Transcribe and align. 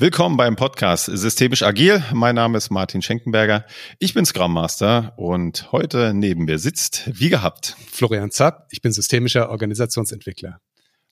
Willkommen 0.00 0.38
beim 0.38 0.56
Podcast 0.56 1.10
Systemisch 1.12 1.62
Agil. 1.62 2.02
Mein 2.14 2.34
Name 2.34 2.56
ist 2.56 2.70
Martin 2.70 3.02
Schenkenberger. 3.02 3.66
Ich 3.98 4.14
bin 4.14 4.24
Scrum 4.24 4.54
Master 4.54 5.12
und 5.18 5.70
heute 5.72 6.14
neben 6.14 6.46
mir 6.46 6.58
sitzt, 6.58 7.10
wie 7.12 7.28
gehabt, 7.28 7.76
Florian 7.92 8.30
Zapp. 8.30 8.66
Ich 8.70 8.80
bin 8.80 8.92
systemischer 8.92 9.50
Organisationsentwickler. 9.50 10.58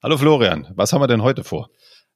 Hallo 0.03 0.17
Florian, 0.17 0.69
was 0.75 0.95
haben 0.95 1.03
wir 1.03 1.07
denn 1.07 1.21
heute 1.23 1.45
vor? 1.45 1.69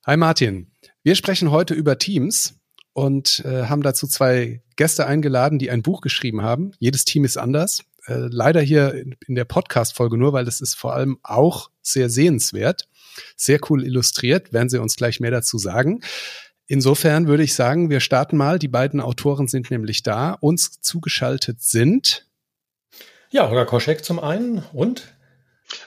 Hi 0.07 0.17
Martin. 0.17 0.73
Wir 1.03 1.15
sprechen 1.15 1.51
heute 1.51 1.75
über 1.75 1.99
Teams 1.99 2.55
und 2.95 3.45
äh, 3.45 3.65
haben 3.65 3.83
dazu 3.83 4.07
zwei 4.07 4.63
Gäste 4.77 5.07
eingeladen, 5.07 5.59
die 5.59 5.71
ein 5.71 5.83
Buch 5.83 6.01
geschrieben 6.01 6.41
haben. 6.41 6.73
Jedes 6.79 7.05
Team 7.05 7.27
ist 7.27 7.37
anders. 7.37 7.85
Äh, 8.07 8.29
leider 8.31 8.63
hier 8.63 8.95
in, 8.95 9.15
in 9.27 9.35
der 9.35 9.45
Podcast-Folge 9.45 10.17
nur, 10.17 10.33
weil 10.33 10.49
es 10.49 10.63
ist 10.63 10.77
vor 10.77 10.95
allem 10.95 11.19
auch 11.23 11.69
sehr 11.83 12.09
sehenswert. 12.09 12.89
Sehr 13.37 13.61
cool 13.69 13.85
illustriert, 13.85 14.55
werden 14.55 14.71
sie 14.71 14.81
uns 14.81 14.97
gleich 14.97 15.21
mehr 15.21 15.31
dazu 15.31 15.59
sagen. 15.59 16.01
Insofern 16.73 17.27
würde 17.27 17.43
ich 17.43 17.53
sagen, 17.53 17.91
wir 17.91 18.01
starten 18.01 18.39
mal. 18.39 18.59
Die 18.59 18.67
beiden 18.67 19.03
Autoren 19.03 19.47
sind 19.47 19.71
nämlich 19.71 20.03
da. 20.03 20.39
Uns 20.41 20.81
zugeschaltet 20.81 21.61
sind. 21.61 22.27
Ja, 23.29 23.51
Holger 23.51 23.67
Koschek 23.67 24.03
zum 24.03 24.19
einen 24.19 24.65
und 24.73 25.13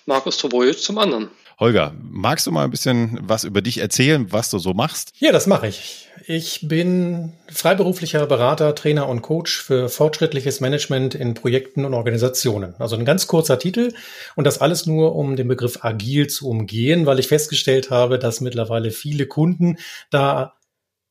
Markus 0.06 0.38
Tobojic 0.38 0.78
zum 0.78 1.00
anderen. 1.00 1.30
Holger, 1.60 1.96
magst 2.00 2.46
du 2.46 2.52
mal 2.52 2.66
ein 2.66 2.70
bisschen 2.70 3.18
was 3.24 3.46
über 3.46 3.64
dich 3.64 3.80
erzählen, 3.80 4.32
was 4.32 4.52
du 4.52 4.60
so 4.60 4.76
machst? 4.76 5.14
Ja, 5.18 5.32
das 5.32 5.48
mache 5.48 5.66
ich. 5.68 6.08
Ich 6.28 6.68
bin 6.68 7.34
freiberuflicher 7.52 8.28
Berater, 8.28 8.76
Trainer 8.76 9.10
und 9.10 9.24
Coach 9.24 9.64
für 9.64 9.90
fortschrittliches 9.90 10.60
Management 10.60 11.16
in 11.16 11.34
Projekten 11.34 11.86
und 11.86 11.96
Organisationen. 11.96 12.76
Also 12.78 12.96
ein 12.96 13.06
ganz 13.06 13.26
kurzer 13.26 13.58
Titel 13.58 13.92
und 14.36 14.46
das 14.46 14.62
alles 14.62 14.86
nur, 14.86 15.16
um 15.16 15.36
den 15.36 15.48
Begriff 15.48 15.84
agil 15.84 16.28
zu 16.28 16.48
umgehen, 16.48 17.08
weil 17.08 17.18
ich 17.18 17.28
festgestellt 17.28 17.90
habe, 17.90 18.20
dass 18.20 18.40
mittlerweile 18.40 18.92
viele 18.92 19.26
Kunden 19.26 19.78
da 20.12 20.54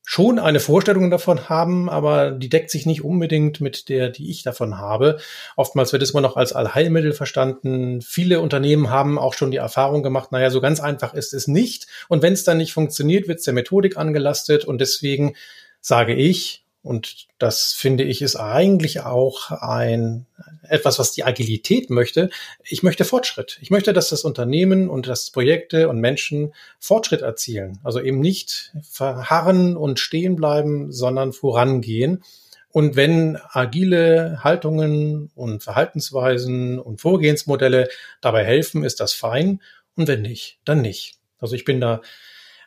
schon 0.05 0.37
eine 0.37 0.59
Vorstellung 0.59 1.09
davon 1.09 1.49
haben, 1.49 1.89
aber 1.89 2.31
die 2.31 2.47
deckt 2.47 2.69
sich 2.69 2.85
nicht 2.85 3.03
unbedingt 3.03 3.59
mit 3.59 3.89
der, 3.89 4.09
die 4.09 4.29
ich 4.29 4.43
davon 4.43 4.77
habe. 4.77 5.17
Oftmals 5.55 5.91
wird 5.93 6.03
es 6.03 6.11
immer 6.11 6.21
noch 6.21 6.37
als 6.37 6.53
Allheilmittel 6.53 7.11
verstanden. 7.11 8.01
Viele 8.01 8.39
Unternehmen 8.39 8.91
haben 8.91 9.17
auch 9.17 9.33
schon 9.33 9.49
die 9.49 9.57
Erfahrung 9.57 10.03
gemacht, 10.03 10.31
naja, 10.31 10.51
so 10.51 10.61
ganz 10.61 10.79
einfach 10.79 11.15
ist 11.15 11.33
es 11.33 11.47
nicht. 11.47 11.87
Und 12.07 12.21
wenn 12.21 12.33
es 12.33 12.43
dann 12.43 12.57
nicht 12.57 12.71
funktioniert, 12.71 13.27
wird 13.27 13.39
es 13.39 13.45
der 13.45 13.55
Methodik 13.55 13.97
angelastet. 13.97 14.63
Und 14.63 14.79
deswegen 14.79 15.35
sage 15.81 16.13
ich, 16.13 16.64
und 16.85 17.25
das 17.39 17.73
finde 17.73 18.03
ich 18.03 18.21
ist 18.21 18.35
eigentlich 18.35 19.01
auch 19.01 19.49
ein 19.49 20.27
etwas, 20.69 20.99
was 20.99 21.13
die 21.13 21.23
Agilität 21.23 21.89
möchte. 21.89 22.29
Ich 22.63 22.83
möchte 22.83 23.05
Fortschritt. 23.05 23.57
Ich 23.61 23.71
möchte, 23.71 23.91
dass 23.91 24.09
das 24.09 24.23
Unternehmen 24.23 24.87
und 24.87 25.07
dass 25.07 25.31
Projekte 25.31 25.89
und 25.89 25.99
Menschen 25.99 26.53
Fortschritt 26.79 27.23
erzielen. 27.23 27.79
Also 27.83 27.99
eben 27.99 28.19
nicht 28.19 28.71
verharren 28.83 29.75
und 29.75 29.99
stehen 29.99 30.35
bleiben, 30.35 30.91
sondern 30.91 31.33
vorangehen. 31.33 32.23
Und 32.69 32.95
wenn 32.95 33.39
agile 33.49 34.43
Haltungen 34.43 35.31
und 35.33 35.63
Verhaltensweisen 35.63 36.77
und 36.77 37.01
Vorgehensmodelle 37.01 37.89
dabei 38.21 38.43
helfen, 38.43 38.83
ist 38.83 38.99
das 38.99 39.13
fein. 39.13 39.59
Und 39.95 40.07
wenn 40.07 40.21
nicht, 40.21 40.59
dann 40.65 40.81
nicht. 40.81 41.17
Also 41.39 41.55
ich 41.55 41.65
bin 41.65 41.81
da 41.81 42.01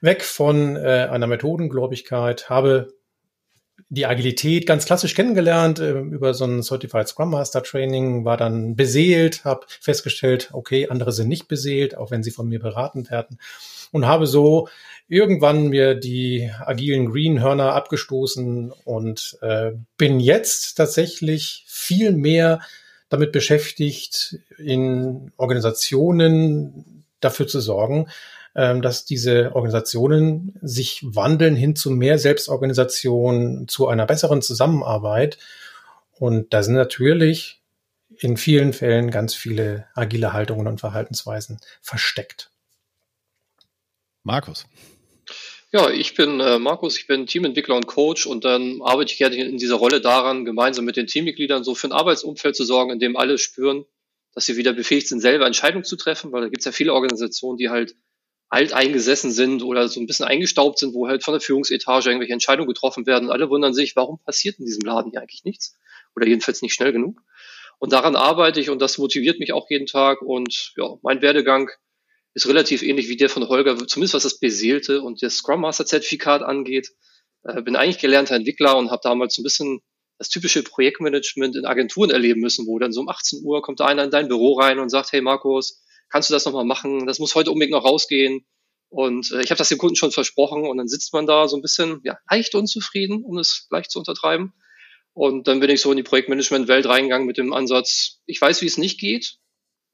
weg 0.00 0.24
von 0.24 0.74
äh, 0.76 1.08
einer 1.08 1.28
Methodengläubigkeit, 1.28 2.50
habe 2.50 2.97
die 3.90 4.06
Agilität 4.06 4.66
ganz 4.66 4.84
klassisch 4.84 5.14
kennengelernt 5.14 5.78
äh, 5.78 5.92
über 5.92 6.34
so 6.34 6.44
ein 6.44 6.62
Certified 6.62 7.08
Scrum 7.08 7.30
Master 7.30 7.62
Training, 7.62 8.24
war 8.24 8.36
dann 8.36 8.76
beseelt, 8.76 9.44
habe 9.44 9.66
festgestellt, 9.80 10.50
okay, 10.52 10.88
andere 10.88 11.12
sind 11.12 11.28
nicht 11.28 11.48
beseelt, 11.48 11.96
auch 11.96 12.10
wenn 12.10 12.22
sie 12.22 12.30
von 12.30 12.48
mir 12.48 12.60
beraten 12.60 13.08
werden. 13.10 13.38
Und 13.90 14.06
habe 14.06 14.26
so 14.26 14.68
irgendwann 15.08 15.68
mir 15.68 15.94
die 15.94 16.50
agilen 16.60 17.10
Greenhörner 17.10 17.72
abgestoßen 17.72 18.72
und 18.84 19.38
äh, 19.40 19.72
bin 19.96 20.20
jetzt 20.20 20.74
tatsächlich 20.74 21.64
viel 21.66 22.12
mehr 22.12 22.60
damit 23.08 23.32
beschäftigt, 23.32 24.38
in 24.58 25.32
Organisationen 25.38 27.04
dafür 27.20 27.46
zu 27.46 27.60
sorgen, 27.60 28.08
dass 28.58 29.04
diese 29.04 29.54
Organisationen 29.54 30.58
sich 30.60 31.00
wandeln 31.04 31.54
hin 31.54 31.76
zu 31.76 31.90
mehr 31.90 32.18
Selbstorganisation, 32.18 33.68
zu 33.68 33.86
einer 33.86 34.04
besseren 34.04 34.42
Zusammenarbeit. 34.42 35.38
Und 36.18 36.52
da 36.52 36.64
sind 36.64 36.74
natürlich 36.74 37.62
in 38.18 38.36
vielen 38.36 38.72
Fällen 38.72 39.12
ganz 39.12 39.34
viele 39.36 39.86
agile 39.94 40.32
Haltungen 40.32 40.66
und 40.66 40.80
Verhaltensweisen 40.80 41.60
versteckt. 41.80 42.50
Markus. 44.24 44.66
Ja, 45.70 45.88
ich 45.90 46.14
bin 46.14 46.40
äh, 46.40 46.58
Markus, 46.58 46.98
ich 46.98 47.06
bin 47.06 47.26
Teamentwickler 47.26 47.76
und 47.76 47.86
Coach 47.86 48.26
und 48.26 48.44
dann 48.44 48.80
arbeite 48.82 49.12
ich 49.12 49.18
gerne 49.18 49.36
in 49.36 49.58
dieser 49.58 49.76
Rolle 49.76 50.00
daran, 50.00 50.44
gemeinsam 50.44 50.84
mit 50.84 50.96
den 50.96 51.06
Teammitgliedern 51.06 51.62
so 51.62 51.76
für 51.76 51.86
ein 51.86 51.92
Arbeitsumfeld 51.92 52.56
zu 52.56 52.64
sorgen, 52.64 52.90
in 52.90 52.98
dem 52.98 53.16
alle 53.16 53.38
spüren, 53.38 53.84
dass 54.34 54.46
sie 54.46 54.56
wieder 54.56 54.72
befähigt 54.72 55.06
sind, 55.06 55.20
selber 55.20 55.46
Entscheidungen 55.46 55.84
zu 55.84 55.94
treffen, 55.94 56.32
weil 56.32 56.40
da 56.40 56.48
gibt 56.48 56.60
es 56.60 56.64
ja 56.64 56.72
viele 56.72 56.94
Organisationen, 56.94 57.58
die 57.58 57.68
halt 57.68 57.94
alteingesessen 58.48 59.30
sind 59.30 59.62
oder 59.62 59.88
so 59.88 60.00
ein 60.00 60.06
bisschen 60.06 60.26
eingestaubt 60.26 60.78
sind, 60.78 60.94
wo 60.94 61.06
halt 61.06 61.22
von 61.22 61.32
der 61.34 61.40
Führungsetage 61.40 62.08
irgendwelche 62.08 62.32
Entscheidungen 62.32 62.68
getroffen 62.68 63.06
werden. 63.06 63.30
Alle 63.30 63.50
wundern 63.50 63.74
sich, 63.74 63.94
warum 63.94 64.18
passiert 64.20 64.58
in 64.58 64.64
diesem 64.64 64.82
Laden 64.82 65.10
hier 65.10 65.20
eigentlich 65.20 65.44
nichts? 65.44 65.76
Oder 66.16 66.26
jedenfalls 66.26 66.62
nicht 66.62 66.74
schnell 66.74 66.92
genug. 66.92 67.20
Und 67.78 67.92
daran 67.92 68.16
arbeite 68.16 68.60
ich 68.60 68.70
und 68.70 68.80
das 68.80 68.98
motiviert 68.98 69.38
mich 69.38 69.52
auch 69.52 69.68
jeden 69.68 69.86
Tag. 69.86 70.22
Und 70.22 70.72
ja, 70.76 70.96
mein 71.02 71.22
Werdegang 71.22 71.70
ist 72.34 72.48
relativ 72.48 72.82
ähnlich 72.82 73.08
wie 73.08 73.16
der 73.16 73.28
von 73.28 73.48
Holger, 73.48 73.76
zumindest 73.86 74.14
was 74.14 74.22
das 74.22 74.38
Beseelte 74.38 75.02
und 75.02 75.22
das 75.22 75.34
Scrum 75.34 75.60
Master 75.60 75.86
Zertifikat 75.86 76.42
angeht. 76.42 76.90
Äh, 77.44 77.62
bin 77.62 77.76
eigentlich 77.76 77.98
gelernter 77.98 78.34
Entwickler 78.34 78.76
und 78.76 78.90
habe 78.90 79.00
damals 79.02 79.34
so 79.34 79.42
ein 79.42 79.44
bisschen 79.44 79.80
das 80.18 80.28
typische 80.28 80.62
Projektmanagement 80.62 81.54
in 81.54 81.64
Agenturen 81.64 82.10
erleben 82.10 82.40
müssen, 82.40 82.66
wo 82.66 82.78
dann 82.78 82.92
so 82.92 83.00
um 83.00 83.08
18 83.08 83.44
Uhr 83.44 83.62
kommt 83.62 83.80
einer 83.80 84.04
in 84.04 84.10
dein 84.10 84.28
Büro 84.28 84.54
rein 84.54 84.80
und 84.80 84.88
sagt, 84.88 85.12
hey 85.12 85.20
Markus, 85.20 85.80
kannst 86.10 86.30
du 86.30 86.34
das 86.34 86.44
nochmal 86.44 86.64
machen? 86.64 87.06
Das 87.06 87.18
muss 87.18 87.34
heute 87.34 87.50
unbedingt 87.50 87.72
noch 87.72 87.84
rausgehen. 87.84 88.46
Und 88.90 89.30
äh, 89.32 89.42
ich 89.42 89.50
habe 89.50 89.58
das 89.58 89.68
dem 89.68 89.78
Kunden 89.78 89.96
schon 89.96 90.12
versprochen 90.12 90.66
und 90.66 90.78
dann 90.78 90.88
sitzt 90.88 91.12
man 91.12 91.26
da 91.26 91.48
so 91.48 91.56
ein 91.56 91.62
bisschen 91.62 92.00
ja, 92.04 92.18
leicht 92.30 92.54
unzufrieden, 92.54 93.22
um 93.22 93.38
es 93.38 93.66
leicht 93.70 93.90
zu 93.90 93.98
untertreiben. 93.98 94.52
Und 95.12 95.48
dann 95.48 95.60
bin 95.60 95.70
ich 95.70 95.80
so 95.80 95.90
in 95.90 95.96
die 95.96 96.02
Projektmanagement-Welt 96.02 96.86
reingegangen 96.86 97.26
mit 97.26 97.38
dem 97.38 97.52
Ansatz, 97.52 98.20
ich 98.26 98.40
weiß, 98.40 98.62
wie 98.62 98.66
es 98.66 98.78
nicht 98.78 99.00
geht 99.00 99.38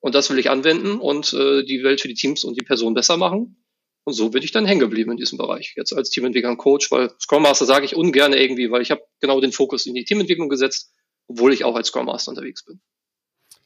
und 0.00 0.14
das 0.14 0.28
will 0.28 0.38
ich 0.38 0.50
anwenden 0.50 1.00
und 1.00 1.32
äh, 1.32 1.64
die 1.64 1.82
Welt 1.82 2.02
für 2.02 2.08
die 2.08 2.14
Teams 2.14 2.44
und 2.44 2.60
die 2.60 2.64
Person 2.64 2.92
besser 2.92 3.16
machen. 3.16 3.64
Und 4.04 4.12
so 4.12 4.28
bin 4.28 4.42
ich 4.42 4.52
dann 4.52 4.66
hängen 4.66 4.80
geblieben 4.80 5.12
in 5.12 5.16
diesem 5.16 5.38
Bereich. 5.38 5.72
Jetzt 5.76 5.94
als 5.94 6.10
Teamentwickler 6.10 6.50
und 6.50 6.58
Coach, 6.58 6.90
weil 6.90 7.10
Scrum 7.18 7.42
Master 7.42 7.64
sage 7.64 7.86
ich 7.86 7.96
ungern 7.96 8.34
irgendwie, 8.34 8.70
weil 8.70 8.82
ich 8.82 8.90
habe 8.90 9.00
genau 9.18 9.40
den 9.40 9.52
Fokus 9.52 9.86
in 9.86 9.94
die 9.94 10.04
Teamentwicklung 10.04 10.50
gesetzt, 10.50 10.92
obwohl 11.26 11.54
ich 11.54 11.64
auch 11.64 11.74
als 11.74 11.88
Scrum 11.88 12.04
Master 12.04 12.30
unterwegs 12.30 12.66
bin. 12.66 12.82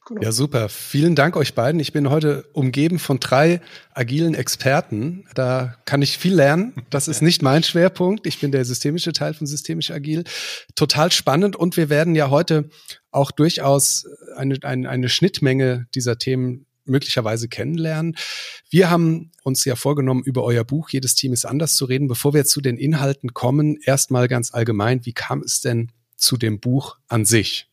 Genau. 0.07 0.21
Ja, 0.21 0.31
super. 0.31 0.69
Vielen 0.69 1.15
Dank 1.15 1.35
euch 1.35 1.53
beiden. 1.53 1.79
Ich 1.79 1.93
bin 1.93 2.09
heute 2.09 2.43
umgeben 2.53 2.97
von 2.97 3.19
drei 3.19 3.61
agilen 3.93 4.33
Experten. 4.33 5.25
Da 5.35 5.75
kann 5.85 6.01
ich 6.01 6.17
viel 6.17 6.33
lernen. 6.33 6.73
Das 6.89 7.07
ist 7.07 7.21
nicht 7.21 7.43
mein 7.43 7.63
Schwerpunkt. 7.63 8.25
Ich 8.25 8.39
bin 8.39 8.51
der 8.51 8.65
systemische 8.65 9.13
Teil 9.13 9.35
von 9.35 9.45
Systemisch 9.45 9.91
Agil. 9.91 10.23
Total 10.75 11.11
spannend. 11.11 11.55
Und 11.55 11.77
wir 11.77 11.89
werden 11.89 12.15
ja 12.15 12.31
heute 12.31 12.69
auch 13.11 13.29
durchaus 13.29 14.07
eine, 14.35 14.57
eine, 14.63 14.89
eine 14.89 15.09
Schnittmenge 15.09 15.85
dieser 15.93 16.17
Themen 16.17 16.65
möglicherweise 16.85 17.47
kennenlernen. 17.47 18.15
Wir 18.69 18.89
haben 18.89 19.31
uns 19.43 19.63
ja 19.63 19.75
vorgenommen, 19.75 20.23
über 20.23 20.43
euer 20.43 20.63
Buch 20.63 20.89
Jedes 20.89 21.15
Team 21.15 21.33
ist 21.33 21.45
anders 21.45 21.75
zu 21.75 21.85
reden. 21.85 22.07
Bevor 22.07 22.33
wir 22.33 22.45
zu 22.45 22.61
den 22.61 22.77
Inhalten 22.77 23.33
kommen, 23.33 23.77
erstmal 23.83 24.27
ganz 24.27 24.53
allgemein, 24.53 25.05
wie 25.05 25.13
kam 25.13 25.41
es 25.41 25.61
denn 25.61 25.91
zu 26.17 26.35
dem 26.35 26.59
Buch 26.59 26.97
an 27.07 27.25
sich? 27.25 27.68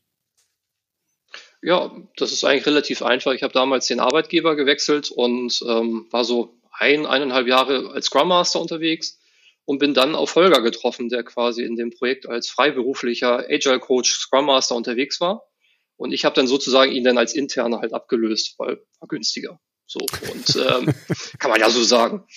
Ja, 1.66 1.90
das 2.16 2.30
ist 2.30 2.44
eigentlich 2.44 2.66
relativ 2.66 3.02
einfach. 3.02 3.32
Ich 3.32 3.42
habe 3.42 3.52
damals 3.52 3.88
den 3.88 3.98
Arbeitgeber 3.98 4.54
gewechselt 4.54 5.10
und 5.10 5.60
ähm, 5.66 6.06
war 6.12 6.24
so 6.24 6.60
ein, 6.70 7.06
eineinhalb 7.06 7.48
Jahre 7.48 7.90
als 7.90 8.06
Scrum 8.06 8.28
Master 8.28 8.60
unterwegs 8.60 9.18
und 9.64 9.80
bin 9.80 9.92
dann 9.92 10.14
auf 10.14 10.36
Holger 10.36 10.62
getroffen, 10.62 11.08
der 11.08 11.24
quasi 11.24 11.64
in 11.64 11.74
dem 11.74 11.90
Projekt 11.90 12.28
als 12.28 12.48
freiberuflicher 12.48 13.46
Agile 13.50 13.80
Coach 13.80 14.12
Scrum 14.12 14.46
Master 14.46 14.76
unterwegs 14.76 15.20
war. 15.20 15.42
Und 15.96 16.12
ich 16.12 16.24
habe 16.24 16.36
dann 16.36 16.46
sozusagen 16.46 16.92
ihn 16.92 17.02
dann 17.02 17.18
als 17.18 17.34
Interner 17.34 17.80
halt 17.80 17.94
abgelöst, 17.94 18.54
weil 18.58 18.80
war 19.00 19.08
günstiger. 19.08 19.58
So, 19.86 19.98
und 19.98 20.54
ähm, 20.54 20.94
kann 21.40 21.50
man 21.50 21.58
ja 21.58 21.68
so 21.68 21.82
sagen. 21.82 22.28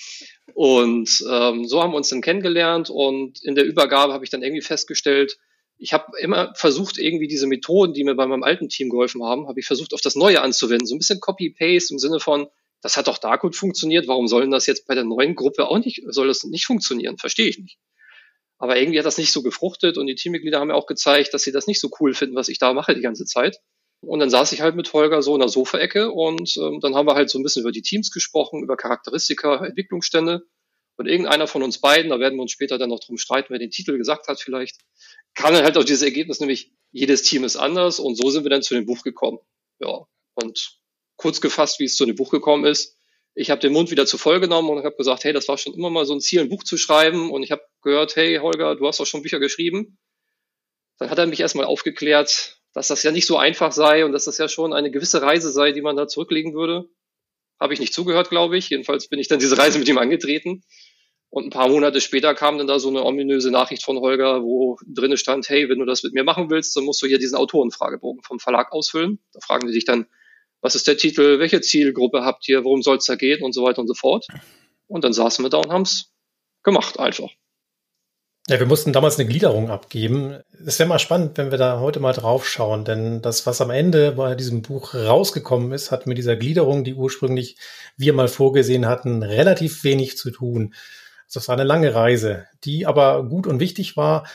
Und 0.54 1.24
ähm, 1.30 1.68
so 1.68 1.80
haben 1.80 1.92
wir 1.92 1.98
uns 1.98 2.08
dann 2.08 2.20
kennengelernt 2.20 2.90
und 2.90 3.40
in 3.44 3.54
der 3.54 3.64
Übergabe 3.64 4.12
habe 4.12 4.24
ich 4.24 4.30
dann 4.30 4.42
irgendwie 4.42 4.62
festgestellt, 4.62 5.38
ich 5.80 5.94
habe 5.94 6.12
immer 6.20 6.52
versucht, 6.54 6.98
irgendwie 6.98 7.26
diese 7.26 7.46
Methoden, 7.46 7.94
die 7.94 8.04
mir 8.04 8.14
bei 8.14 8.26
meinem 8.26 8.42
alten 8.42 8.68
Team 8.68 8.90
geholfen 8.90 9.24
haben, 9.24 9.48
habe 9.48 9.58
ich 9.60 9.66
versucht, 9.66 9.94
auf 9.94 10.02
das 10.02 10.14
Neue 10.14 10.42
anzuwenden. 10.42 10.86
So 10.86 10.94
ein 10.94 10.98
bisschen 10.98 11.20
Copy-Paste 11.20 11.94
im 11.94 11.98
Sinne 11.98 12.20
von, 12.20 12.48
das 12.82 12.98
hat 12.98 13.08
doch 13.08 13.16
da 13.16 13.36
gut 13.36 13.56
funktioniert, 13.56 14.06
warum 14.06 14.28
soll 14.28 14.48
das 14.50 14.66
jetzt 14.66 14.86
bei 14.86 14.94
der 14.94 15.04
neuen 15.04 15.34
Gruppe 15.34 15.68
auch 15.68 15.78
nicht, 15.78 16.02
soll 16.08 16.28
das 16.28 16.44
nicht 16.44 16.66
funktionieren? 16.66 17.16
Verstehe 17.16 17.48
ich 17.48 17.58
nicht. 17.58 17.78
Aber 18.58 18.78
irgendwie 18.78 18.98
hat 18.98 19.06
das 19.06 19.16
nicht 19.16 19.32
so 19.32 19.42
gefruchtet 19.42 19.96
und 19.96 20.06
die 20.06 20.14
Teammitglieder 20.14 20.60
haben 20.60 20.68
mir 20.68 20.74
auch 20.74 20.86
gezeigt, 20.86 21.32
dass 21.32 21.42
sie 21.42 21.52
das 21.52 21.66
nicht 21.66 21.80
so 21.80 21.90
cool 21.98 22.12
finden, 22.12 22.36
was 22.36 22.48
ich 22.48 22.58
da 22.58 22.74
mache 22.74 22.94
die 22.94 23.00
ganze 23.00 23.24
Zeit. 23.24 23.58
Und 24.02 24.18
dann 24.18 24.28
saß 24.28 24.52
ich 24.52 24.60
halt 24.60 24.76
mit 24.76 24.92
Holger 24.92 25.22
so 25.22 25.34
in 25.34 25.40
der 25.40 25.48
Sofaecke 25.48 26.10
und 26.10 26.56
ähm, 26.58 26.80
dann 26.80 26.94
haben 26.94 27.06
wir 27.06 27.14
halt 27.14 27.30
so 27.30 27.38
ein 27.38 27.42
bisschen 27.42 27.62
über 27.62 27.72
die 27.72 27.82
Teams 27.82 28.10
gesprochen, 28.10 28.62
über 28.62 28.76
Charakteristika, 28.76 29.64
Entwicklungsstände. 29.64 30.42
Und 30.96 31.06
irgendeiner 31.06 31.46
von 31.46 31.62
uns 31.62 31.80
beiden, 31.80 32.10
da 32.10 32.20
werden 32.20 32.36
wir 32.36 32.42
uns 32.42 32.52
später 32.52 32.76
dann 32.76 32.90
noch 32.90 33.00
drum 33.00 33.16
streiten, 33.16 33.48
wer 33.50 33.58
den 33.58 33.70
Titel 33.70 33.96
gesagt 33.96 34.28
hat 34.28 34.38
vielleicht, 34.38 34.76
kam 35.40 35.54
dann 35.54 35.64
halt 35.64 35.78
auch 35.78 35.84
dieses 35.84 36.02
Ergebnis, 36.02 36.40
nämlich 36.40 36.70
jedes 36.92 37.22
Team 37.22 37.44
ist 37.44 37.56
anders 37.56 37.98
und 37.98 38.14
so 38.16 38.30
sind 38.30 38.44
wir 38.44 38.50
dann 38.50 38.62
zu 38.62 38.74
dem 38.74 38.84
Buch 38.84 39.02
gekommen. 39.02 39.38
Ja, 39.78 40.06
und 40.34 40.78
kurz 41.16 41.40
gefasst, 41.40 41.80
wie 41.80 41.84
es 41.84 41.96
zu 41.96 42.04
dem 42.04 42.16
Buch 42.16 42.30
gekommen 42.30 42.64
ist. 42.64 42.98
Ich 43.34 43.50
habe 43.50 43.60
den 43.60 43.72
Mund 43.72 43.90
wieder 43.90 44.04
zu 44.04 44.18
voll 44.18 44.40
genommen 44.40 44.68
und 44.68 44.84
habe 44.84 44.96
gesagt, 44.96 45.24
hey, 45.24 45.32
das 45.32 45.48
war 45.48 45.56
schon 45.56 45.72
immer 45.72 45.88
mal 45.88 46.04
so 46.04 46.12
ein 46.12 46.20
Ziel, 46.20 46.40
ein 46.40 46.48
Buch 46.48 46.62
zu 46.62 46.76
schreiben. 46.76 47.30
Und 47.30 47.42
ich 47.42 47.52
habe 47.52 47.62
gehört, 47.82 48.16
hey, 48.16 48.36
Holger, 48.36 48.76
du 48.76 48.86
hast 48.86 49.00
doch 49.00 49.06
schon 49.06 49.22
Bücher 49.22 49.38
geschrieben. 49.38 49.98
Dann 50.98 51.10
hat 51.10 51.18
er 51.18 51.26
mich 51.26 51.40
erstmal 51.40 51.64
aufgeklärt, 51.64 52.60
dass 52.74 52.88
das 52.88 53.02
ja 53.02 53.12
nicht 53.12 53.26
so 53.26 53.38
einfach 53.38 53.72
sei 53.72 54.04
und 54.04 54.12
dass 54.12 54.24
das 54.24 54.36
ja 54.36 54.48
schon 54.48 54.72
eine 54.72 54.90
gewisse 54.90 55.22
Reise 55.22 55.50
sei, 55.50 55.72
die 55.72 55.80
man 55.80 55.96
da 55.96 56.06
zurücklegen 56.06 56.54
würde. 56.54 56.90
Habe 57.58 57.72
ich 57.72 57.80
nicht 57.80 57.94
zugehört, 57.94 58.28
glaube 58.28 58.58
ich. 58.58 58.68
Jedenfalls 58.68 59.08
bin 59.08 59.18
ich 59.18 59.28
dann 59.28 59.38
diese 59.38 59.56
Reise 59.56 59.78
mit 59.78 59.88
ihm 59.88 59.98
angetreten. 59.98 60.64
Und 61.30 61.46
ein 61.46 61.50
paar 61.50 61.68
Monate 61.68 62.00
später 62.00 62.34
kam 62.34 62.58
dann 62.58 62.66
da 62.66 62.80
so 62.80 62.88
eine 62.88 63.04
ominöse 63.04 63.52
Nachricht 63.52 63.84
von 63.84 63.98
Holger, 63.98 64.42
wo 64.42 64.76
drinne 64.84 65.16
stand, 65.16 65.48
hey, 65.48 65.68
wenn 65.68 65.78
du 65.78 65.84
das 65.84 66.02
mit 66.02 66.12
mir 66.12 66.24
machen 66.24 66.50
willst, 66.50 66.76
dann 66.76 66.84
musst 66.84 67.00
du 67.02 67.06
hier 67.06 67.18
diesen 67.18 67.36
Autorenfragebogen 67.36 68.22
vom 68.22 68.40
Verlag 68.40 68.72
ausfüllen. 68.72 69.20
Da 69.32 69.40
fragen 69.40 69.68
die 69.68 69.72
dich 69.72 69.84
dann, 69.84 70.06
was 70.60 70.74
ist 70.74 70.88
der 70.88 70.96
Titel, 70.96 71.38
welche 71.38 71.60
Zielgruppe 71.60 72.24
habt 72.24 72.48
ihr, 72.48 72.64
worum 72.64 72.82
soll 72.82 72.96
es 72.96 73.06
da 73.06 73.14
gehen 73.14 73.42
und 73.42 73.54
so 73.54 73.62
weiter 73.62 73.80
und 73.80 73.86
so 73.86 73.94
fort. 73.94 74.26
Und 74.88 75.04
dann 75.04 75.12
saßen 75.12 75.44
wir 75.44 75.50
da 75.50 75.58
und 75.58 75.70
haben 75.70 75.82
es 75.82 76.12
gemacht 76.64 76.98
einfach. 76.98 77.30
Ja, 78.48 78.58
wir 78.58 78.66
mussten 78.66 78.92
damals 78.92 79.16
eine 79.16 79.28
Gliederung 79.28 79.70
abgeben. 79.70 80.40
Es 80.66 80.80
wäre 80.80 80.88
mal 80.88 80.98
spannend, 80.98 81.38
wenn 81.38 81.52
wir 81.52 81.58
da 81.58 81.78
heute 81.78 82.00
mal 82.00 82.12
drauf 82.12 82.48
schauen, 82.48 82.84
denn 82.84 83.22
das, 83.22 83.46
was 83.46 83.60
am 83.60 83.70
Ende 83.70 84.12
bei 84.12 84.34
diesem 84.34 84.62
Buch 84.62 84.94
rausgekommen 84.94 85.70
ist, 85.70 85.92
hat 85.92 86.08
mit 86.08 86.18
dieser 86.18 86.34
Gliederung, 86.34 86.82
die 86.82 86.94
ursprünglich 86.94 87.56
wir 87.96 88.12
mal 88.12 88.26
vorgesehen 88.26 88.86
hatten, 88.86 89.22
relativ 89.22 89.84
wenig 89.84 90.18
zu 90.18 90.32
tun. 90.32 90.74
Es 91.34 91.48
war 91.48 91.54
eine 91.54 91.64
lange 91.64 91.94
Reise, 91.94 92.46
die 92.64 92.86
aber 92.86 93.24
gut 93.28 93.46
und 93.46 93.60
wichtig 93.60 93.96
war, 93.96 94.26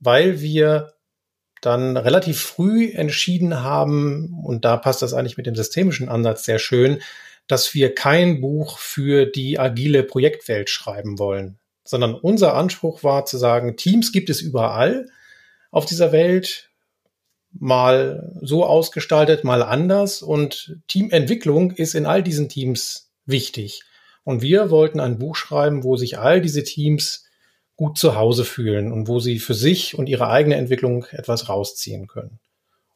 weil 0.00 0.40
wir 0.40 0.94
dann 1.60 1.96
relativ 1.96 2.40
früh 2.40 2.90
entschieden 2.90 3.62
haben, 3.62 4.38
und 4.44 4.64
da 4.64 4.76
passt 4.76 5.02
das 5.02 5.14
eigentlich 5.14 5.36
mit 5.36 5.46
dem 5.46 5.54
systemischen 5.54 6.08
Ansatz 6.08 6.44
sehr 6.44 6.58
schön, 6.58 7.00
dass 7.46 7.74
wir 7.74 7.94
kein 7.94 8.40
Buch 8.40 8.78
für 8.78 9.26
die 9.26 9.58
agile 9.58 10.02
Projektwelt 10.02 10.70
schreiben 10.70 11.18
wollen 11.18 11.58
sondern 11.84 12.14
unser 12.14 12.54
Anspruch 12.54 13.04
war 13.04 13.26
zu 13.26 13.36
sagen, 13.36 13.76
Teams 13.76 14.10
gibt 14.10 14.30
es 14.30 14.40
überall 14.40 15.08
auf 15.70 15.84
dieser 15.86 16.12
Welt, 16.12 16.70
mal 17.52 18.32
so 18.40 18.64
ausgestaltet, 18.64 19.44
mal 19.44 19.62
anders 19.62 20.22
und 20.22 20.76
Teamentwicklung 20.88 21.70
ist 21.70 21.94
in 21.94 22.06
all 22.06 22.22
diesen 22.22 22.48
Teams 22.48 23.12
wichtig. 23.26 23.82
Und 24.24 24.42
wir 24.42 24.70
wollten 24.70 25.00
ein 25.00 25.18
Buch 25.18 25.36
schreiben, 25.36 25.84
wo 25.84 25.96
sich 25.96 26.18
all 26.18 26.40
diese 26.40 26.64
Teams 26.64 27.26
gut 27.76 27.98
zu 27.98 28.16
Hause 28.16 28.44
fühlen 28.44 28.92
und 28.92 29.08
wo 29.08 29.20
sie 29.20 29.38
für 29.38 29.54
sich 29.54 29.98
und 29.98 30.08
ihre 30.08 30.28
eigene 30.28 30.56
Entwicklung 30.56 31.04
etwas 31.10 31.48
rausziehen 31.48 32.06
können. 32.06 32.40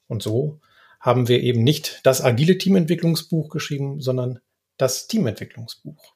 Und 0.07 0.23
so 0.23 0.61
haben 1.01 1.29
wir 1.29 1.43
eben 1.43 1.63
nicht 1.63 2.01
das 2.05 2.25
agile 2.25 2.59
Teamentwicklungsbuch 2.59 3.51
geschrieben, 3.51 4.01
sondern 4.01 4.41
das 4.77 5.07
Teamentwicklungsbuch. 5.07 6.15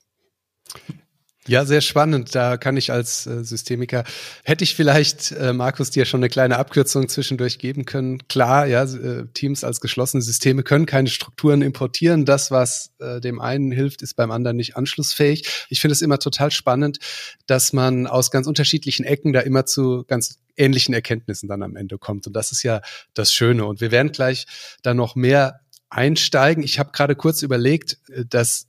Ja, 1.49 1.65
sehr 1.65 1.81
spannend. 1.81 2.37
Da 2.37 2.57
kann 2.57 2.77
ich 2.77 2.93
als 2.93 3.27
äh, 3.27 3.43
Systemiker, 3.43 4.05
hätte 4.45 4.63
ich 4.63 4.77
vielleicht, 4.77 5.33
äh, 5.33 5.53
Markus, 5.53 5.91
dir 5.91 6.05
schon 6.05 6.21
eine 6.21 6.29
kleine 6.29 6.57
Abkürzung 6.57 7.09
zwischendurch 7.09 7.59
geben 7.59 7.85
können. 7.85 8.29
Klar, 8.29 8.67
ja, 8.67 8.85
äh, 8.85 9.27
Teams 9.35 9.65
als 9.65 9.81
geschlossene 9.81 10.23
Systeme 10.23 10.63
können 10.63 10.87
keine 10.87 11.09
Strukturen 11.09 11.61
importieren. 11.61 12.27
Das, 12.27 12.53
was 12.53 12.93
äh, 13.01 13.21
dem 13.21 13.41
einen 13.41 13.73
hilft, 13.73 14.03
ist 14.03 14.15
beim 14.15 14.31
anderen 14.31 14.57
nicht 14.57 14.77
anschlussfähig. 14.77 15.67
Ich 15.69 15.81
finde 15.81 15.95
es 15.95 16.03
immer 16.03 16.21
total 16.21 16.53
spannend, 16.53 16.99
dass 17.47 17.73
man 17.73 18.07
aus 18.07 18.31
ganz 18.31 18.47
unterschiedlichen 18.47 19.05
Ecken 19.05 19.33
da 19.33 19.41
immer 19.41 19.67
zu 19.67 20.05
ganz 20.07 20.39
ähnlichen 20.57 20.95
Erkenntnissen 20.95 21.49
dann 21.49 21.65
am 21.65 21.75
Ende 21.75 21.99
kommt. 21.99 22.29
Und 22.29 22.35
das 22.35 22.53
ist 22.53 22.63
ja 22.63 22.83
das 23.15 23.33
Schöne. 23.33 23.65
Und 23.65 23.81
wir 23.81 23.91
werden 23.91 24.13
gleich 24.13 24.47
da 24.83 24.95
noch 24.95 25.17
mehr 25.17 25.59
einsteigen. 25.91 26.63
Ich 26.63 26.79
habe 26.79 26.93
gerade 26.93 27.17
kurz 27.17 27.43
überlegt, 27.43 27.99
äh, 28.11 28.25
dass 28.27 28.69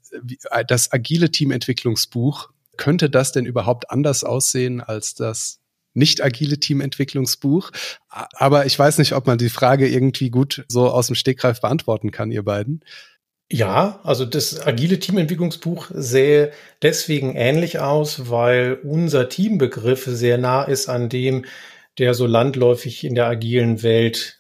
äh, 0.50 0.66
das 0.66 0.92
agile 0.92 1.30
Teamentwicklungsbuch 1.30 2.50
könnte 2.78 3.10
das 3.10 3.32
denn 3.32 3.46
überhaupt 3.46 3.92
anders 3.92 4.24
aussehen 4.24 4.82
als 4.82 5.16
das 5.16 5.60
nicht 5.94 6.24
agile 6.24 6.60
Teamentwicklungsbuch. 6.60 7.72
Aber 8.10 8.66
ich 8.66 8.78
weiß 8.78 8.98
nicht, 8.98 9.14
ob 9.14 9.28
man 9.28 9.38
die 9.38 9.50
Frage 9.50 9.88
irgendwie 9.88 10.30
gut 10.30 10.66
so 10.68 10.90
aus 10.90 11.08
dem 11.08 11.16
Stegreif 11.16 11.62
beantworten 11.62 12.12
kann, 12.12 12.32
ihr 12.32 12.44
beiden. 12.44 12.84
Ja, 13.52 14.00
also 14.04 14.26
das 14.26 14.66
agile 14.66 15.00
Teamentwicklungsbuch 15.00 15.92
sähe 15.94 16.52
deswegen 16.82 17.36
ähnlich 17.36 17.80
aus, 17.80 18.30
weil 18.30 18.80
unser 18.84 19.30
Teambegriff 19.30 20.06
sehr 20.06 20.40
nah 20.40 20.64
ist 20.64 20.90
an 20.90 21.10
dem, 21.10 21.46
der 22.00 22.16
so 22.16 22.26
landläufig 22.26 23.04
in 23.04 23.14
der 23.14 23.28
agilen 23.28 23.84
Welt 23.84 24.40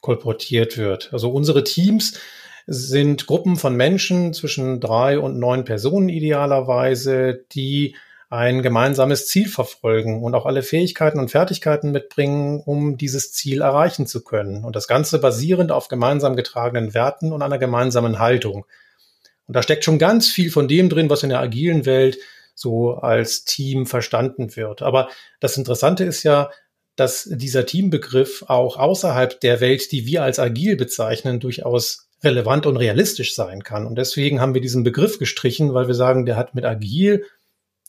kolportiert 0.00 0.78
wird. 0.78 1.12
Also 1.12 1.30
unsere 1.30 1.64
Teams 1.64 2.18
sind 2.66 3.26
Gruppen 3.26 3.56
von 3.56 3.74
Menschen 3.74 4.32
zwischen 4.32 4.80
drei 4.80 5.18
und 5.18 5.38
neun 5.38 5.64
Personen 5.64 6.08
idealerweise, 6.08 7.44
die 7.52 7.96
ein 8.30 8.62
gemeinsames 8.62 9.26
Ziel 9.26 9.48
verfolgen 9.48 10.22
und 10.22 10.36
auch 10.36 10.46
alle 10.46 10.62
Fähigkeiten 10.62 11.18
und 11.18 11.32
Fertigkeiten 11.32 11.90
mitbringen, 11.90 12.62
um 12.64 12.96
dieses 12.96 13.32
Ziel 13.32 13.60
erreichen 13.60 14.06
zu 14.06 14.22
können. 14.22 14.64
Und 14.64 14.76
das 14.76 14.86
Ganze 14.86 15.18
basierend 15.18 15.72
auf 15.72 15.88
gemeinsam 15.88 16.36
getragenen 16.36 16.94
Werten 16.94 17.32
und 17.32 17.42
einer 17.42 17.58
gemeinsamen 17.58 18.20
Haltung. 18.20 18.66
Und 19.48 19.56
da 19.56 19.64
steckt 19.64 19.84
schon 19.84 19.98
ganz 19.98 20.28
viel 20.28 20.52
von 20.52 20.68
dem 20.68 20.88
drin, 20.88 21.10
was 21.10 21.24
in 21.24 21.30
der 21.30 21.40
agilen 21.40 21.86
Welt 21.86 22.18
so 22.54 22.94
als 22.94 23.44
Team 23.44 23.86
verstanden 23.86 24.54
wird. 24.54 24.80
Aber 24.80 25.08
das 25.40 25.56
Interessante 25.56 26.04
ist 26.04 26.22
ja, 26.22 26.50
dass 26.94 27.24
dieser 27.24 27.66
Teambegriff 27.66 28.44
auch 28.46 28.76
außerhalb 28.76 29.40
der 29.40 29.60
Welt, 29.60 29.90
die 29.90 30.06
wir 30.06 30.22
als 30.22 30.38
agil 30.38 30.76
bezeichnen, 30.76 31.40
durchaus 31.40 32.09
relevant 32.22 32.66
und 32.66 32.76
realistisch 32.76 33.34
sein 33.34 33.64
kann. 33.64 33.86
Und 33.86 33.96
deswegen 33.96 34.40
haben 34.40 34.54
wir 34.54 34.60
diesen 34.60 34.84
Begriff 34.84 35.18
gestrichen, 35.18 35.74
weil 35.74 35.86
wir 35.86 35.94
sagen, 35.94 36.26
der 36.26 36.36
hat 36.36 36.54
mit 36.54 36.64
agil 36.64 37.24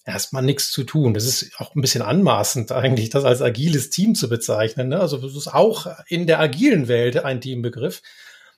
erstmal 0.05 0.43
nichts 0.43 0.71
zu 0.71 0.83
tun. 0.83 1.13
Das 1.13 1.25
ist 1.25 1.51
auch 1.59 1.75
ein 1.75 1.81
bisschen 1.81 2.01
anmaßend 2.01 2.71
eigentlich, 2.71 3.09
das 3.09 3.25
als 3.25 3.41
agiles 3.41 3.89
Team 3.89 4.15
zu 4.15 4.29
bezeichnen. 4.29 4.89
Ne? 4.89 4.99
Also 4.99 5.17
das 5.17 5.35
ist 5.35 5.47
auch 5.47 5.87
in 6.07 6.27
der 6.27 6.39
agilen 6.39 6.87
Welt 6.87 7.23
ein 7.23 7.41
Teambegriff. 7.41 8.01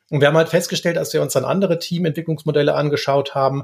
Und 0.10 0.22
wir 0.22 0.28
haben 0.28 0.38
halt 0.38 0.50
festgestellt, 0.50 0.98
als 0.98 1.14
wir 1.14 1.22
uns 1.22 1.34
dann 1.34 1.46
andere 1.46 1.80
Teamentwicklungsmodelle 1.80 2.76
angeschaut 2.76 3.36
haben, 3.36 3.64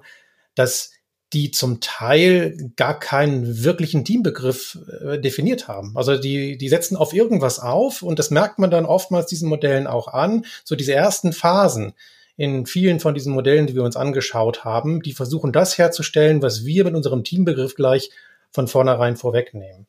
dass 0.56 0.92
die 1.34 1.52
zum 1.52 1.80
Teil 1.80 2.72
gar 2.76 3.00
keinen 3.00 3.64
wirklichen 3.64 4.04
Teambegriff 4.04 4.80
äh, 5.02 5.20
definiert 5.20 5.68
haben. 5.68 5.96
Also 5.96 6.18
die, 6.18 6.58
die 6.58 6.70
setzen 6.70 6.98
auf 6.98 7.14
irgendwas 7.14 7.60
auf 7.60 8.02
und 8.02 8.18
das 8.18 8.32
merkt 8.32 8.58
man 8.58 8.72
dann 8.72 8.86
oftmals 8.86 9.28
diesen 9.28 9.48
Modellen 9.48 9.86
auch 9.86 10.08
an. 10.08 10.46
So 10.64 10.76
diese 10.76 10.94
ersten 10.94 11.34
Phasen 11.34 11.94
in 12.36 12.66
vielen 12.66 13.00
von 13.00 13.14
diesen 13.14 13.34
Modellen, 13.34 13.68
die 13.68 13.76
wir 13.76 13.84
uns 13.84 13.98
angeschaut 13.98 14.64
haben, 14.64 15.02
die 15.02 15.14
versuchen 15.14 15.52
das 15.52 15.78
herzustellen, 15.78 16.42
was 16.42 16.66
wir 16.66 16.86
mit 16.86 16.96
unserem 16.96 17.24
Teambegriff 17.24 17.76
gleich 17.76 18.10
von 18.52 18.68
vornherein 18.68 19.16
vorwegnehmen. 19.16 19.86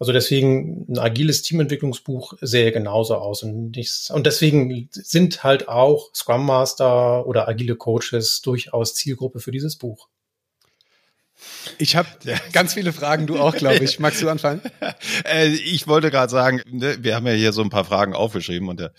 Also 0.00 0.12
deswegen 0.12 0.86
ein 0.88 0.98
agiles 0.98 1.42
Teamentwicklungsbuch 1.42 2.34
sähe 2.40 2.70
genauso 2.70 3.16
aus. 3.16 3.42
Und, 3.42 3.76
ich, 3.76 4.08
und 4.12 4.26
deswegen 4.26 4.88
sind 4.92 5.42
halt 5.42 5.68
auch 5.68 6.10
Scrum 6.14 6.46
Master 6.46 7.26
oder 7.26 7.48
agile 7.48 7.74
Coaches 7.76 8.40
durchaus 8.42 8.94
Zielgruppe 8.94 9.40
für 9.40 9.50
dieses 9.50 9.76
Buch. 9.76 10.08
Ich 11.78 11.96
habe 11.96 12.08
ganz 12.52 12.74
viele 12.74 12.92
Fragen, 12.92 13.26
du 13.26 13.38
auch, 13.38 13.54
glaube 13.54 13.84
ich. 13.84 13.98
Magst 13.98 14.22
du 14.22 14.28
anfangen? 14.28 14.60
Äh, 15.24 15.48
ich 15.48 15.86
wollte 15.86 16.10
gerade 16.10 16.30
sagen, 16.30 16.60
ne, 16.70 16.98
wir 17.00 17.14
haben 17.14 17.26
ja 17.26 17.32
hier 17.32 17.52
so 17.52 17.62
ein 17.62 17.70
paar 17.70 17.84
Fragen 17.84 18.14
aufgeschrieben 18.14 18.68
und 18.68 18.80
der, 18.80 18.92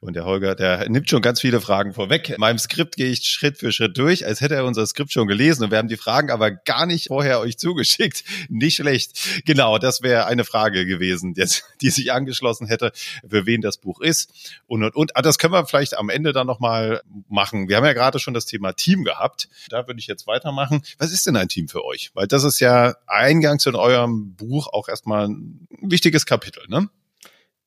und 0.00 0.14
der 0.14 0.24
Holger, 0.24 0.54
der 0.54 0.88
nimmt 0.88 1.08
schon 1.08 1.22
ganz 1.22 1.40
viele 1.40 1.60
Fragen 1.60 1.94
vorweg. 1.94 2.28
In 2.30 2.40
meinem 2.40 2.58
Skript 2.58 2.96
gehe 2.96 3.10
ich 3.10 3.24
Schritt 3.24 3.58
für 3.58 3.72
Schritt 3.72 3.96
durch, 3.96 4.26
als 4.26 4.40
hätte 4.40 4.54
er 4.54 4.64
unser 4.64 4.86
Skript 4.86 5.12
schon 5.12 5.26
gelesen 5.28 5.64
und 5.64 5.70
wir 5.70 5.78
haben 5.78 5.88
die 5.88 5.96
Fragen 5.96 6.30
aber 6.30 6.50
gar 6.50 6.86
nicht 6.86 7.08
vorher 7.08 7.40
euch 7.40 7.58
zugeschickt. 7.58 8.24
Nicht 8.48 8.76
schlecht. 8.76 9.44
Genau, 9.44 9.78
das 9.78 10.02
wäre 10.02 10.26
eine 10.26 10.44
Frage 10.44 10.86
gewesen, 10.86 11.34
jetzt, 11.36 11.64
die 11.80 11.90
sich 11.90 12.12
angeschlossen 12.12 12.66
hätte, 12.66 12.92
für 13.28 13.46
wen 13.46 13.60
das 13.60 13.78
Buch 13.78 14.00
ist. 14.00 14.30
Und, 14.66 14.84
und, 14.84 14.94
und. 14.94 15.16
Ah, 15.16 15.22
das 15.22 15.38
können 15.38 15.52
wir 15.52 15.66
vielleicht 15.66 15.96
am 15.96 16.08
Ende 16.08 16.32
dann 16.32 16.46
nochmal 16.46 17.02
machen. 17.28 17.68
Wir 17.68 17.76
haben 17.76 17.84
ja 17.84 17.92
gerade 17.92 18.18
schon 18.18 18.34
das 18.34 18.46
Thema 18.46 18.72
Team 18.72 19.04
gehabt. 19.04 19.48
Da 19.68 19.86
würde 19.86 20.00
ich 20.00 20.06
jetzt 20.06 20.26
weitermachen. 20.26 20.82
Was 20.98 21.12
ist 21.12 21.26
denn 21.26 21.36
ein 21.36 21.48
Team 21.48 21.68
für 21.68 21.81
euch? 21.82 22.10
Weil 22.14 22.26
das 22.26 22.44
ist 22.44 22.60
ja 22.60 22.94
eingangs 23.06 23.66
in 23.66 23.74
eurem 23.74 24.34
Buch 24.34 24.68
auch 24.68 24.88
erstmal 24.88 25.28
ein 25.28 25.66
wichtiges 25.80 26.26
Kapitel, 26.26 26.62
ne? 26.68 26.88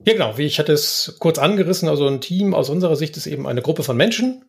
Ja, 0.03 0.13
genau. 0.13 0.37
Wie 0.37 0.45
ich 0.45 0.59
hatte 0.59 0.73
es 0.73 1.15
kurz 1.19 1.37
angerissen. 1.37 1.87
Also 1.89 2.07
ein 2.07 2.21
Team 2.21 2.53
aus 2.53 2.69
unserer 2.69 2.95
Sicht 2.95 3.17
ist 3.17 3.27
eben 3.27 3.47
eine 3.47 3.61
Gruppe 3.61 3.83
von 3.83 3.97
Menschen. 3.97 4.45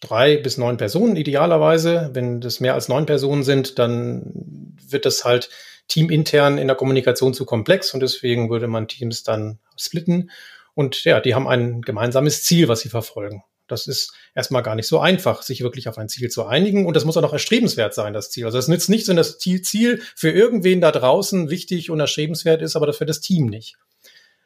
Drei 0.00 0.36
bis 0.36 0.58
neun 0.58 0.76
Personen 0.76 1.16
idealerweise. 1.16 2.10
Wenn 2.12 2.40
das 2.40 2.60
mehr 2.60 2.74
als 2.74 2.88
neun 2.88 3.06
Personen 3.06 3.44
sind, 3.44 3.78
dann 3.78 4.74
wird 4.88 5.06
das 5.06 5.24
halt 5.24 5.50
teamintern 5.88 6.58
in 6.58 6.66
der 6.66 6.76
Kommunikation 6.76 7.34
zu 7.34 7.44
komplex 7.44 7.92
und 7.94 8.00
deswegen 8.00 8.50
würde 8.50 8.66
man 8.66 8.88
Teams 8.88 9.22
dann 9.22 9.58
splitten. 9.76 10.30
Und 10.74 11.04
ja, 11.04 11.20
die 11.20 11.34
haben 11.34 11.46
ein 11.46 11.82
gemeinsames 11.82 12.42
Ziel, 12.42 12.68
was 12.68 12.80
sie 12.80 12.88
verfolgen. 12.88 13.44
Das 13.72 13.86
ist 13.86 14.12
erstmal 14.34 14.62
gar 14.62 14.76
nicht 14.76 14.86
so 14.86 15.00
einfach, 15.00 15.42
sich 15.42 15.62
wirklich 15.62 15.88
auf 15.88 15.98
ein 15.98 16.08
Ziel 16.08 16.30
zu 16.30 16.46
einigen. 16.46 16.86
Und 16.86 16.94
das 16.94 17.04
muss 17.04 17.16
auch 17.16 17.22
noch 17.22 17.32
erstrebenswert 17.32 17.94
sein, 17.94 18.12
das 18.12 18.30
Ziel. 18.30 18.44
Also 18.44 18.58
es 18.58 18.68
nützt 18.68 18.88
nichts, 18.88 19.08
wenn 19.08 19.16
das 19.16 19.38
Ziel 19.38 20.00
für 20.14 20.30
irgendwen 20.30 20.80
da 20.80 20.92
draußen 20.92 21.50
wichtig 21.50 21.90
und 21.90 21.98
erstrebenswert 21.98 22.62
ist, 22.62 22.76
aber 22.76 22.86
das 22.86 22.98
für 22.98 23.06
das 23.06 23.20
Team 23.20 23.46
nicht. 23.46 23.76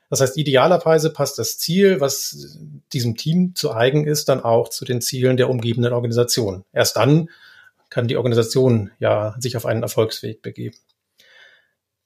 Das 0.09 0.21
heißt, 0.21 0.37
idealerweise 0.37 1.11
passt 1.11 1.39
das 1.39 1.59
Ziel, 1.59 2.01
was 2.01 2.59
diesem 2.93 3.17
Team 3.17 3.55
zu 3.55 3.73
eigen 3.73 4.07
ist, 4.07 4.29
dann 4.29 4.43
auch 4.43 4.69
zu 4.69 4.85
den 4.85 5.01
Zielen 5.01 5.37
der 5.37 5.51
umgebenden 5.51 5.93
Organisation. 5.93 6.65
Erst 6.73 6.97
dann 6.97 7.29
kann 7.91 8.09
die 8.09 8.17
Organisation 8.17 8.91
ja 8.99 9.35
sich 9.39 9.57
auf 9.57 9.67
einen 9.67 9.83
Erfolgsweg 9.83 10.43
begeben. 10.43 10.77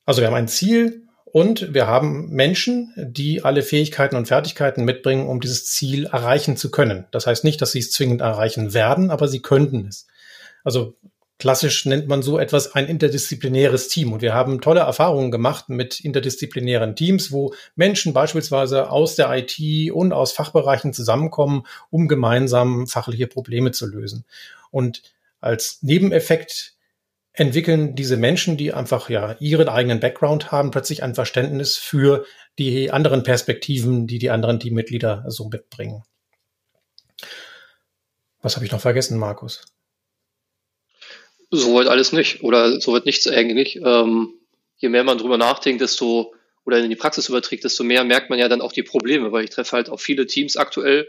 Also 0.06 0.22
wir 0.22 0.28
haben 0.28 0.34
ein 0.34 0.48
Ziel 0.48 1.06
und 1.32 1.74
wir 1.74 1.86
haben 1.86 2.28
Menschen, 2.30 2.92
die 2.96 3.42
alle 3.42 3.62
Fähigkeiten 3.62 4.16
und 4.16 4.28
Fertigkeiten 4.28 4.84
mitbringen, 4.84 5.26
um 5.26 5.40
dieses 5.40 5.66
Ziel 5.66 6.06
erreichen 6.06 6.56
zu 6.56 6.70
können. 6.70 7.06
Das 7.10 7.26
heißt 7.26 7.44
nicht, 7.44 7.60
dass 7.62 7.72
sie 7.72 7.78
es 7.78 7.90
zwingend 7.92 8.20
erreichen 8.20 8.74
werden, 8.74 9.10
aber 9.10 9.28
sie 9.28 9.40
könnten 9.40 9.86
es. 9.86 10.06
Also 10.64 10.94
Klassisch 11.40 11.86
nennt 11.86 12.06
man 12.06 12.20
so 12.20 12.38
etwas 12.38 12.74
ein 12.74 12.86
interdisziplinäres 12.86 13.88
Team. 13.88 14.12
Und 14.12 14.20
wir 14.20 14.34
haben 14.34 14.60
tolle 14.60 14.80
Erfahrungen 14.80 15.30
gemacht 15.30 15.70
mit 15.70 15.98
interdisziplinären 15.98 16.94
Teams, 16.94 17.32
wo 17.32 17.54
Menschen 17.74 18.12
beispielsweise 18.12 18.90
aus 18.90 19.16
der 19.16 19.32
IT 19.32 19.90
und 19.90 20.12
aus 20.12 20.32
Fachbereichen 20.32 20.92
zusammenkommen, 20.92 21.62
um 21.88 22.08
gemeinsam 22.08 22.86
fachliche 22.86 23.26
Probleme 23.26 23.72
zu 23.72 23.86
lösen. 23.86 24.26
Und 24.70 25.02
als 25.40 25.78
Nebeneffekt 25.80 26.74
entwickeln 27.40 27.94
diese 27.94 28.18
Menschen, 28.18 28.58
die 28.58 28.74
einfach 28.74 29.08
ja 29.08 29.34
ihren 29.40 29.70
eigenen 29.70 29.98
Background 29.98 30.52
haben, 30.52 30.70
plötzlich 30.70 31.02
ein 31.02 31.14
Verständnis 31.14 31.78
für 31.78 32.26
die 32.58 32.90
anderen 32.90 33.22
Perspektiven, 33.22 34.06
die 34.06 34.18
die 34.18 34.28
anderen 34.28 34.60
Teammitglieder 34.60 35.24
so 35.28 35.48
mitbringen. 35.48 36.02
Was 38.42 38.56
habe 38.56 38.66
ich 38.66 38.72
noch 38.72 38.82
vergessen, 38.82 39.18
Markus? 39.18 39.64
Soweit 41.50 41.88
alles 41.88 42.12
nicht 42.12 42.42
oder 42.42 42.78
soweit 42.78 43.06
nichts 43.06 43.26
eigentlich. 43.26 43.76
Ähm, 43.82 44.34
je 44.76 44.90
mehr 44.90 45.04
man 45.04 45.16
drüber 45.16 45.38
nachdenkt, 45.38 45.80
desto 45.80 46.34
oder 46.66 46.78
in 46.78 46.90
die 46.90 46.96
Praxis 46.96 47.30
überträgt, 47.30 47.64
desto 47.64 47.84
mehr 47.84 48.04
merkt 48.04 48.28
man 48.28 48.38
ja 48.38 48.50
dann 48.50 48.60
auch 48.60 48.72
die 48.72 48.82
Probleme, 48.82 49.32
weil 49.32 49.44
ich 49.44 49.50
treffe 49.50 49.72
halt 49.72 49.88
auf 49.88 50.02
viele 50.02 50.26
Teams 50.26 50.58
aktuell, 50.58 51.08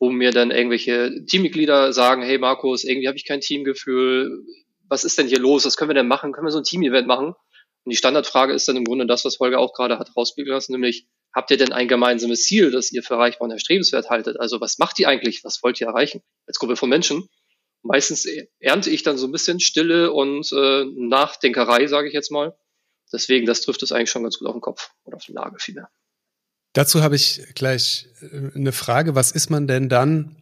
wo 0.00 0.10
mir 0.10 0.32
dann 0.32 0.50
irgendwelche 0.50 1.24
Teammitglieder 1.26 1.92
sagen, 1.92 2.22
hey 2.22 2.38
Markus, 2.38 2.82
irgendwie 2.82 3.06
habe 3.06 3.16
ich 3.16 3.24
kein 3.24 3.40
Teamgefühl, 3.40 4.44
was 4.90 5.04
ist 5.04 5.16
denn 5.16 5.28
hier 5.28 5.38
los, 5.38 5.64
was 5.64 5.76
können 5.76 5.90
wir 5.90 5.94
denn 5.94 6.08
machen, 6.08 6.32
können 6.32 6.46
wir 6.46 6.52
so 6.52 6.58
ein 6.58 6.64
Team-Event 6.64 7.06
machen? 7.06 7.28
Und 7.28 7.90
die 7.90 7.96
Standardfrage 7.96 8.52
ist 8.52 8.68
dann 8.68 8.76
im 8.76 8.84
Grunde 8.84 9.06
das, 9.06 9.24
was 9.24 9.38
Holger 9.38 9.58
auch 9.58 9.72
gerade 9.72 9.98
hat 9.98 10.14
rausblicken 10.14 10.52
lassen, 10.52 10.72
nämlich, 10.72 11.08
habt 11.34 11.50
ihr 11.50 11.56
denn 11.56 11.72
ein 11.72 11.88
gemeinsames 11.88 12.42
Ziel, 12.42 12.70
das 12.70 12.92
ihr 12.92 13.02
für 13.02 13.14
erreichbar 13.14 13.46
und 13.46 13.52
erstrebenswert 13.52 14.10
haltet? 14.10 14.38
Also 14.38 14.60
was 14.60 14.78
macht 14.78 14.98
ihr 14.98 15.08
eigentlich, 15.08 15.42
was 15.44 15.62
wollt 15.62 15.80
ihr 15.80 15.86
erreichen 15.86 16.22
als 16.46 16.58
Gruppe 16.58 16.76
von 16.76 16.90
Menschen? 16.90 17.28
meistens 17.82 18.26
ernte 18.58 18.90
ich 18.90 19.02
dann 19.02 19.18
so 19.18 19.26
ein 19.26 19.32
bisschen 19.32 19.60
Stille 19.60 20.12
und 20.12 20.50
äh, 20.52 20.84
Nachdenkerei, 20.84 21.86
sage 21.86 22.08
ich 22.08 22.14
jetzt 22.14 22.30
mal. 22.30 22.56
Deswegen, 23.12 23.46
das 23.46 23.62
trifft 23.62 23.82
es 23.82 23.92
eigentlich 23.92 24.10
schon 24.10 24.22
ganz 24.22 24.38
gut 24.38 24.48
auf 24.48 24.54
den 24.54 24.60
Kopf 24.60 24.90
oder 25.04 25.16
auf 25.16 25.24
die 25.24 25.32
Lage 25.32 25.56
vielmehr. 25.58 25.88
Dazu 26.72 27.02
habe 27.02 27.16
ich 27.16 27.42
gleich 27.54 28.08
äh, 28.20 28.54
eine 28.54 28.72
Frage. 28.72 29.14
Was 29.14 29.32
ist 29.32 29.50
man 29.50 29.66
denn 29.66 29.88
dann, 29.88 30.39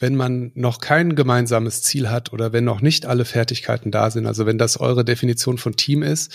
wenn 0.00 0.16
man 0.16 0.50
noch 0.54 0.80
kein 0.80 1.14
gemeinsames 1.14 1.82
Ziel 1.82 2.10
hat 2.10 2.32
oder 2.32 2.52
wenn 2.52 2.64
noch 2.64 2.80
nicht 2.80 3.04
alle 3.06 3.26
Fertigkeiten 3.26 3.90
da 3.90 4.10
sind? 4.10 4.26
Also 4.26 4.46
wenn 4.46 4.58
das 4.58 4.80
eure 4.80 5.04
Definition 5.04 5.58
von 5.58 5.76
Team 5.76 6.02
ist, 6.02 6.34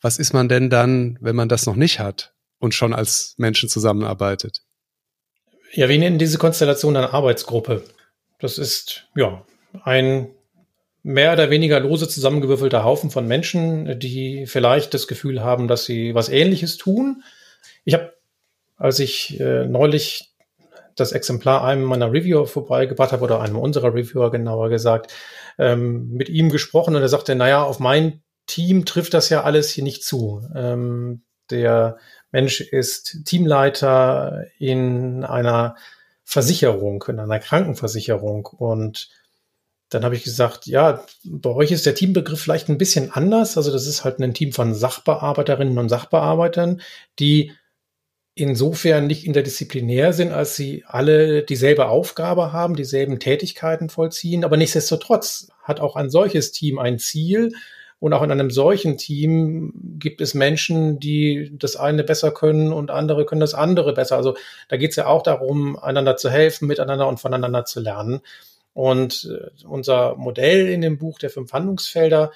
was 0.00 0.18
ist 0.18 0.32
man 0.32 0.48
denn 0.48 0.70
dann, 0.70 1.18
wenn 1.20 1.36
man 1.36 1.48
das 1.48 1.66
noch 1.66 1.76
nicht 1.76 2.00
hat 2.00 2.32
und 2.58 2.74
schon 2.74 2.94
als 2.94 3.34
Menschen 3.36 3.68
zusammenarbeitet? 3.68 4.62
Ja, 5.72 5.88
wir 5.88 5.98
nennen 5.98 6.18
diese 6.18 6.38
Konstellation 6.38 6.94
dann 6.94 7.04
Arbeitsgruppe. 7.04 7.82
Das 8.38 8.58
ist, 8.58 9.06
ja, 9.14 9.44
ein 9.82 10.30
mehr 11.02 11.34
oder 11.34 11.50
weniger 11.50 11.80
lose 11.80 12.08
zusammengewürfelter 12.08 12.84
Haufen 12.84 13.10
von 13.10 13.26
Menschen, 13.26 13.98
die 13.98 14.46
vielleicht 14.46 14.94
das 14.94 15.06
Gefühl 15.06 15.42
haben, 15.42 15.68
dass 15.68 15.84
sie 15.84 16.14
was 16.14 16.30
Ähnliches 16.30 16.78
tun. 16.78 17.22
Ich 17.84 17.92
habe, 17.92 18.14
als 18.76 18.98
ich 18.98 19.38
äh, 19.40 19.66
neulich 19.66 20.33
das 20.96 21.12
Exemplar 21.12 21.64
einem 21.64 21.84
meiner 21.84 22.12
Reviewer 22.12 22.46
vorbeigebracht 22.46 23.12
habe 23.12 23.24
oder 23.24 23.40
einem 23.40 23.56
unserer 23.56 23.94
Reviewer 23.94 24.30
genauer 24.30 24.68
gesagt, 24.68 25.12
ähm, 25.58 26.08
mit 26.10 26.28
ihm 26.28 26.50
gesprochen 26.50 26.94
und 26.94 27.02
er 27.02 27.08
sagte, 27.08 27.34
naja, 27.34 27.62
auf 27.62 27.80
mein 27.80 28.22
Team 28.46 28.84
trifft 28.84 29.14
das 29.14 29.28
ja 29.28 29.42
alles 29.42 29.70
hier 29.70 29.84
nicht 29.84 30.04
zu. 30.04 30.42
Ähm, 30.54 31.22
der 31.50 31.98
Mensch 32.30 32.60
ist 32.60 33.24
Teamleiter 33.24 34.44
in 34.58 35.24
einer 35.24 35.76
Versicherung, 36.24 37.04
in 37.08 37.20
einer 37.20 37.38
Krankenversicherung 37.38 38.46
und 38.46 39.08
dann 39.90 40.04
habe 40.04 40.16
ich 40.16 40.24
gesagt, 40.24 40.66
ja, 40.66 41.04
bei 41.24 41.50
euch 41.50 41.70
ist 41.70 41.86
der 41.86 41.94
Teambegriff 41.94 42.40
vielleicht 42.40 42.68
ein 42.68 42.78
bisschen 42.78 43.12
anders. 43.12 43.56
Also 43.56 43.70
das 43.70 43.86
ist 43.86 44.02
halt 44.02 44.18
ein 44.18 44.34
Team 44.34 44.52
von 44.52 44.74
Sachbearbeiterinnen 44.74 45.78
und 45.78 45.88
Sachbearbeitern, 45.88 46.80
die 47.20 47.52
insofern 48.34 49.06
nicht 49.06 49.26
interdisziplinär 49.26 50.12
sind, 50.12 50.32
als 50.32 50.56
sie 50.56 50.84
alle 50.86 51.42
dieselbe 51.42 51.88
Aufgabe 51.88 52.52
haben, 52.52 52.74
dieselben 52.74 53.20
Tätigkeiten 53.20 53.88
vollziehen. 53.88 54.44
Aber 54.44 54.56
nichtsdestotrotz 54.56 55.48
hat 55.62 55.80
auch 55.80 55.96
ein 55.96 56.10
solches 56.10 56.50
Team 56.52 56.78
ein 56.78 56.98
Ziel. 56.98 57.52
Und 58.00 58.12
auch 58.12 58.22
in 58.22 58.32
einem 58.32 58.50
solchen 58.50 58.98
Team 58.98 59.72
gibt 59.98 60.20
es 60.20 60.34
Menschen, 60.34 60.98
die 60.98 61.56
das 61.56 61.76
eine 61.76 62.04
besser 62.04 62.32
können 62.32 62.72
und 62.72 62.90
andere 62.90 63.24
können 63.24 63.40
das 63.40 63.54
andere 63.54 63.94
besser. 63.94 64.16
Also 64.16 64.36
da 64.68 64.76
geht 64.76 64.90
es 64.90 64.96
ja 64.96 65.06
auch 65.06 65.22
darum, 65.22 65.78
einander 65.78 66.16
zu 66.16 66.28
helfen, 66.28 66.66
miteinander 66.66 67.08
und 67.08 67.18
voneinander 67.18 67.64
zu 67.64 67.80
lernen. 67.80 68.20
Und 68.74 69.30
äh, 69.32 69.64
unser 69.66 70.16
Modell 70.16 70.68
in 70.68 70.82
dem 70.82 70.98
Buch 70.98 71.18
der 71.18 71.30
fünf 71.30 71.52
Handlungsfelder 71.52 72.32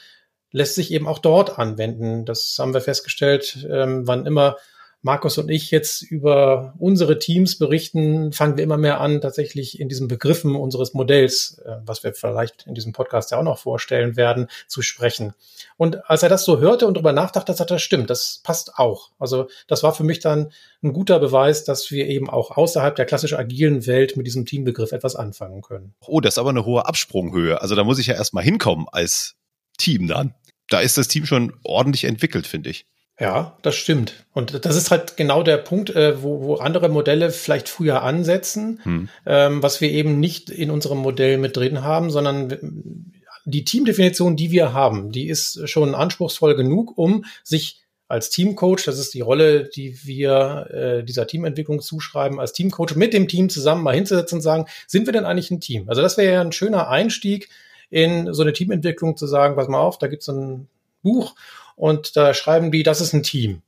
lässt 0.52 0.76
sich 0.76 0.92
eben 0.92 1.08
auch 1.08 1.18
dort 1.18 1.58
anwenden. 1.58 2.24
Das 2.24 2.56
haben 2.58 2.72
wir 2.72 2.80
festgestellt, 2.80 3.66
ähm, 3.68 4.06
wann 4.06 4.24
immer 4.24 4.56
Markus 5.02 5.38
und 5.38 5.48
ich 5.48 5.70
jetzt 5.70 6.02
über 6.02 6.74
unsere 6.78 7.20
Teams 7.20 7.56
berichten, 7.56 8.32
fangen 8.32 8.56
wir 8.56 8.64
immer 8.64 8.76
mehr 8.78 9.00
an, 9.00 9.20
tatsächlich 9.20 9.78
in 9.78 9.88
diesen 9.88 10.08
Begriffen 10.08 10.56
unseres 10.56 10.92
Modells, 10.92 11.58
äh, 11.64 11.76
was 11.84 12.02
wir 12.02 12.14
vielleicht 12.14 12.66
in 12.66 12.74
diesem 12.74 12.92
Podcast 12.92 13.30
ja 13.30 13.38
auch 13.38 13.44
noch 13.44 13.58
vorstellen 13.58 14.16
werden, 14.16 14.48
zu 14.66 14.82
sprechen. 14.82 15.34
Und 15.76 16.10
als 16.10 16.24
er 16.24 16.28
das 16.28 16.44
so 16.44 16.58
hörte 16.58 16.88
und 16.88 16.94
darüber 16.94 17.12
nachdachte, 17.12 17.54
sagt 17.54 17.70
er, 17.70 17.78
stimmt, 17.78 18.10
das 18.10 18.40
passt 18.42 18.74
auch. 18.74 19.12
Also 19.20 19.48
das 19.68 19.84
war 19.84 19.94
für 19.94 20.02
mich 20.02 20.18
dann 20.18 20.50
ein 20.82 20.92
guter 20.92 21.20
Beweis, 21.20 21.64
dass 21.64 21.92
wir 21.92 22.08
eben 22.08 22.28
auch 22.28 22.56
außerhalb 22.56 22.96
der 22.96 23.06
klassisch 23.06 23.34
agilen 23.34 23.86
Welt 23.86 24.16
mit 24.16 24.26
diesem 24.26 24.46
Teambegriff 24.46 24.90
etwas 24.90 25.14
anfangen 25.14 25.62
können. 25.62 25.94
Oh, 26.06 26.20
das 26.20 26.34
ist 26.34 26.38
aber 26.38 26.50
eine 26.50 26.64
hohe 26.64 26.86
Absprunghöhe. 26.86 27.62
Also 27.62 27.76
da 27.76 27.84
muss 27.84 28.00
ich 28.00 28.08
ja 28.08 28.14
erstmal 28.14 28.42
hinkommen 28.42 28.86
als 28.90 29.36
Team 29.78 30.08
dann. 30.08 30.34
Da 30.68 30.80
ist 30.80 30.98
das 30.98 31.06
Team 31.06 31.24
schon 31.24 31.54
ordentlich 31.62 32.04
entwickelt, 32.04 32.46
finde 32.48 32.70
ich. 32.70 32.84
Ja, 33.20 33.56
das 33.62 33.74
stimmt. 33.74 34.24
Und 34.32 34.64
das 34.64 34.76
ist 34.76 34.92
halt 34.92 35.16
genau 35.16 35.42
der 35.42 35.56
Punkt, 35.56 35.90
äh, 35.90 36.22
wo, 36.22 36.40
wo 36.42 36.54
andere 36.56 36.88
Modelle 36.88 37.30
vielleicht 37.30 37.68
früher 37.68 38.02
ansetzen, 38.02 38.80
hm. 38.84 39.08
ähm, 39.26 39.62
was 39.62 39.80
wir 39.80 39.90
eben 39.90 40.20
nicht 40.20 40.50
in 40.50 40.70
unserem 40.70 40.98
Modell 40.98 41.36
mit 41.38 41.56
drin 41.56 41.82
haben, 41.82 42.10
sondern 42.10 43.12
die 43.44 43.64
Teamdefinition, 43.64 44.36
die 44.36 44.50
wir 44.50 44.72
haben, 44.72 45.10
die 45.10 45.28
ist 45.28 45.68
schon 45.68 45.94
anspruchsvoll 45.94 46.54
genug, 46.54 46.96
um 46.96 47.24
sich 47.42 47.80
als 48.06 48.30
Teamcoach, 48.30 48.84
das 48.86 48.98
ist 48.98 49.12
die 49.14 49.20
Rolle, 49.20 49.64
die 49.64 49.98
wir 50.04 50.68
äh, 50.70 51.04
dieser 51.04 51.26
Teamentwicklung 51.26 51.80
zuschreiben, 51.80 52.40
als 52.40 52.52
Teamcoach 52.52 52.94
mit 52.94 53.12
dem 53.12 53.28
Team 53.28 53.50
zusammen 53.50 53.82
mal 53.82 53.94
hinzusetzen 53.94 54.36
und 54.36 54.42
sagen, 54.42 54.66
sind 54.86 55.06
wir 55.06 55.12
denn 55.12 55.26
eigentlich 55.26 55.50
ein 55.50 55.60
Team? 55.60 55.88
Also 55.88 56.02
das 56.02 56.16
wäre 56.16 56.34
ja 56.34 56.40
ein 56.40 56.52
schöner 56.52 56.88
Einstieg 56.88 57.48
in 57.90 58.32
so 58.32 58.42
eine 58.42 58.52
Teamentwicklung 58.52 59.16
zu 59.16 59.26
sagen, 59.26 59.56
pass 59.56 59.68
mal 59.68 59.80
auf, 59.80 59.98
da 59.98 60.06
gibt's 60.06 60.28
ein 60.28 60.68
Buch 61.02 61.34
und 61.78 62.16
da 62.16 62.34
schreiben 62.34 62.72
die, 62.72 62.82
das 62.82 63.00
ist 63.00 63.12
ein 63.12 63.22
Team. 63.22 63.62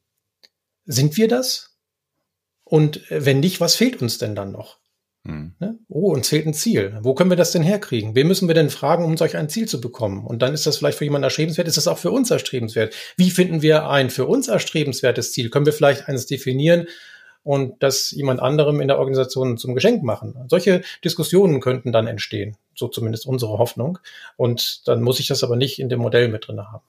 Sind 0.85 1.17
wir 1.17 1.29
das? 1.29 1.77
Und 2.65 3.03
wenn 3.09 3.41
nicht, 3.41 3.61
was 3.61 3.77
fehlt 3.77 4.03
uns 4.03 4.19
denn 4.19 4.35
dann 4.35 4.53
noch? 4.53 4.79
Hm. 5.27 5.55
Ne? 5.61 5.79
Oh, 5.89 6.13
uns 6.13 6.29
fehlt 6.29 6.47
ein 6.47 6.55
Ziel. 6.55 6.99
Wo 7.03 7.15
können 7.15 7.31
wir 7.31 7.37
das 7.37 7.53
denn 7.53 7.63
herkriegen? 7.63 8.15
Wen 8.15 8.27
müssen 8.27 8.49
wir 8.49 8.55
denn 8.55 8.71
fragen, 8.71 9.05
um 9.05 9.17
solch 9.17 9.37
ein 9.37 9.49
Ziel 9.49 9.69
zu 9.69 9.81
bekommen? 9.81 10.27
Und 10.27 10.43
dann 10.43 10.55
ist 10.55 10.67
das 10.67 10.79
vielleicht 10.79 10.99
für 10.99 11.05
jemanden 11.05 11.25
erstrebenswert, 11.25 11.69
ist 11.69 11.77
das 11.77 11.89
auch 11.89 11.99
für 11.99 12.11
uns 12.11 12.31
erstrebenswert. 12.31 12.95
Wie 13.17 13.31
finden 13.31 13.63
wir 13.63 13.89
ein 13.89 14.11
für 14.11 14.27
uns 14.27 14.49
erstrebenswertes 14.49 15.33
Ziel? 15.33 15.51
Können 15.51 15.67
wir 15.67 15.73
vielleicht 15.73 16.09
eines 16.09 16.27
definieren 16.27 16.87
und 17.45 17.83
das 17.83 18.11
jemand 18.11 18.41
anderem 18.41 18.81
in 18.81 18.89
der 18.89 18.99
Organisation 18.99 19.57
zum 19.57 19.75
Geschenk 19.75 20.03
machen? 20.03 20.35
Solche 20.49 20.83
Diskussionen 21.05 21.61
könnten 21.61 21.93
dann 21.93 22.09
entstehen. 22.09 22.57
So 22.75 22.89
zumindest 22.89 23.27
unsere 23.27 23.59
Hoffnung. 23.59 23.99
Und 24.37 24.89
dann 24.89 25.03
muss 25.03 25.21
ich 25.21 25.29
das 25.29 25.45
aber 25.45 25.55
nicht 25.55 25.79
in 25.79 25.89
dem 25.89 26.01
Modell 26.01 26.29
mit 26.29 26.49
drin 26.49 26.61
haben. 26.61 26.85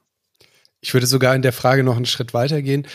Ich 0.82 0.94
würde 0.94 1.08
sogar 1.08 1.36
in 1.36 1.42
der 1.42 1.54
Frage 1.54 1.84
noch 1.84 1.96
einen 1.96 2.06
Schritt 2.06 2.34
weitergehen. 2.34 2.88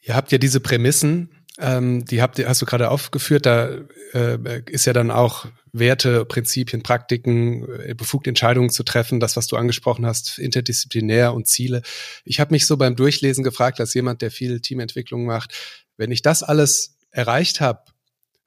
Ihr 0.00 0.16
habt 0.16 0.32
ja 0.32 0.38
diese 0.38 0.60
Prämissen, 0.60 1.30
ähm, 1.58 2.04
die 2.04 2.20
habt, 2.20 2.38
hast 2.38 2.62
du 2.62 2.66
gerade 2.66 2.90
aufgeführt, 2.90 3.46
da 3.46 3.70
äh, 4.12 4.62
ist 4.66 4.86
ja 4.86 4.92
dann 4.92 5.10
auch 5.10 5.46
Werte, 5.72 6.24
Prinzipien, 6.24 6.82
Praktiken, 6.82 7.66
äh, 7.80 7.94
befugt 7.94 8.26
Entscheidungen 8.26 8.70
zu 8.70 8.82
treffen, 8.82 9.20
das, 9.20 9.36
was 9.36 9.46
du 9.46 9.56
angesprochen 9.56 10.06
hast, 10.06 10.38
interdisziplinär 10.38 11.34
und 11.34 11.46
Ziele. 11.46 11.82
Ich 12.24 12.40
habe 12.40 12.52
mich 12.52 12.66
so 12.66 12.76
beim 12.76 12.96
Durchlesen 12.96 13.44
gefragt, 13.44 13.80
als 13.80 13.94
jemand, 13.94 14.22
der 14.22 14.30
viel 14.30 14.60
Teamentwicklung 14.60 15.24
macht, 15.24 15.54
wenn 15.96 16.10
ich 16.10 16.22
das 16.22 16.42
alles 16.42 16.96
erreicht 17.10 17.60
habe, 17.60 17.80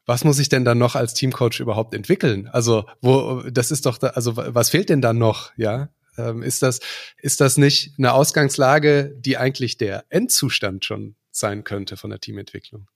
was 0.05 0.23
muss 0.23 0.39
ich 0.39 0.49
denn 0.49 0.65
dann 0.65 0.79
noch 0.79 0.95
als 0.95 1.13
Teamcoach 1.13 1.59
überhaupt 1.59 1.93
entwickeln? 1.93 2.47
Also, 2.47 2.85
wo, 3.01 3.43
das 3.51 3.69
ist 3.69 3.85
doch, 3.85 3.99
da, 3.99 4.07
also, 4.07 4.35
was 4.35 4.71
fehlt 4.71 4.89
denn 4.89 5.01
dann 5.01 5.19
noch? 5.19 5.51
Ja, 5.55 5.89
ähm, 6.19 6.43
ist 6.43 6.61
das, 6.61 6.79
ist 7.17 7.41
das 7.41 7.57
nicht 7.57 7.93
eine 7.97 8.13
Ausgangslage, 8.13 9.15
die 9.17 9.37
eigentlich 9.37 9.77
der 9.77 10.05
Endzustand 10.09 10.85
schon 10.85 11.15
sein 11.31 11.63
könnte 11.63 11.97
von 11.97 12.09
der 12.09 12.19
Teamentwicklung? 12.19 12.87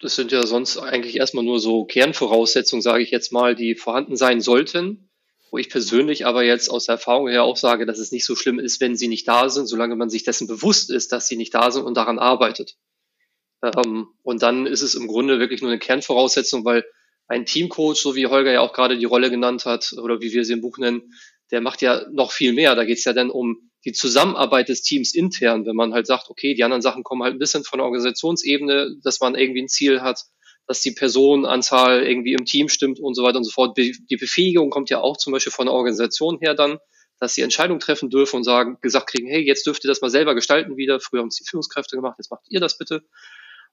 Das 0.00 0.14
sind 0.14 0.30
ja 0.30 0.46
sonst 0.46 0.78
eigentlich 0.78 1.16
erstmal 1.16 1.44
nur 1.44 1.58
so 1.58 1.84
Kernvoraussetzungen, 1.84 2.82
sage 2.82 3.02
ich 3.02 3.10
jetzt 3.10 3.32
mal, 3.32 3.54
die 3.54 3.74
vorhanden 3.74 4.16
sein 4.16 4.40
sollten. 4.40 5.04
Wo 5.50 5.56
ich 5.56 5.70
persönlich 5.70 6.26
aber 6.26 6.44
jetzt 6.44 6.68
aus 6.68 6.84
der 6.84 6.96
Erfahrung 6.96 7.28
her 7.28 7.42
auch 7.42 7.56
sage, 7.56 7.86
dass 7.86 7.98
es 7.98 8.12
nicht 8.12 8.26
so 8.26 8.36
schlimm 8.36 8.58
ist, 8.58 8.82
wenn 8.82 8.96
sie 8.96 9.08
nicht 9.08 9.26
da 9.26 9.48
sind, 9.48 9.66
solange 9.66 9.96
man 9.96 10.10
sich 10.10 10.22
dessen 10.22 10.46
bewusst 10.46 10.90
ist, 10.90 11.10
dass 11.10 11.26
sie 11.26 11.36
nicht 11.36 11.54
da 11.54 11.70
sind 11.70 11.84
und 11.84 11.96
daran 11.96 12.18
arbeitet. 12.18 12.76
Ähm, 13.62 14.08
und 14.22 14.42
dann 14.42 14.66
ist 14.66 14.82
es 14.82 14.94
im 14.94 15.06
Grunde 15.06 15.40
wirklich 15.40 15.62
nur 15.62 15.70
eine 15.70 15.78
Kernvoraussetzung, 15.78 16.66
weil 16.66 16.84
ein 17.28 17.46
Teamcoach, 17.46 17.96
so 17.96 18.14
wie 18.14 18.26
Holger 18.26 18.52
ja 18.52 18.60
auch 18.60 18.72
gerade 18.72 18.98
die 18.98 19.04
Rolle 19.04 19.30
genannt 19.30 19.64
hat 19.64 19.94
oder 19.98 20.20
wie 20.20 20.32
wir 20.32 20.44
sie 20.44 20.54
im 20.54 20.60
Buch 20.60 20.78
nennen, 20.78 21.14
der 21.50 21.60
macht 21.60 21.82
ja 21.82 22.06
noch 22.12 22.32
viel 22.32 22.52
mehr. 22.52 22.74
Da 22.74 22.84
geht 22.84 22.98
es 22.98 23.04
ja 23.04 23.12
dann 23.12 23.30
um 23.30 23.70
die 23.84 23.92
Zusammenarbeit 23.92 24.68
des 24.68 24.82
Teams 24.82 25.14
intern, 25.14 25.64
wenn 25.64 25.76
man 25.76 25.94
halt 25.94 26.06
sagt, 26.06 26.30
okay, 26.30 26.54
die 26.54 26.64
anderen 26.64 26.82
Sachen 26.82 27.04
kommen 27.04 27.22
halt 27.22 27.34
ein 27.34 27.38
bisschen 27.38 27.64
von 27.64 27.78
der 27.78 27.84
Organisationsebene, 27.86 28.96
dass 29.02 29.20
man 29.20 29.34
irgendwie 29.34 29.62
ein 29.62 29.68
Ziel 29.68 30.02
hat, 30.02 30.24
dass 30.66 30.82
die 30.82 30.90
Personenanzahl 30.90 32.02
irgendwie 32.02 32.34
im 32.34 32.44
Team 32.44 32.68
stimmt 32.68 33.00
und 33.00 33.14
so 33.14 33.22
weiter 33.22 33.38
und 33.38 33.44
so 33.44 33.50
fort. 33.50 33.78
Die 33.78 34.16
Befähigung 34.16 34.70
kommt 34.70 34.90
ja 34.90 35.00
auch 35.00 35.16
zum 35.16 35.32
Beispiel 35.32 35.52
von 35.52 35.66
der 35.66 35.74
Organisation 35.74 36.38
her 36.40 36.54
dann, 36.54 36.78
dass 37.18 37.34
sie 37.34 37.42
Entscheidungen 37.42 37.80
treffen 37.80 38.10
dürfen 38.10 38.36
und 38.36 38.44
sagen, 38.44 38.78
gesagt 38.80 39.08
kriegen, 39.08 39.28
hey, 39.28 39.40
jetzt 39.40 39.66
dürft 39.66 39.84
ihr 39.84 39.88
das 39.88 40.00
mal 40.00 40.10
selber 40.10 40.34
gestalten 40.34 40.76
wieder. 40.76 41.00
Früher 41.00 41.20
haben 41.20 41.28
es 41.28 41.36
die 41.36 41.44
Führungskräfte 41.48 41.96
gemacht, 41.96 42.16
jetzt 42.18 42.30
macht 42.30 42.44
ihr 42.48 42.60
das 42.60 42.78
bitte. 42.78 43.02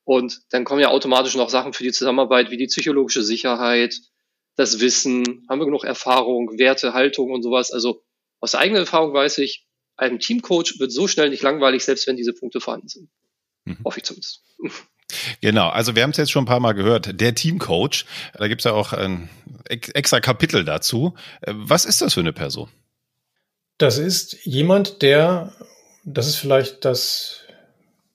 Und 0.03 0.41
dann 0.51 0.63
kommen 0.63 0.81
ja 0.81 0.89
automatisch 0.89 1.35
noch 1.35 1.49
Sachen 1.49 1.73
für 1.73 1.83
die 1.83 1.91
Zusammenarbeit 1.91 2.51
wie 2.51 2.57
die 2.57 2.67
psychologische 2.67 3.23
Sicherheit, 3.23 3.95
das 4.55 4.79
Wissen, 4.79 5.45
haben 5.49 5.59
wir 5.59 5.65
genug 5.65 5.83
Erfahrung, 5.83 6.57
Werte, 6.57 6.93
Haltung 6.93 7.31
und 7.31 7.43
sowas. 7.43 7.71
Also 7.71 8.03
aus 8.39 8.55
eigener 8.55 8.79
Erfahrung 8.79 9.13
weiß 9.13 9.39
ich, 9.39 9.67
einem 9.97 10.19
Teamcoach 10.19 10.79
wird 10.79 10.91
so 10.91 11.07
schnell 11.07 11.29
nicht 11.29 11.43
langweilig, 11.43 11.83
selbst 11.83 12.07
wenn 12.07 12.17
diese 12.17 12.33
Punkte 12.33 12.59
vorhanden 12.59 12.87
sind. 12.87 13.09
Mhm. 13.65 13.77
Hoffe 13.83 13.99
ich 13.99 14.05
zumindest. 14.05 14.43
Genau, 15.39 15.69
also 15.69 15.95
wir 15.95 16.01
haben 16.01 16.09
es 16.09 16.17
jetzt 16.17 16.31
schon 16.31 16.43
ein 16.43 16.47
paar 16.47 16.59
Mal 16.59 16.73
gehört. 16.73 17.21
Der 17.21 17.35
Teamcoach, 17.35 18.05
da 18.33 18.47
gibt 18.47 18.61
es 18.61 18.65
ja 18.65 18.71
auch 18.71 18.91
ein 18.91 19.29
extra 19.69 20.19
Kapitel 20.19 20.65
dazu. 20.65 21.13
Was 21.45 21.85
ist 21.85 22.01
das 22.01 22.15
für 22.15 22.21
eine 22.21 22.33
Person? 22.33 22.69
Das 23.77 23.99
ist 23.99 24.45
jemand, 24.45 25.03
der, 25.03 25.53
das 26.05 26.27
ist 26.27 26.37
vielleicht 26.37 26.85
das 26.85 27.41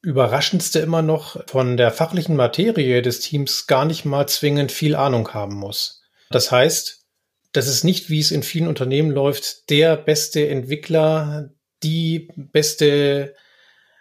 Überraschendste 0.03 0.81
immer 0.81 1.01
noch, 1.03 1.49
von 1.49 1.77
der 1.77 1.93
fachlichen 1.93 2.35
Materie 2.35 3.03
des 3.03 3.21
Teams 3.21 3.69
gar 3.69 3.85
nicht 3.85 4.05
mal 4.05 4.27
zwingend 4.27 4.73
viel 4.73 4.97
Ahnung 4.97 5.33
haben 5.33 5.55
muss. 5.55 6.00
Das 6.31 6.51
heißt, 6.51 7.05
das 7.53 7.67
ist 7.67 7.85
nicht, 7.85 8.09
wie 8.09 8.21
es 8.21 8.31
in 8.31 8.43
vielen 8.43 8.69
Unternehmen 8.69 9.11
läuft, 9.11 9.69
der 9.71 9.97
beste 9.97 10.49
Entwickler, 10.49 11.51
die 11.83 12.29
beste 12.37 13.35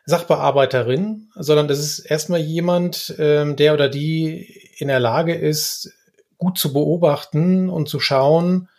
Sachbearbeiterin, 0.06 1.30
sondern 1.36 1.68
das 1.68 1.80
ist 1.80 2.00
erstmal 2.00 2.40
jemand, 2.40 3.16
ähm, 3.18 3.56
der 3.56 3.74
oder 3.74 3.90
die 3.90 4.72
in 4.78 4.88
der 4.88 5.00
Lage 5.00 5.34
ist, 5.34 5.92
gut 6.38 6.58
zu 6.58 6.72
beobachten 6.74 7.70
und 7.70 7.90
zu 7.90 8.00
schauen, 8.00 8.70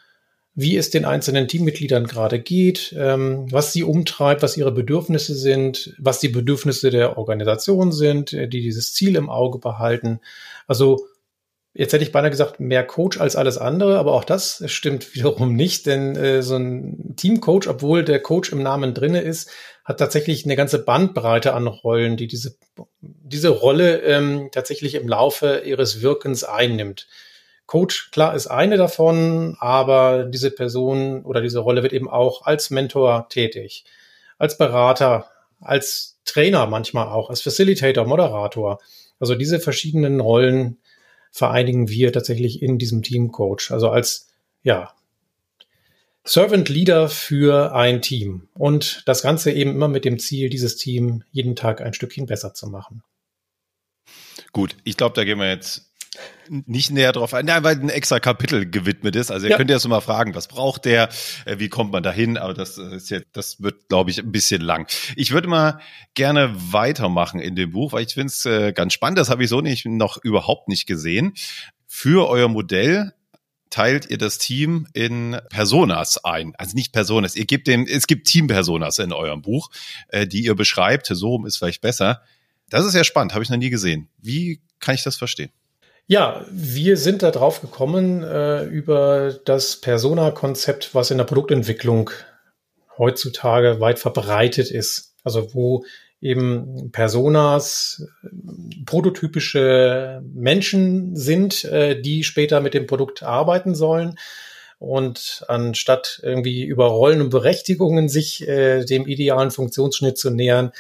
wie 0.55 0.77
es 0.77 0.91
den 0.91 1.05
einzelnen 1.05 1.47
Teammitgliedern 1.47 2.07
gerade 2.07 2.41
geht, 2.41 2.95
ähm, 2.99 3.47
was 3.51 3.73
sie 3.73 3.85
umtreibt, 3.85 4.43
was 4.43 4.57
ihre 4.57 4.73
Bedürfnisse 4.73 5.35
sind, 5.35 5.95
was 5.99 6.21
die 6.21 6.29
Bedürfnisse 6.29 6.91
der 6.91 7.19
Organisation 7.19 7.93
sind, 7.93 8.33
äh, 8.33 8.49
die 8.49 8.61
dieses 8.61 8.93
Ziel 8.95 9.17
im 9.17 9.31
Auge 9.31 9.59
behalten. 9.59 10.21
Also 10.67 11.07
Jetzt 11.73 11.93
hätte 11.93 12.03
ich 12.03 12.11
beinahe 12.11 12.31
gesagt, 12.31 12.59
mehr 12.59 12.85
Coach 12.85 13.21
als 13.21 13.37
alles 13.37 13.57
andere, 13.57 13.99
aber 13.99 14.13
auch 14.13 14.25
das 14.25 14.63
stimmt 14.67 15.15
wiederum 15.15 15.55
nicht, 15.55 15.87
denn 15.87 16.17
äh, 16.17 16.43
so 16.43 16.57
ein 16.57 17.15
Teamcoach, 17.17 17.69
obwohl 17.69 18.05
der 18.05 18.21
Coach 18.21 18.53
im 18.53 18.63
Namen 18.63 18.95
drinne 18.95 19.21
ist, 19.21 19.51
hat 19.85 19.99
tatsächlich 19.99 20.45
eine 20.45 20.57
ganze 20.57 20.85
Bandbreite 20.85 21.55
an 21.55 21.67
Rollen, 21.67 22.17
die 22.17 22.27
diese, 22.27 22.57
diese 23.01 23.49
Rolle 23.49 24.03
ähm, 24.03 24.49
tatsächlich 24.53 24.95
im 24.95 25.09
Laufe 25.09 25.63
ihres 25.65 26.03
Wirkens 26.03 26.45
einnimmt. 26.45 27.07
Coach, 27.67 28.11
klar, 28.11 28.35
ist 28.35 28.49
eine 28.49 28.77
davon, 28.77 29.57
aber 29.61 30.25
diese 30.25 30.51
Person 30.51 31.25
oder 31.25 31.41
diese 31.41 31.61
Rolle 31.61 31.85
wird 31.85 31.93
eben 31.93 32.11
auch 32.11 32.45
als 32.45 32.71
Mentor 32.71 33.29
tätig, 33.29 33.85
als 34.39 34.59
Berater, 34.59 35.31
als 35.61 36.19
Trainer 36.25 36.67
manchmal 36.67 37.07
auch, 37.07 37.31
als 37.31 37.43
Facilitator, 37.43 38.07
Moderator. 38.07 38.81
Also 39.21 39.37
diese 39.37 39.61
verschiedenen 39.61 40.19
Rollen 40.19 40.79
vereinigen 41.31 41.89
wir 41.89 42.13
tatsächlich 42.13 42.63
in 42.63 42.79
diesem 42.79 43.03
Team 43.03 43.33
Coach. 43.33 43.71
Also 43.71 43.91
als, 43.91 44.29
ja, 44.63 44.95
Servant 46.25 46.69
Leader 46.69 47.09
für 47.09 47.75
ein 47.75 48.03
Team. 48.03 48.49
Und 48.55 49.03
das 49.07 49.23
Ganze 49.23 49.53
eben 49.53 49.71
immer 49.71 49.89
mit 49.89 50.05
dem 50.05 50.19
Ziel, 50.19 50.51
dieses 50.51 50.77
Team 50.77 51.25
jeden 51.33 51.57
Tag 51.57 51.81
ein 51.81 51.95
Stückchen 51.95 52.27
besser 52.27 52.55
zu 52.55 52.69
machen. 52.69 53.03
Gut, 54.53 54.77
ich 54.85 54.97
glaube, 54.97 55.15
da 55.15 55.25
gehen 55.25 55.39
wir 55.39 55.49
jetzt 55.49 55.90
nicht 56.49 56.91
näher 56.91 57.13
drauf 57.13 57.35
ein, 57.35 57.47
weil 57.47 57.79
ein 57.79 57.89
extra 57.89 58.19
Kapitel 58.19 58.69
gewidmet 58.69 59.15
ist. 59.15 59.31
Also 59.31 59.47
ihr 59.47 59.53
ja. 59.53 59.57
könnt 59.57 59.71
ja 59.71 59.79
so 59.79 59.89
mal 59.89 60.01
fragen, 60.01 60.35
was 60.35 60.49
braucht 60.49 60.85
der, 60.85 61.09
äh, 61.45 61.59
wie 61.59 61.69
kommt 61.69 61.93
man 61.93 62.03
dahin? 62.03 62.37
Aber 62.37 62.53
das 62.53 62.79
ist 62.79 63.11
jetzt, 63.11 63.29
das 63.33 63.63
wird, 63.63 63.89
glaube 63.89 64.11
ich, 64.11 64.19
ein 64.19 64.33
bisschen 64.33 64.61
lang. 64.61 64.89
Ich 65.15 65.31
würde 65.31 65.47
mal 65.47 65.81
gerne 66.15 66.53
weitermachen 66.55 67.39
in 67.39 67.55
dem 67.55 67.71
Buch, 67.71 67.93
weil 67.93 68.05
ich 68.05 68.15
finde 68.15 68.27
es 68.27 68.45
äh, 68.45 68.73
ganz 68.73 68.93
spannend. 68.93 69.19
Das 69.19 69.31
habe 69.31 69.45
ich 69.45 69.49
so 69.49 69.61
nicht 69.61 69.87
noch 69.87 70.19
überhaupt 70.23 70.69
nicht 70.69 70.87
gesehen. 70.87 71.35
Für 71.87 72.29
euer 72.29 72.49
Modell 72.49 73.13
teilt 73.71 74.11
ihr 74.11 74.19
das 74.19 74.39
Team 74.39 74.89
in 74.93 75.41
Personas 75.49 76.25
ein. 76.25 76.55
Also 76.57 76.75
nicht 76.75 76.93
Personas. 76.93 77.37
Ihr 77.37 77.47
gebt 77.47 77.69
dem, 77.69 77.87
es 77.87 78.09
gibt 78.09 78.27
Team-Personas 78.27 78.99
in 78.99 79.13
eurem 79.13 79.43
Buch, 79.43 79.71
äh, 80.09 80.27
die 80.27 80.45
ihr 80.45 80.57
beschreibt. 80.57 81.07
So 81.07 81.45
ist 81.47 81.59
vielleicht 81.59 81.81
besser. 81.81 82.23
Das 82.69 82.85
ist 82.85 82.95
ja 82.95 83.05
spannend, 83.05 83.33
habe 83.33 83.45
ich 83.45 83.51
noch 83.51 83.57
nie 83.57 83.71
gesehen. 83.71 84.09
Wie 84.19 84.61
kann 84.81 84.97
ich 84.97 85.05
das 85.05 85.17
verstehen? 85.17 85.51
Ja, 86.11 86.45
wir 86.51 86.97
sind 86.97 87.23
da 87.23 87.31
drauf 87.31 87.61
gekommen 87.61 88.25
äh, 88.25 88.65
über 88.65 89.33
das 89.45 89.77
Persona-Konzept, 89.77 90.93
was 90.93 91.13
in 91.13 91.19
der 91.19 91.25
Produktentwicklung 91.25 92.11
heutzutage 92.99 93.79
weit 93.79 94.01
verbreitet 94.01 94.73
ist. 94.73 95.15
Also 95.23 95.55
wo 95.55 95.85
eben 96.21 96.91
Personas 96.91 98.09
prototypische 98.87 100.21
Menschen 100.35 101.15
sind, 101.15 101.63
äh, 101.67 102.03
die 102.03 102.25
später 102.25 102.61
mit 102.61 102.75
dem 102.75 102.89
Produkt 102.89 103.23
arbeiten 103.23 103.77
sollen. 103.77 104.19
Und 104.81 105.45
anstatt 105.47 106.19
irgendwie 106.25 106.65
über 106.65 106.87
Rollen 106.87 107.21
und 107.21 107.31
Berechtigungen 107.31 108.09
sich 108.09 108.49
äh, 108.49 108.85
dem 108.85 109.07
idealen 109.07 109.53
Funktionsschnitt 109.53 110.19
zu 110.19 110.31
nähern, 110.31 110.73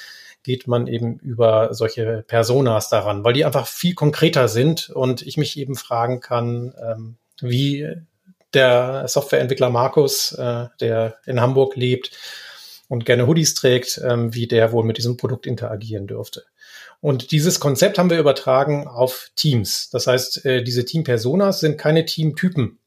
geht 0.42 0.66
man 0.66 0.86
eben 0.86 1.18
über 1.18 1.74
solche 1.74 2.24
Personas 2.26 2.88
daran, 2.88 3.24
weil 3.24 3.34
die 3.34 3.44
einfach 3.44 3.66
viel 3.66 3.94
konkreter 3.94 4.48
sind 4.48 4.90
und 4.90 5.22
ich 5.22 5.36
mich 5.36 5.58
eben 5.58 5.76
fragen 5.76 6.20
kann, 6.20 6.74
ähm, 6.82 7.16
wie 7.40 7.88
der 8.54 9.06
Softwareentwickler 9.06 9.70
Markus, 9.70 10.32
äh, 10.32 10.66
der 10.80 11.16
in 11.26 11.40
Hamburg 11.40 11.76
lebt 11.76 12.10
und 12.88 13.06
gerne 13.06 13.26
Hoodies 13.26 13.54
trägt, 13.54 14.00
ähm, 14.04 14.34
wie 14.34 14.48
der 14.48 14.72
wohl 14.72 14.84
mit 14.84 14.98
diesem 14.98 15.16
Produkt 15.16 15.46
interagieren 15.46 16.06
dürfte. 16.06 16.44
Und 17.00 17.30
dieses 17.30 17.60
Konzept 17.60 17.98
haben 17.98 18.10
wir 18.10 18.18
übertragen 18.18 18.86
auf 18.86 19.30
Teams. 19.36 19.88
Das 19.90 20.06
heißt, 20.06 20.44
äh, 20.44 20.62
diese 20.62 20.84
Team-Personas 20.84 21.60
sind 21.60 21.78
keine 21.78 22.04
Teamtypen. 22.04 22.78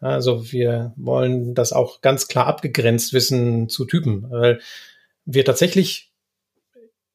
Also 0.00 0.50
wir 0.50 0.92
wollen 0.96 1.54
das 1.54 1.72
auch 1.72 2.00
ganz 2.00 2.26
klar 2.26 2.48
abgegrenzt 2.48 3.12
wissen 3.12 3.68
zu 3.68 3.84
Typen, 3.84 4.28
weil 4.30 4.60
wir 5.24 5.44
tatsächlich 5.44 6.11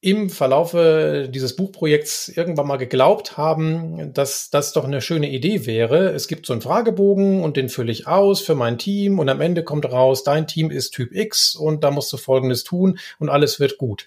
im 0.00 0.30
Verlaufe 0.30 1.28
dieses 1.28 1.56
Buchprojekts 1.56 2.28
irgendwann 2.28 2.68
mal 2.68 2.76
geglaubt 2.76 3.36
haben, 3.36 4.12
dass 4.14 4.48
das 4.48 4.72
doch 4.72 4.84
eine 4.84 5.00
schöne 5.00 5.28
Idee 5.28 5.66
wäre. 5.66 6.10
Es 6.10 6.28
gibt 6.28 6.46
so 6.46 6.52
einen 6.52 6.62
Fragebogen 6.62 7.42
und 7.42 7.56
den 7.56 7.68
fülle 7.68 7.90
ich 7.90 8.06
aus 8.06 8.40
für 8.40 8.54
mein 8.54 8.78
Team 8.78 9.18
und 9.18 9.28
am 9.28 9.40
Ende 9.40 9.64
kommt 9.64 9.86
raus, 9.86 10.22
dein 10.22 10.46
Team 10.46 10.70
ist 10.70 10.90
Typ 10.90 11.12
X 11.12 11.56
und 11.56 11.82
da 11.82 11.90
musst 11.90 12.12
du 12.12 12.16
Folgendes 12.16 12.62
tun 12.62 12.98
und 13.18 13.28
alles 13.28 13.58
wird 13.58 13.76
gut. 13.76 14.06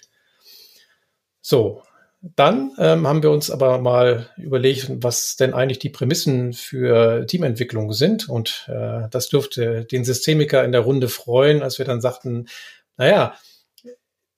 So, 1.42 1.82
dann 2.22 2.72
ähm, 2.78 3.06
haben 3.06 3.22
wir 3.22 3.30
uns 3.30 3.50
aber 3.50 3.78
mal 3.78 4.30
überlegt, 4.38 4.86
was 4.88 5.36
denn 5.36 5.52
eigentlich 5.52 5.80
die 5.80 5.90
Prämissen 5.90 6.54
für 6.54 7.26
Teamentwicklung 7.26 7.92
sind 7.92 8.30
und 8.30 8.66
äh, 8.68 9.08
das 9.10 9.28
dürfte 9.28 9.84
den 9.84 10.04
Systemiker 10.04 10.64
in 10.64 10.72
der 10.72 10.82
Runde 10.82 11.08
freuen, 11.08 11.62
als 11.62 11.78
wir 11.78 11.84
dann 11.84 12.00
sagten, 12.00 12.46
naja, 12.96 13.34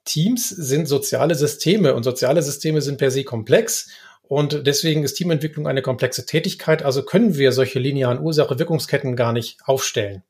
Teams 0.05 0.49
sind 0.49 0.87
soziale 0.87 1.35
Systeme 1.35 1.95
und 1.95 2.03
soziale 2.03 2.43
Systeme 2.43 2.81
sind 2.83 2.99
per 2.99 3.11
se 3.11 3.25
komplex. 3.25 3.91
Und 4.23 4.67
deswegen 4.67 5.05
ist 5.05 5.15
Teamentwicklung 5.15 5.67
eine 5.67 5.83
komplexe 5.83 6.25
Tätigkeit. 6.27 6.83
Also 6.83 7.03
können 7.03 7.37
wir 7.37 7.53
solche 7.53 7.79
linearen 7.79 8.21
Ursache-Wirkungsketten 8.21 9.17
gar 9.17 9.33
nicht 9.33 9.59
aufstellen. 9.65 10.23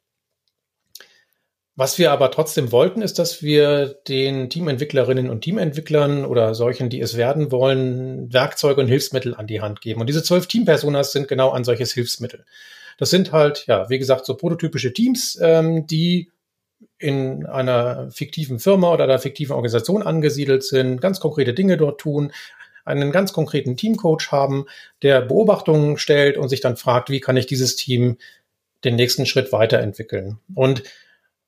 Was 1.76 1.98
wir 1.98 2.12
aber 2.12 2.30
trotzdem 2.30 2.70
wollten, 2.70 3.02
ist, 3.02 3.18
dass 3.18 3.42
wir 3.42 3.86
den 4.06 4.48
Teamentwicklerinnen 4.48 5.28
und 5.28 5.40
Teamentwicklern 5.40 6.24
oder 6.24 6.54
solchen, 6.54 6.88
die 6.88 7.00
es 7.00 7.16
werden 7.16 7.50
wollen, 7.50 8.32
Werkzeuge 8.32 8.80
und 8.80 8.86
Hilfsmittel 8.86 9.34
an 9.34 9.48
die 9.48 9.60
Hand 9.60 9.80
geben. 9.80 10.00
Und 10.00 10.06
diese 10.06 10.22
zwölf 10.22 10.46
Teampersonas 10.46 11.10
sind 11.10 11.26
genau 11.26 11.50
ein 11.50 11.64
solches 11.64 11.92
Hilfsmittel. 11.92 12.44
Das 12.98 13.10
sind 13.10 13.32
halt, 13.32 13.66
ja, 13.66 13.90
wie 13.90 13.98
gesagt, 13.98 14.24
so 14.24 14.36
prototypische 14.36 14.92
Teams, 14.92 15.36
ähm, 15.42 15.88
die 15.88 16.30
in 16.98 17.46
einer 17.46 18.10
fiktiven 18.10 18.58
Firma 18.58 18.92
oder 18.92 19.04
einer 19.04 19.18
fiktiven 19.18 19.54
Organisation 19.54 20.02
angesiedelt 20.02 20.62
sind, 20.62 21.00
ganz 21.00 21.20
konkrete 21.20 21.54
Dinge 21.54 21.76
dort 21.76 22.00
tun, 22.00 22.32
einen 22.84 23.12
ganz 23.12 23.32
konkreten 23.32 23.76
Teamcoach 23.76 24.30
haben, 24.30 24.66
der 25.02 25.22
Beobachtungen 25.22 25.98
stellt 25.98 26.36
und 26.36 26.48
sich 26.48 26.60
dann 26.60 26.76
fragt, 26.76 27.10
wie 27.10 27.20
kann 27.20 27.36
ich 27.36 27.46
dieses 27.46 27.76
Team 27.76 28.18
den 28.84 28.96
nächsten 28.96 29.26
Schritt 29.26 29.52
weiterentwickeln. 29.52 30.38
Und 30.54 30.82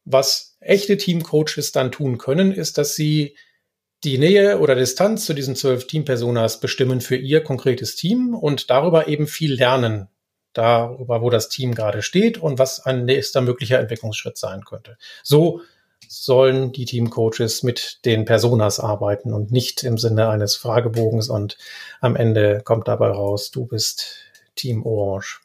was 0.04 0.56
echte 0.60 0.96
Teamcoaches 0.96 1.72
dann 1.72 1.92
tun 1.92 2.16
können, 2.18 2.52
ist, 2.52 2.78
dass 2.78 2.94
sie 2.94 3.36
die 4.04 4.18
Nähe 4.18 4.60
oder 4.60 4.74
Distanz 4.74 5.26
zu 5.26 5.34
diesen 5.34 5.56
zwölf 5.56 5.86
Teampersonas 5.86 6.60
bestimmen 6.60 7.00
für 7.00 7.16
ihr 7.16 7.42
konkretes 7.42 7.96
Team 7.96 8.34
und 8.34 8.70
darüber 8.70 9.08
eben 9.08 9.26
viel 9.26 9.54
lernen, 9.54 10.08
darüber, 10.56 11.22
wo 11.22 11.30
das 11.30 11.48
Team 11.48 11.74
gerade 11.74 12.02
steht 12.02 12.38
und 12.38 12.58
was 12.58 12.80
ein 12.84 13.04
nächster 13.04 13.40
möglicher 13.40 13.78
Entwicklungsschritt 13.78 14.38
sein 14.38 14.64
könnte. 14.64 14.96
So 15.22 15.60
sollen 16.08 16.72
die 16.72 16.84
Teamcoaches 16.84 17.62
mit 17.62 18.04
den 18.04 18.24
Personas 18.24 18.80
arbeiten 18.80 19.32
und 19.32 19.50
nicht 19.50 19.82
im 19.82 19.98
Sinne 19.98 20.28
eines 20.28 20.56
Fragebogens 20.56 21.28
und 21.28 21.56
am 22.00 22.16
Ende 22.16 22.62
kommt 22.64 22.88
dabei 22.88 23.08
raus, 23.08 23.50
du 23.50 23.66
bist 23.66 24.16
Team 24.54 24.84
Orange. 24.84 25.40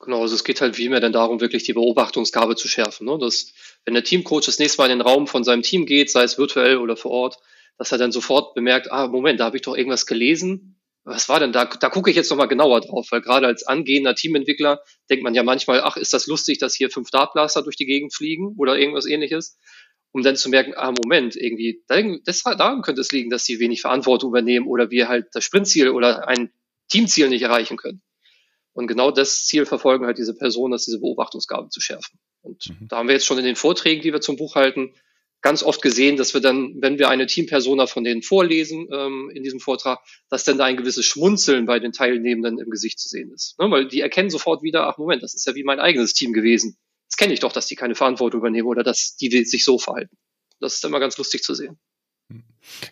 Genau, 0.00 0.20
also 0.20 0.34
es 0.34 0.44
geht 0.44 0.60
halt 0.60 0.76
wie 0.76 0.84
immer 0.84 1.00
dann 1.00 1.12
darum, 1.12 1.40
wirklich 1.40 1.64
die 1.64 1.72
Beobachtungsgabe 1.72 2.56
zu 2.56 2.68
schärfen. 2.68 3.06
Ne? 3.06 3.16
Dass, 3.18 3.52
wenn 3.84 3.94
der 3.94 4.04
Teamcoach 4.04 4.44
das 4.44 4.58
nächste 4.58 4.82
Mal 4.82 4.90
in 4.90 4.98
den 4.98 5.06
Raum 5.06 5.26
von 5.26 5.44
seinem 5.44 5.62
Team 5.62 5.86
geht, 5.86 6.10
sei 6.10 6.24
es 6.24 6.36
virtuell 6.36 6.76
oder 6.76 6.96
vor 6.96 7.10
Ort, 7.10 7.38
dass 7.78 7.90
er 7.90 7.98
dann 7.98 8.12
sofort 8.12 8.54
bemerkt, 8.54 8.92
ah, 8.92 9.08
Moment, 9.08 9.40
da 9.40 9.46
habe 9.46 9.56
ich 9.56 9.62
doch 9.62 9.76
irgendwas 9.76 10.06
gelesen, 10.06 10.76
was 11.04 11.28
war 11.28 11.38
denn 11.38 11.52
da? 11.52 11.66
Da 11.66 11.90
gucke 11.90 12.10
ich 12.10 12.16
jetzt 12.16 12.30
nochmal 12.30 12.48
genauer 12.48 12.80
drauf, 12.80 13.08
weil 13.10 13.20
gerade 13.20 13.46
als 13.46 13.66
angehender 13.66 14.14
Teamentwickler 14.14 14.82
denkt 15.10 15.22
man 15.22 15.34
ja 15.34 15.42
manchmal, 15.42 15.82
ach, 15.82 15.96
ist 15.96 16.14
das 16.14 16.26
lustig, 16.26 16.58
dass 16.58 16.74
hier 16.74 16.90
fünf 16.90 17.10
Dartblaster 17.10 17.62
durch 17.62 17.76
die 17.76 17.86
Gegend 17.86 18.14
fliegen 18.14 18.54
oder 18.56 18.78
irgendwas 18.78 19.06
ähnliches, 19.06 19.58
um 20.12 20.22
dann 20.22 20.36
zu 20.36 20.48
merken, 20.48 20.72
ah, 20.76 20.92
Moment, 20.92 21.36
irgendwie, 21.36 21.82
das, 21.88 22.42
daran 22.42 22.82
könnte 22.82 23.02
es 23.02 23.12
liegen, 23.12 23.30
dass 23.30 23.44
sie 23.44 23.60
wenig 23.60 23.82
Verantwortung 23.82 24.30
übernehmen 24.30 24.66
oder 24.66 24.90
wir 24.90 25.08
halt 25.08 25.26
das 25.32 25.44
Sprintziel 25.44 25.90
oder 25.90 26.26
ein 26.26 26.50
Teamziel 26.88 27.28
nicht 27.28 27.42
erreichen 27.42 27.76
können. 27.76 28.02
Und 28.72 28.86
genau 28.86 29.10
das 29.10 29.44
Ziel 29.44 29.66
verfolgen 29.66 30.06
halt 30.06 30.18
diese 30.18 30.34
Personen, 30.34 30.72
dass 30.72 30.84
diese 30.84 31.00
Beobachtungsgabe 31.00 31.68
zu 31.68 31.80
schärfen. 31.80 32.18
Und 32.40 32.66
mhm. 32.68 32.88
da 32.88 32.96
haben 32.96 33.08
wir 33.08 33.14
jetzt 33.14 33.26
schon 33.26 33.38
in 33.38 33.44
den 33.44 33.56
Vorträgen, 33.56 34.02
die 34.02 34.12
wir 34.12 34.20
zum 34.20 34.36
Buch 34.36 34.54
halten, 34.54 34.94
ganz 35.44 35.62
oft 35.62 35.82
gesehen, 35.82 36.16
dass 36.16 36.32
wir 36.32 36.40
dann, 36.40 36.74
wenn 36.80 36.98
wir 36.98 37.10
eine 37.10 37.26
Teampersona 37.26 37.86
von 37.86 38.02
denen 38.02 38.22
vorlesen 38.22 38.88
ähm, 38.90 39.30
in 39.32 39.42
diesem 39.42 39.60
Vortrag, 39.60 40.00
dass 40.30 40.42
dann 40.44 40.56
da 40.56 40.64
ein 40.64 40.78
gewisses 40.78 41.04
Schmunzeln 41.04 41.66
bei 41.66 41.78
den 41.78 41.92
Teilnehmenden 41.92 42.58
im 42.58 42.70
Gesicht 42.70 42.98
zu 42.98 43.10
sehen 43.10 43.30
ist. 43.30 43.58
Ne? 43.60 43.70
Weil 43.70 43.86
die 43.86 44.00
erkennen 44.00 44.30
sofort 44.30 44.62
wieder, 44.62 44.88
ach 44.88 44.96
Moment, 44.96 45.22
das 45.22 45.34
ist 45.34 45.46
ja 45.46 45.54
wie 45.54 45.62
mein 45.62 45.80
eigenes 45.80 46.14
Team 46.14 46.32
gewesen. 46.32 46.78
Das 47.10 47.18
kenne 47.18 47.34
ich 47.34 47.40
doch, 47.40 47.52
dass 47.52 47.66
die 47.66 47.76
keine 47.76 47.94
Verantwortung 47.94 48.40
übernehmen 48.40 48.66
oder 48.66 48.82
dass 48.82 49.16
die 49.16 49.44
sich 49.44 49.64
so 49.64 49.78
verhalten. 49.78 50.16
Das 50.60 50.76
ist 50.76 50.84
immer 50.86 50.98
ganz 50.98 51.18
lustig 51.18 51.42
zu 51.42 51.54
sehen. 51.54 51.78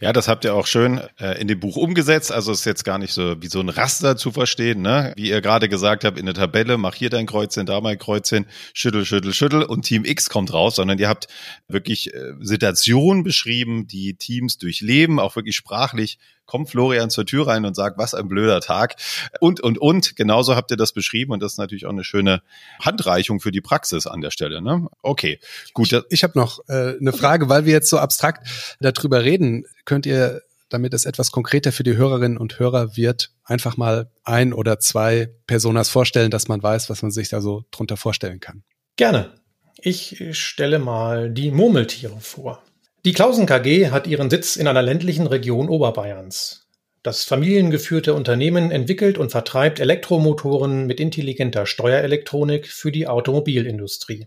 Ja, 0.00 0.12
das 0.12 0.28
habt 0.28 0.44
ihr 0.44 0.54
auch 0.54 0.66
schön 0.66 1.00
äh, 1.18 1.40
in 1.40 1.48
dem 1.48 1.60
Buch 1.60 1.76
umgesetzt. 1.76 2.32
Also 2.32 2.52
ist 2.52 2.64
jetzt 2.64 2.84
gar 2.84 2.98
nicht 2.98 3.12
so 3.12 3.40
wie 3.40 3.48
so 3.48 3.60
ein 3.60 3.68
Raster 3.68 4.16
zu 4.16 4.32
verstehen, 4.32 4.82
ne? 4.82 5.12
Wie 5.16 5.30
ihr 5.30 5.40
gerade 5.40 5.68
gesagt 5.68 6.04
habt, 6.04 6.18
in 6.18 6.26
der 6.26 6.34
Tabelle, 6.34 6.78
mach 6.78 6.94
hier 6.94 7.10
dein 7.10 7.26
Kreuzchen, 7.26 7.66
da 7.66 7.80
mein 7.80 7.98
Kreuzchen, 7.98 8.46
schüttel, 8.74 9.04
schüttel, 9.04 9.32
schüttel 9.32 9.62
und 9.62 9.82
Team 9.82 10.04
X 10.04 10.28
kommt 10.28 10.52
raus, 10.52 10.76
sondern 10.76 10.98
ihr 10.98 11.08
habt 11.08 11.28
wirklich 11.68 12.12
äh, 12.14 12.32
Situationen 12.40 13.24
beschrieben, 13.24 13.86
die 13.86 14.14
Teams 14.14 14.58
durchleben, 14.58 15.18
auch 15.18 15.36
wirklich 15.36 15.56
sprachlich 15.56 16.18
kommt 16.46 16.68
Florian 16.68 17.08
zur 17.08 17.24
Tür 17.24 17.46
rein 17.46 17.64
und 17.64 17.74
sagt, 17.74 17.98
was 17.98 18.14
ein 18.14 18.28
blöder 18.28 18.60
Tag. 18.60 18.96
Und, 19.40 19.60
und, 19.60 19.78
und. 19.78 20.16
Genauso 20.16 20.54
habt 20.54 20.70
ihr 20.70 20.76
das 20.76 20.92
beschrieben 20.92 21.32
und 21.32 21.42
das 21.42 21.52
ist 21.52 21.58
natürlich 21.58 21.86
auch 21.86 21.92
eine 21.92 22.04
schöne 22.04 22.42
Handreichung 22.78 23.40
für 23.40 23.52
die 23.52 23.60
Praxis 23.60 24.06
an 24.06 24.20
der 24.20 24.30
Stelle. 24.30 24.60
Ne? 24.60 24.86
Okay, 25.00 25.40
gut. 25.72 25.90
Ich, 25.92 26.02
ich 26.10 26.24
habe 26.24 26.38
noch 26.38 26.60
äh, 26.68 26.98
eine 27.00 27.12
Frage, 27.12 27.48
weil 27.48 27.64
wir 27.64 27.72
jetzt 27.72 27.88
so 27.88 27.98
abstrakt 27.98 28.46
darüber 28.80 29.22
reden. 29.24 29.61
Könnt 29.84 30.06
ihr 30.06 30.42
damit 30.72 30.94
es 30.94 31.04
etwas 31.04 31.30
konkreter 31.30 31.72
für 31.72 31.82
die 31.82 31.96
Hörerinnen 31.96 32.38
und 32.38 32.58
Hörer 32.58 32.96
wird, 32.96 33.30
einfach 33.44 33.76
mal 33.76 34.10
ein 34.24 34.52
oder 34.52 34.78
zwei 34.78 35.28
Personas 35.46 35.88
vorstellen, 35.88 36.30
dass 36.30 36.48
man 36.48 36.62
weiß, 36.62 36.88
was 36.90 37.02
man 37.02 37.10
sich 37.10 37.28
da 37.28 37.40
so 37.40 37.64
drunter 37.70 37.96
vorstellen 37.96 38.40
kann. 38.40 38.62
Gerne. 38.96 39.32
Ich 39.78 40.22
stelle 40.32 40.78
mal 40.78 41.30
die 41.30 41.50
Murmeltiere 41.50 42.20
vor. 42.20 42.62
Die 43.04 43.12
Klausen 43.12 43.46
KG 43.46 43.90
hat 43.90 44.06
ihren 44.06 44.30
Sitz 44.30 44.56
in 44.56 44.68
einer 44.68 44.82
ländlichen 44.82 45.26
Region 45.26 45.68
Oberbayerns. 45.68 46.68
Das 47.02 47.24
familiengeführte 47.24 48.14
Unternehmen 48.14 48.70
entwickelt 48.70 49.18
und 49.18 49.30
vertreibt 49.30 49.80
Elektromotoren 49.80 50.86
mit 50.86 51.00
intelligenter 51.00 51.66
Steuerelektronik 51.66 52.68
für 52.68 52.92
die 52.92 53.08
Automobilindustrie. 53.08 54.26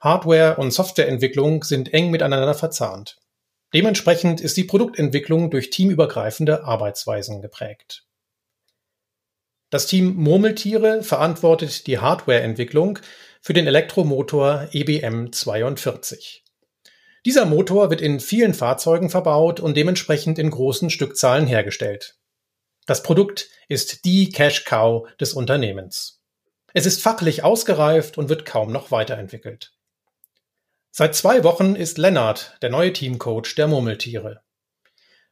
Hardware- 0.00 0.56
und 0.56 0.72
Softwareentwicklung 0.72 1.62
sind 1.62 1.94
eng 1.94 2.10
miteinander 2.10 2.54
verzahnt. 2.54 3.18
Dementsprechend 3.74 4.40
ist 4.40 4.56
die 4.56 4.64
Produktentwicklung 4.64 5.50
durch 5.50 5.70
teamübergreifende 5.70 6.64
Arbeitsweisen 6.64 7.42
geprägt. 7.42 8.04
Das 9.70 9.86
Team 9.86 10.14
Murmeltiere 10.14 11.02
verantwortet 11.02 11.86
die 11.86 11.98
Hardwareentwicklung 11.98 12.98
für 13.42 13.52
den 13.52 13.66
Elektromotor 13.66 14.68
EBM 14.72 15.30
42. 15.30 16.44
Dieser 17.26 17.44
Motor 17.44 17.90
wird 17.90 18.00
in 18.00 18.20
vielen 18.20 18.54
Fahrzeugen 18.54 19.10
verbaut 19.10 19.60
und 19.60 19.76
dementsprechend 19.76 20.38
in 20.38 20.50
großen 20.50 20.88
Stückzahlen 20.88 21.46
hergestellt. 21.46 22.16
Das 22.86 23.02
Produkt 23.02 23.50
ist 23.68 24.06
die 24.06 24.30
Cash 24.30 24.64
Cow 24.64 25.06
des 25.20 25.34
Unternehmens. 25.34 26.22
Es 26.72 26.86
ist 26.86 27.02
fachlich 27.02 27.44
ausgereift 27.44 28.16
und 28.16 28.30
wird 28.30 28.46
kaum 28.46 28.72
noch 28.72 28.90
weiterentwickelt. 28.90 29.72
Seit 30.90 31.14
zwei 31.14 31.44
Wochen 31.44 31.76
ist 31.76 31.98
Lennart 31.98 32.56
der 32.62 32.70
neue 32.70 32.92
Teamcoach 32.92 33.54
der 33.56 33.68
Murmeltiere. 33.68 34.40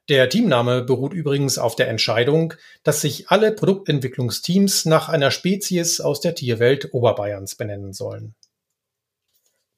Der 0.08 0.28
Teamname 0.28 0.82
beruht 0.82 1.12
übrigens 1.12 1.58
auf 1.58 1.74
der 1.74 1.88
Entscheidung, 1.88 2.54
dass 2.84 3.00
sich 3.00 3.28
alle 3.28 3.50
Produktentwicklungsteams 3.50 4.84
nach 4.84 5.08
einer 5.08 5.32
Spezies 5.32 6.00
aus 6.00 6.20
der 6.20 6.36
Tierwelt 6.36 6.94
Oberbayerns 6.94 7.56
benennen 7.56 7.92
sollen. 7.92 8.36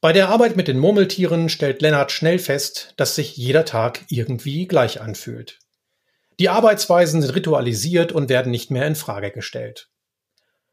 Bei 0.00 0.12
der 0.12 0.28
Arbeit 0.28 0.54
mit 0.54 0.68
den 0.68 0.78
Murmeltieren 0.78 1.48
stellt 1.48 1.80
Lennart 1.80 2.12
schnell 2.12 2.38
fest, 2.38 2.92
dass 2.98 3.14
sich 3.14 3.36
jeder 3.36 3.64
Tag 3.64 4.04
irgendwie 4.10 4.68
gleich 4.68 5.00
anfühlt. 5.00 5.58
Die 6.38 6.50
Arbeitsweisen 6.50 7.22
sind 7.22 7.34
ritualisiert 7.34 8.12
und 8.12 8.28
werden 8.28 8.52
nicht 8.52 8.70
mehr 8.70 8.86
in 8.86 8.94
Frage 8.94 9.32
gestellt. 9.32 9.90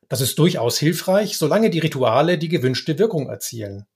Das 0.09 0.21
ist 0.21 0.37
durchaus 0.37 0.77
hilfreich, 0.77 1.37
solange 1.37 1.71
die 1.71 1.79
Rituale 1.79 2.37
die 2.37 2.49
gewünschte 2.49 2.99
Wirkung 2.99 3.27
erzielen. 3.27 3.87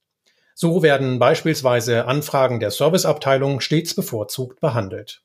So 0.62 0.84
werden 0.84 1.20
beispielsweise 1.20 2.06
Anfragen 2.06 2.60
der 2.60 2.70
Serviceabteilung 2.70 3.62
stets 3.62 3.94
bevorzugt 3.94 4.60
behandelt. 4.60 5.22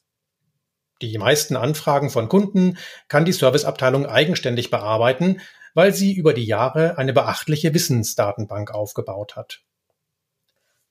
Die 1.02 1.18
meisten 1.18 1.56
Anfragen 1.56 2.08
von 2.08 2.28
Kunden 2.28 2.78
kann 3.08 3.24
die 3.24 3.32
Serviceabteilung 3.32 4.06
eigenständig 4.06 4.70
bearbeiten, 4.70 5.40
weil 5.74 5.92
sie 5.92 6.12
über 6.12 6.34
die 6.34 6.44
Jahre 6.44 6.98
eine 6.98 7.12
beachtliche 7.12 7.74
Wissensdatenbank 7.74 8.70
aufgebaut 8.70 9.34
hat. 9.34 9.62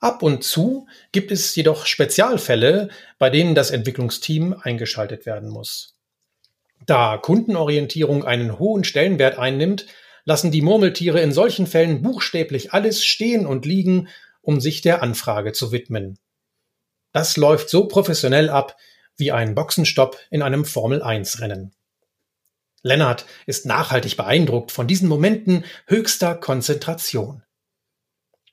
Ab 0.01 0.21
und 0.21 0.43
zu 0.43 0.87
gibt 1.13 1.31
es 1.31 1.55
jedoch 1.55 1.85
Spezialfälle, 1.85 2.89
bei 3.19 3.29
denen 3.29 3.55
das 3.55 3.71
Entwicklungsteam 3.71 4.57
eingeschaltet 4.61 5.25
werden 5.25 5.47
muss. 5.47 5.95
Da 6.85 7.15
Kundenorientierung 7.15 8.25
einen 8.25 8.59
hohen 8.59 8.83
Stellenwert 8.83 9.39
einnimmt, 9.39 9.85
lassen 10.25 10.51
die 10.51 10.61
Murmeltiere 10.61 11.21
in 11.21 11.31
solchen 11.31 11.65
Fällen 11.65 12.01
buchstäblich 12.01 12.73
alles 12.73 13.05
stehen 13.05 13.45
und 13.45 13.65
liegen, 13.65 14.09
um 14.43 14.61
sich 14.61 14.81
der 14.81 15.01
Anfrage 15.01 15.53
zu 15.53 15.71
widmen. 15.71 16.19
Das 17.11 17.37
läuft 17.37 17.69
so 17.69 17.87
professionell 17.87 18.49
ab 18.49 18.77
wie 19.17 19.31
ein 19.31 19.55
Boxenstopp 19.55 20.19
in 20.29 20.43
einem 20.43 20.65
Formel 20.65 21.01
1 21.01 21.41
Rennen. 21.41 21.73
Lennart 22.83 23.25
ist 23.47 23.65
nachhaltig 23.65 24.17
beeindruckt 24.17 24.71
von 24.71 24.87
diesen 24.87 25.07
Momenten 25.07 25.63
höchster 25.87 26.35
Konzentration. 26.35 27.43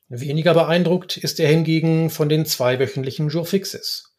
Weniger 0.07 0.53
beeindruckt 0.53 1.17
ist 1.17 1.39
er 1.39 1.49
hingegen 1.49 2.09
von 2.09 2.29
den 2.29 2.45
zweiwöchentlichen 2.45 3.29
Jourfixes. 3.29 4.15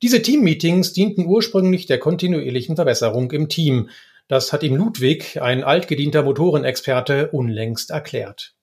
Diese 0.00 0.22
Teammeetings 0.22 0.92
dienten 0.92 1.26
ursprünglich 1.26 1.86
der 1.86 1.98
kontinuierlichen 1.98 2.76
Verbesserung 2.76 3.30
im 3.30 3.48
Team. 3.48 3.90
Das 4.28 4.52
hat 4.52 4.62
ihm 4.62 4.76
Ludwig, 4.76 5.40
ein 5.40 5.64
altgedienter 5.64 6.22
Motorenexperte, 6.22 7.30
unlängst 7.30 7.90
erklärt. 7.90 8.54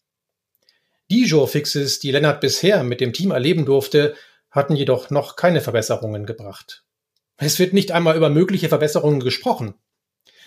Die 1.12 1.26
Jourfixes, 1.26 2.00
die 2.00 2.12
Lennart 2.12 2.40
bisher 2.40 2.84
mit 2.84 3.02
dem 3.02 3.14
Team 3.14 3.32
erleben 3.32 3.66
durfte, 3.66 4.16
hatten 4.52 4.76
jedoch 4.76 5.10
noch 5.10 5.36
keine 5.36 5.62
Verbesserungen 5.62 6.26
gebracht. 6.26 6.84
Es 7.38 7.58
wird 7.58 7.74
nicht 7.74 7.92
einmal 7.92 8.16
über 8.16 8.30
mögliche 8.30 8.70
Verbesserungen 8.70 9.20
gesprochen. 9.20 9.74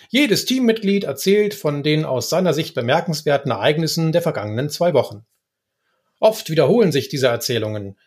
Jedes 0.08 0.44
Teammitglied 0.44 1.04
erzählt 1.04 1.54
von 1.54 1.82
den 1.82 2.04
aus 2.04 2.28
seiner 2.28 2.52
Sicht 2.52 2.74
bemerkenswerten 2.74 3.50
Ereignissen 3.50 4.12
der 4.12 4.22
vergangenen 4.22 4.68
zwei 4.68 4.92
Wochen. 4.92 5.24
Oft 6.20 6.50
wiederholen 6.50 6.92
sich 6.92 7.08
diese 7.08 7.28
Erzählungen. 7.28 7.98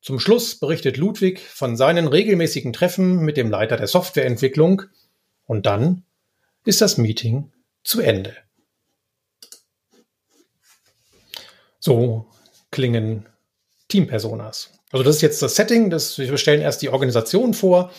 Zum 0.00 0.20
Schluss 0.20 0.58
berichtet 0.58 0.98
Ludwig 0.98 1.40
von 1.40 1.76
seinen 1.76 2.06
regelmäßigen 2.06 2.74
Treffen 2.74 3.20
mit 3.20 3.36
dem 3.36 3.50
Leiter 3.50 3.76
der 3.76 3.86
Softwareentwicklung 3.86 4.82
und 5.46 5.66
dann 5.66 6.04
ist 6.66 6.82
das 6.82 6.98
Meeting 6.98 7.50
zu 7.82 8.00
Ende. 8.00 8.36
So 11.84 12.24
klingen 12.70 13.26
Teampersonas. 13.88 14.70
Also 14.90 15.04
das 15.04 15.16
ist 15.16 15.22
jetzt 15.22 15.42
das 15.42 15.54
Setting, 15.54 15.90
das, 15.90 16.16
wir 16.18 16.38
stellen 16.38 16.62
erst 16.62 16.80
die 16.80 16.88
Organisation 16.88 17.52
vor 17.52 17.90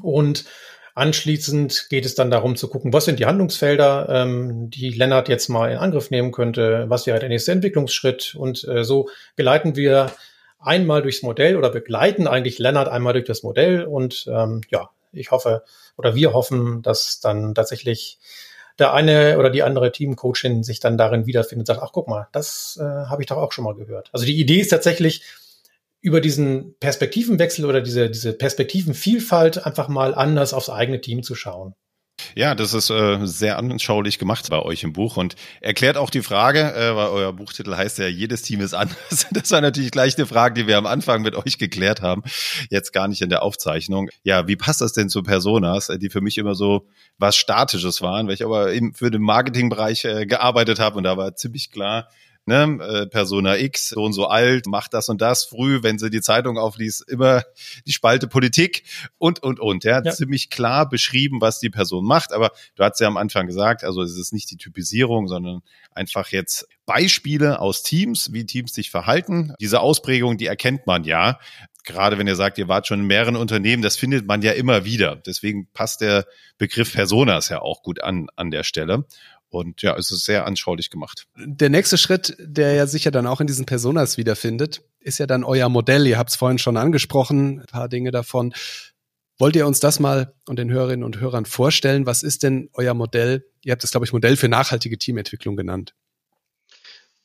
und 0.00 0.44
Anschließend 0.94 1.86
geht 1.88 2.04
es 2.04 2.14
dann 2.14 2.30
darum 2.30 2.54
zu 2.54 2.68
gucken, 2.68 2.92
was 2.92 3.06
sind 3.06 3.18
die 3.18 3.24
Handlungsfelder, 3.24 4.10
ähm, 4.10 4.68
die 4.68 4.90
Lennart 4.90 5.30
jetzt 5.30 5.48
mal 5.48 5.72
in 5.72 5.78
Angriff 5.78 6.10
nehmen 6.10 6.32
könnte, 6.32 6.84
was 6.88 7.06
wäre 7.06 7.18
der 7.18 7.30
nächste 7.30 7.52
Entwicklungsschritt. 7.52 8.34
Und 8.34 8.68
äh, 8.68 8.84
so 8.84 9.08
geleiten 9.34 9.74
wir 9.74 10.12
einmal 10.58 11.00
durchs 11.00 11.22
Modell 11.22 11.56
oder 11.56 11.70
begleiten 11.70 12.26
eigentlich 12.26 12.58
Lennart 12.58 12.88
einmal 12.88 13.14
durch 13.14 13.24
das 13.24 13.42
Modell. 13.42 13.84
Und 13.84 14.26
ähm, 14.30 14.60
ja, 14.68 14.90
ich 15.12 15.30
hoffe 15.30 15.62
oder 15.96 16.14
wir 16.14 16.34
hoffen, 16.34 16.82
dass 16.82 17.20
dann 17.20 17.54
tatsächlich 17.54 18.18
der 18.78 18.94
eine 18.94 19.38
oder 19.38 19.50
die 19.50 19.62
andere 19.62 19.92
Teamcoachin 19.92 20.62
sich 20.62 20.80
dann 20.80 20.98
darin 20.98 21.26
wiederfindet 21.26 21.68
und 21.68 21.74
sagt, 21.74 21.86
ach 21.86 21.92
guck 21.92 22.08
mal, 22.08 22.28
das 22.32 22.78
äh, 22.80 22.84
habe 22.84 23.22
ich 23.22 23.26
doch 23.28 23.36
auch 23.36 23.52
schon 23.52 23.64
mal 23.64 23.74
gehört. 23.74 24.10
Also 24.12 24.26
die 24.26 24.38
Idee 24.38 24.60
ist 24.60 24.68
tatsächlich, 24.68 25.22
über 26.02 26.20
diesen 26.20 26.74
Perspektivenwechsel 26.80 27.64
oder 27.64 27.80
diese, 27.80 28.10
diese 28.10 28.32
Perspektivenvielfalt 28.32 29.64
einfach 29.64 29.86
mal 29.86 30.14
anders 30.14 30.52
aufs 30.52 30.68
eigene 30.68 31.00
Team 31.00 31.22
zu 31.22 31.36
schauen. 31.36 31.74
Ja, 32.34 32.54
das 32.54 32.74
ist 32.74 32.90
äh, 32.90 33.18
sehr 33.26 33.58
anschaulich 33.58 34.18
gemacht 34.18 34.48
bei 34.50 34.60
euch 34.60 34.82
im 34.82 34.92
Buch 34.92 35.16
und 35.16 35.36
erklärt 35.60 35.96
auch 35.96 36.10
die 36.10 36.22
Frage, 36.22 36.74
äh, 36.74 36.94
weil 36.94 37.08
euer 37.08 37.32
Buchtitel 37.32 37.76
heißt 37.76 37.98
ja, 37.98 38.06
jedes 38.06 38.42
Team 38.42 38.60
ist 38.60 38.74
anders. 38.74 39.26
Das 39.32 39.50
war 39.50 39.60
natürlich 39.60 39.90
gleich 39.90 40.16
eine 40.16 40.26
Frage, 40.26 40.54
die 40.54 40.66
wir 40.66 40.78
am 40.78 40.86
Anfang 40.86 41.22
mit 41.22 41.34
euch 41.34 41.58
geklärt 41.58 42.00
haben, 42.02 42.22
jetzt 42.70 42.92
gar 42.92 43.08
nicht 43.08 43.22
in 43.22 43.28
der 43.28 43.42
Aufzeichnung. 43.42 44.08
Ja, 44.22 44.46
wie 44.46 44.56
passt 44.56 44.80
das 44.80 44.92
denn 44.92 45.08
zu 45.08 45.22
Personas, 45.22 45.90
die 46.00 46.10
für 46.10 46.20
mich 46.20 46.38
immer 46.38 46.54
so 46.54 46.86
was 47.18 47.36
Statisches 47.36 48.02
waren, 48.02 48.26
weil 48.26 48.34
ich 48.34 48.44
aber 48.44 48.72
eben 48.72 48.94
für 48.94 49.10
den 49.10 49.22
Marketingbereich 49.22 50.04
äh, 50.04 50.26
gearbeitet 50.26 50.78
habe 50.78 50.98
und 50.98 51.04
da 51.04 51.16
war 51.16 51.34
ziemlich 51.34 51.70
klar, 51.70 52.08
ne, 52.46 52.78
äh, 52.80 53.06
Persona 53.06 53.56
X, 53.58 53.90
so 53.90 54.02
und 54.02 54.12
so 54.12 54.26
alt, 54.26 54.66
macht 54.66 54.94
das 54.94 55.08
und 55.08 55.20
das 55.20 55.44
früh, 55.44 55.82
wenn 55.82 55.98
sie 55.98 56.10
die 56.10 56.20
Zeitung 56.20 56.58
aufliest, 56.58 57.08
immer 57.08 57.42
die 57.86 57.92
Spalte 57.92 58.26
Politik 58.26 58.84
und, 59.18 59.42
und, 59.42 59.60
und. 59.60 59.84
Er 59.84 59.96
hat 59.96 60.06
ja. 60.06 60.12
ziemlich 60.12 60.50
klar 60.50 60.88
beschrieben, 60.88 61.40
was 61.40 61.60
die 61.60 61.70
Person 61.70 62.04
macht, 62.04 62.32
aber 62.32 62.50
du 62.74 62.84
hast 62.84 63.00
ja 63.00 63.06
am 63.06 63.16
Anfang 63.16 63.46
gesagt, 63.46 63.84
also 63.84 64.02
es 64.02 64.16
ist 64.16 64.32
nicht 64.32 64.50
die 64.50 64.56
Typisierung, 64.56 65.28
sondern 65.28 65.62
einfach 65.92 66.28
jetzt 66.28 66.66
Beispiele 66.86 67.60
aus 67.60 67.82
Teams, 67.82 68.32
wie 68.32 68.44
Teams 68.44 68.74
sich 68.74 68.90
verhalten. 68.90 69.54
Diese 69.60 69.80
Ausprägung, 69.80 70.36
die 70.36 70.46
erkennt 70.46 70.86
man 70.86 71.04
ja. 71.04 71.38
Gerade 71.84 72.16
wenn 72.18 72.28
ihr 72.28 72.36
sagt, 72.36 72.58
ihr 72.58 72.68
wart 72.68 72.86
schon 72.86 73.00
in 73.00 73.06
mehreren 73.06 73.34
Unternehmen, 73.34 73.82
das 73.82 73.96
findet 73.96 74.26
man 74.26 74.42
ja 74.42 74.52
immer 74.52 74.84
wieder. 74.84 75.16
Deswegen 75.16 75.68
passt 75.72 76.00
der 76.00 76.26
Begriff 76.58 76.92
Personas 76.92 77.48
ja 77.48 77.60
auch 77.60 77.82
gut 77.82 78.02
an, 78.02 78.28
an 78.36 78.50
der 78.50 78.62
Stelle. 78.62 79.04
Und 79.52 79.82
ja, 79.82 79.94
es 79.98 80.10
ist 80.10 80.24
sehr 80.24 80.46
anschaulich 80.46 80.88
gemacht. 80.88 81.26
Der 81.36 81.68
nächste 81.68 81.98
Schritt, 81.98 82.34
der 82.38 82.72
ja 82.72 82.86
sicher 82.86 83.10
dann 83.10 83.26
auch 83.26 83.40
in 83.40 83.46
diesen 83.46 83.66
Personas 83.66 84.16
wiederfindet, 84.16 84.80
ist 84.98 85.18
ja 85.18 85.26
dann 85.26 85.44
euer 85.44 85.68
Modell. 85.68 86.06
Ihr 86.06 86.16
habt 86.16 86.30
es 86.30 86.36
vorhin 86.36 86.58
schon 86.58 86.78
angesprochen, 86.78 87.60
ein 87.60 87.66
paar 87.66 87.90
Dinge 87.90 88.10
davon. 88.12 88.54
Wollt 89.38 89.54
ihr 89.54 89.66
uns 89.66 89.78
das 89.78 90.00
mal 90.00 90.34
und 90.48 90.58
den 90.58 90.70
Hörerinnen 90.70 91.04
und 91.04 91.20
Hörern 91.20 91.44
vorstellen? 91.44 92.06
Was 92.06 92.22
ist 92.22 92.42
denn 92.42 92.70
euer 92.72 92.94
Modell? 92.94 93.44
Ihr 93.62 93.72
habt 93.72 93.84
es, 93.84 93.90
glaube 93.90 94.06
ich, 94.06 94.12
Modell 94.14 94.36
für 94.36 94.48
nachhaltige 94.48 94.96
Teamentwicklung 94.96 95.54
genannt. 95.54 95.94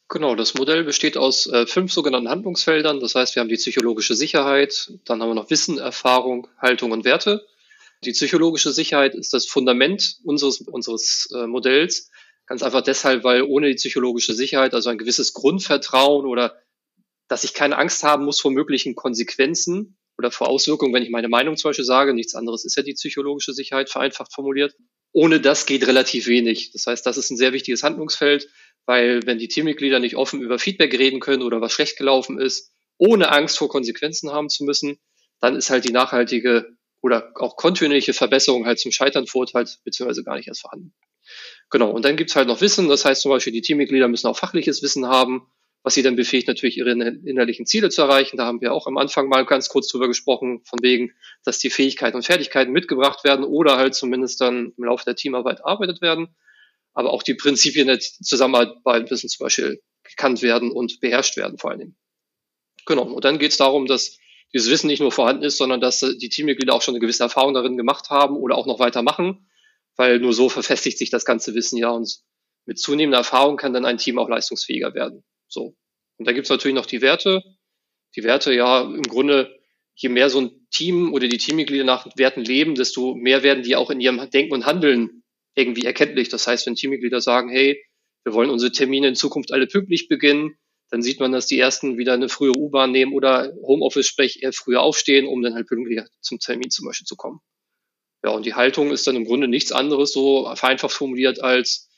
Genau, 0.10 0.36
das 0.36 0.54
Modell 0.54 0.84
besteht 0.84 1.16
aus 1.16 1.48
äh, 1.48 1.66
fünf 1.66 1.94
sogenannten 1.94 2.30
Handlungsfeldern. 2.30 3.00
Das 3.00 3.16
heißt, 3.16 3.36
wir 3.36 3.42
haben 3.42 3.50
die 3.50 3.56
psychologische 3.56 4.16
Sicherheit, 4.16 4.92
dann 5.06 5.22
haben 5.22 5.30
wir 5.30 5.36
noch 5.36 5.50
Wissen, 5.50 5.78
Erfahrung, 5.78 6.48
Haltung 6.58 6.92
und 6.92 7.06
Werte. 7.06 7.46
Die 8.04 8.12
psychologische 8.12 8.72
Sicherheit 8.72 9.16
ist 9.16 9.34
das 9.34 9.48
Fundament 9.48 10.18
unseres, 10.24 10.62
unseres 10.62 11.30
äh, 11.34 11.48
Modells. 11.48 12.12
Ganz 12.46 12.64
einfach 12.64 12.82
deshalb, 12.82 13.24
weil 13.24 13.42
ohne 13.42 13.68
die 13.68 13.76
psychologische 13.76 14.34
Sicherheit, 14.34 14.74
also 14.74 14.90
ein 14.90 14.98
gewisses 14.98 15.34
Grundvertrauen 15.34 16.26
oder 16.26 16.56
dass 17.28 17.44
ich 17.44 17.54
keine 17.54 17.78
Angst 17.78 18.04
haben 18.04 18.26
muss 18.26 18.40
vor 18.40 18.52
möglichen 18.52 18.96
Konsequenzen 18.96 19.98
oder 20.18 20.32
vor 20.32 20.48
Auswirkungen, 20.48 20.94
wenn 20.94 21.04
ich 21.04 21.10
meine 21.10 21.28
Meinung 21.28 21.58
zum 21.58 21.70
Beispiel 21.70 21.86
sage, 21.86 22.14
nichts 22.14 22.36
anderes 22.36 22.66
ist 22.66 22.78
ja 22.78 22.84
die 22.84 22.94
psychologische 22.94 23.54
Sicherheit, 23.54 23.90
vereinfacht 23.90 24.34
formuliert. 24.34 24.76
Ohne 25.12 25.42
das 25.42 25.66
geht 25.66 25.86
relativ 25.88 26.28
wenig. 26.28 26.72
Das 26.72 26.88
heißt, 26.88 27.06
das 27.06 27.18
ist 27.18 27.30
ein 27.30 27.38
sehr 27.38 27.54
wichtiges 27.54 27.84
Handlungsfeld, 27.84 28.48
weil 28.86 29.26
wenn 29.26 29.40
die 29.40 29.48
Teammitglieder 29.48 30.00
nicht 30.00 30.16
offen 30.16 30.42
über 30.42 30.60
Feedback 30.60 30.98
reden 30.98 31.20
können 31.20 31.44
oder 31.44 31.60
was 31.60 31.74
schlecht 31.74 31.98
gelaufen 31.98 32.40
ist, 32.40 32.72
ohne 32.98 33.32
Angst 33.32 33.58
vor 33.58 33.70
Konsequenzen 33.70 34.32
haben 34.32 34.50
zu 34.50 34.64
müssen, 34.64 34.98
dann 35.40 35.56
ist 35.56 35.70
halt 35.70 35.86
die 35.86 35.92
nachhaltige 35.92 36.77
oder 37.08 37.32
auch 37.36 37.56
kontinuierliche 37.56 38.14
Verbesserung 38.14 38.66
halt 38.66 38.80
zum 38.80 38.92
Scheitern 38.92 39.26
verurteilt, 39.26 39.80
beziehungsweise 39.84 40.24
gar 40.24 40.36
nicht 40.36 40.48
erst 40.48 40.62
vorhanden. 40.62 40.94
Genau, 41.70 41.90
und 41.90 42.06
dann 42.06 42.16
gibt's 42.16 42.36
halt 42.36 42.48
noch 42.48 42.62
Wissen, 42.62 42.88
das 42.88 43.04
heißt 43.04 43.22
zum 43.22 43.32
Beispiel, 43.32 43.54
die 43.54 43.62
Teammitglieder 43.62 44.08
müssen 44.08 44.28
auch 44.28 44.38
fachliches 44.38 44.84
Wissen 44.84 45.08
haben, 45.08 45.48
was 45.84 45.94
sie 45.94 46.04
dann 46.04 46.18
befähigt, 46.18 46.48
natürlich 46.48 46.78
ihre 46.78 46.92
innerlichen 46.92 47.66
Ziele 47.66 47.90
zu 47.90 48.02
erreichen. 48.02 48.36
Da 48.36 48.46
haben 48.46 48.60
wir 48.62 48.74
auch 48.74 48.88
am 48.88 48.98
Anfang 48.98 49.30
mal 49.30 49.46
ganz 49.46 49.70
kurz 49.70 49.88
drüber 49.88 50.08
gesprochen, 50.08 50.62
von 50.66 50.80
wegen, 50.82 51.14
dass 51.46 51.60
die 51.60 51.70
Fähigkeiten 51.70 52.18
und 52.18 52.26
Fertigkeiten 52.26 52.74
mitgebracht 52.74 53.24
werden 53.24 53.46
oder 53.46 53.78
halt 53.78 53.96
zumindest 53.96 54.42
dann 54.42 54.74
im 54.78 54.84
Laufe 54.84 55.06
der 55.06 55.16
Teamarbeit 55.16 55.64
arbeitet 55.64 56.02
werden. 56.02 56.36
Aber 56.94 57.14
auch 57.14 57.24
die 57.24 57.36
Prinzipien 57.36 57.88
der 57.88 58.00
Zusammenarbeit 58.00 59.10
müssen 59.10 59.30
zum 59.30 59.46
Beispiel 59.46 59.82
gekannt 60.04 60.42
werden 60.42 60.72
und 60.72 61.00
beherrscht 61.00 61.38
werden 61.38 61.58
vor 61.58 61.72
allen 61.72 61.80
Dingen. 61.80 61.98
Genau, 62.86 63.04
und 63.04 63.24
dann 63.24 63.40
geht's 63.40 63.58
darum, 63.58 63.86
dass 63.86 64.18
dieses 64.54 64.70
Wissen 64.70 64.88
nicht 64.88 65.00
nur 65.00 65.12
vorhanden 65.12 65.44
ist, 65.44 65.58
sondern 65.58 65.82
dass 65.82 66.00
die 66.00 66.30
Teammitglieder 66.30 66.74
auch 66.74 66.82
schon 66.82 66.94
eine 66.94 67.02
gewisse 67.02 67.24
Erfahrung 67.24 67.54
darin 67.54 67.78
gemacht 67.78 68.10
haben 68.10 68.38
oder 68.38 68.56
auch 68.56 68.66
noch 68.66 68.80
weiter 68.80 69.02
machen, 69.02 69.50
weil 69.96 70.20
nur 70.20 70.34
so 70.34 70.50
verfestigt 70.50 70.98
sich 70.98 71.10
das 71.10 71.26
ganze 71.26 71.54
Wissen 71.54 71.78
ja 71.78 71.90
und 71.90 72.20
mit 72.66 72.80
zunehmender 72.80 73.20
Erfahrung 73.20 73.58
kann 73.58 73.74
dann 73.74 73.86
ein 73.86 73.98
Team 73.98 74.20
auch 74.20 74.30
leistungsfähiger 74.30 74.94
werden. 74.94 75.24
So. 75.48 75.76
Und 76.18 76.28
da 76.28 76.34
gibt's 76.34 76.50
natürlich 76.50 76.76
noch 76.76 76.86
die 76.86 77.02
Werte. 77.02 77.42
Die 78.16 78.24
Werte, 78.24 78.54
ja, 78.54 78.82
im 78.82 79.04
Grunde, 79.04 79.58
je 79.96 80.10
mehr 80.10 80.30
so 80.30 80.42
ein 80.42 80.68
Team 80.72 81.14
oder 81.14 81.28
die 81.28 81.38
Teammitglieder 81.38 81.86
nach 81.86 82.08
Werten 82.18 82.42
leben, 82.42 82.76
desto 82.76 83.16
mehr 83.16 83.44
werden 83.44 83.64
die 83.64 83.76
auch 83.76 83.90
in 83.90 84.02
ihrem 84.02 84.30
Denken 84.30 84.54
und 84.54 84.66
Handeln 84.66 85.24
irgendwie 85.56 85.86
erkenntlich. 85.86 86.30
Das 86.30 86.46
heißt, 86.46 86.68
wenn 86.68 86.76
Teammitglieder 86.76 87.22
sagen, 87.22 87.50
hey, 87.50 87.82
wir 88.24 88.34
wollen 88.34 88.50
unsere 88.50 88.72
Termine 88.72 89.08
in 89.08 89.16
Zukunft 89.16 89.54
alle 89.54 89.68
pünktlich 89.68 90.10
beginnen, 90.10 90.58
dann 90.90 91.02
sieht 91.02 91.20
man, 91.20 91.32
dass 91.32 91.48
die 91.48 91.60
ersten 91.60 91.98
wieder 91.98 92.14
eine 92.14 92.30
frühe 92.30 92.58
U-Bahn 92.58 92.92
nehmen 92.92 93.14
oder 93.14 93.54
Homeoffice, 93.62 94.08
sprich 94.08 94.42
eher 94.42 94.54
früher 94.54 94.82
aufstehen, 94.82 95.28
um 95.28 95.42
dann 95.42 95.54
halt 95.54 95.68
pünktlich 95.68 96.02
zum 96.22 96.40
Termin 96.40 96.70
zum 96.70 96.86
Beispiel 96.86 97.06
zu 97.06 97.16
kommen. 97.16 97.40
Ja, 98.24 98.32
und 98.32 98.46
die 98.46 98.56
Haltung 98.56 98.92
ist 98.92 99.06
dann 99.06 99.16
im 99.16 99.26
Grunde 99.26 99.48
nichts 99.48 99.72
anderes, 99.72 100.12
so 100.12 100.54
vereinfacht 100.56 100.94
formuliert, 100.94 101.42
als 101.42 101.90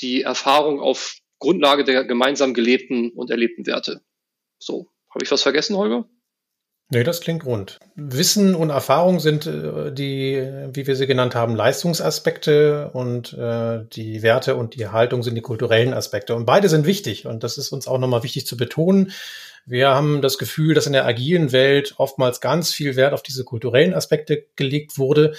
die 0.00 0.22
Erfahrung 0.22 0.80
auf 0.80 1.16
Grundlage 1.38 1.84
der 1.84 2.04
gemeinsam 2.04 2.54
gelebten 2.54 3.10
und 3.10 3.30
erlebten 3.30 3.66
Werte. 3.66 4.02
So, 4.58 4.88
habe 5.10 5.24
ich 5.24 5.30
was 5.30 5.42
vergessen, 5.42 5.76
Holger? 5.76 6.08
Nee, 6.90 7.04
das 7.04 7.20
klingt 7.20 7.44
rund. 7.44 7.78
Wissen 7.96 8.54
und 8.54 8.70
Erfahrung 8.70 9.20
sind 9.20 9.46
äh, 9.46 9.92
die, 9.92 10.42
wie 10.72 10.86
wir 10.86 10.96
sie 10.96 11.06
genannt 11.06 11.34
haben, 11.34 11.54
Leistungsaspekte 11.54 12.90
und 12.94 13.34
äh, 13.34 13.84
die 13.92 14.22
Werte 14.22 14.56
und 14.56 14.74
die 14.74 14.88
Haltung 14.88 15.22
sind 15.22 15.34
die 15.34 15.42
kulturellen 15.42 15.92
Aspekte. 15.92 16.34
Und 16.34 16.46
beide 16.46 16.70
sind 16.70 16.86
wichtig 16.86 17.26
und 17.26 17.44
das 17.44 17.58
ist 17.58 17.72
uns 17.72 17.86
auch 17.86 17.98
nochmal 17.98 18.22
wichtig 18.22 18.46
zu 18.46 18.56
betonen. 18.56 19.12
Wir 19.66 19.90
haben 19.90 20.22
das 20.22 20.38
Gefühl, 20.38 20.72
dass 20.72 20.86
in 20.86 20.94
der 20.94 21.04
agilen 21.04 21.52
Welt 21.52 21.94
oftmals 21.98 22.40
ganz 22.40 22.72
viel 22.72 22.96
Wert 22.96 23.12
auf 23.12 23.22
diese 23.22 23.44
kulturellen 23.44 23.92
Aspekte 23.92 24.46
gelegt 24.56 24.96
wurde 24.96 25.34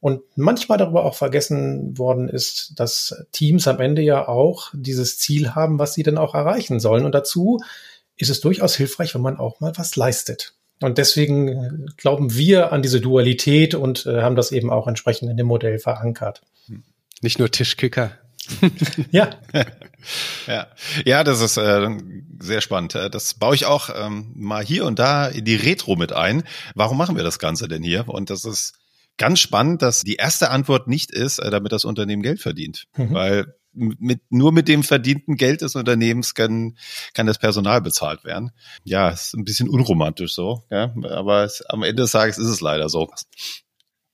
und 0.00 0.22
manchmal 0.34 0.78
darüber 0.78 1.04
auch 1.04 1.14
vergessen 1.14 1.98
worden 1.98 2.30
ist, 2.30 2.72
dass 2.80 3.26
Teams 3.32 3.68
am 3.68 3.80
Ende 3.80 4.00
ja 4.00 4.26
auch 4.28 4.70
dieses 4.72 5.18
Ziel 5.18 5.54
haben, 5.54 5.78
was 5.78 5.92
sie 5.92 6.02
dann 6.04 6.16
auch 6.16 6.34
erreichen 6.34 6.80
sollen. 6.80 7.04
Und 7.04 7.14
dazu 7.14 7.60
ist 8.16 8.30
es 8.30 8.40
durchaus 8.40 8.76
hilfreich, 8.76 9.14
wenn 9.14 9.20
man 9.20 9.36
auch 9.36 9.60
mal 9.60 9.72
was 9.76 9.94
leistet. 9.96 10.55
Und 10.80 10.98
deswegen 10.98 11.86
glauben 11.96 12.34
wir 12.34 12.72
an 12.72 12.82
diese 12.82 13.00
Dualität 13.00 13.74
und 13.74 14.04
äh, 14.06 14.20
haben 14.20 14.36
das 14.36 14.52
eben 14.52 14.70
auch 14.70 14.86
entsprechend 14.86 15.30
in 15.30 15.36
dem 15.36 15.46
Modell 15.46 15.78
verankert. 15.78 16.42
Nicht 17.22 17.38
nur 17.38 17.50
Tischkicker. 17.50 18.12
ja. 19.10 19.30
ja. 20.46 20.66
Ja, 21.04 21.24
das 21.24 21.40
ist 21.40 21.56
äh, 21.56 21.88
sehr 22.40 22.60
spannend. 22.60 22.94
Äh, 22.94 23.10
das 23.10 23.34
baue 23.34 23.54
ich 23.54 23.66
auch 23.66 23.88
ähm, 23.94 24.32
mal 24.34 24.64
hier 24.64 24.84
und 24.84 24.98
da 24.98 25.26
in 25.26 25.44
die 25.44 25.56
Retro 25.56 25.96
mit 25.96 26.12
ein. 26.12 26.44
Warum 26.74 26.98
machen 26.98 27.16
wir 27.16 27.24
das 27.24 27.38
Ganze 27.38 27.68
denn 27.68 27.82
hier? 27.82 28.08
Und 28.08 28.30
das 28.30 28.44
ist 28.44 28.74
ganz 29.16 29.40
spannend, 29.40 29.82
dass 29.82 30.02
die 30.02 30.16
erste 30.16 30.50
Antwort 30.50 30.88
nicht 30.88 31.10
ist, 31.10 31.38
äh, 31.38 31.50
damit 31.50 31.72
das 31.72 31.84
Unternehmen 31.84 32.22
Geld 32.22 32.40
verdient. 32.40 32.86
Mhm. 32.96 33.14
Weil 33.14 33.54
mit, 33.76 34.20
nur 34.30 34.52
mit 34.52 34.68
dem 34.68 34.82
verdienten 34.82 35.36
Geld 35.36 35.60
des 35.60 35.74
Unternehmens 35.74 36.34
kann, 36.34 36.76
kann 37.14 37.26
das 37.26 37.38
Personal 37.38 37.80
bezahlt 37.80 38.24
werden. 38.24 38.50
Ja, 38.84 39.10
ist 39.10 39.34
ein 39.34 39.44
bisschen 39.44 39.68
unromantisch 39.68 40.34
so, 40.34 40.64
ja, 40.70 40.94
aber 41.04 41.44
es, 41.44 41.62
am 41.62 41.82
Ende 41.82 42.02
des 42.02 42.12
Tages 42.12 42.38
ist 42.38 42.48
es 42.48 42.60
leider 42.60 42.88
so. 42.88 43.10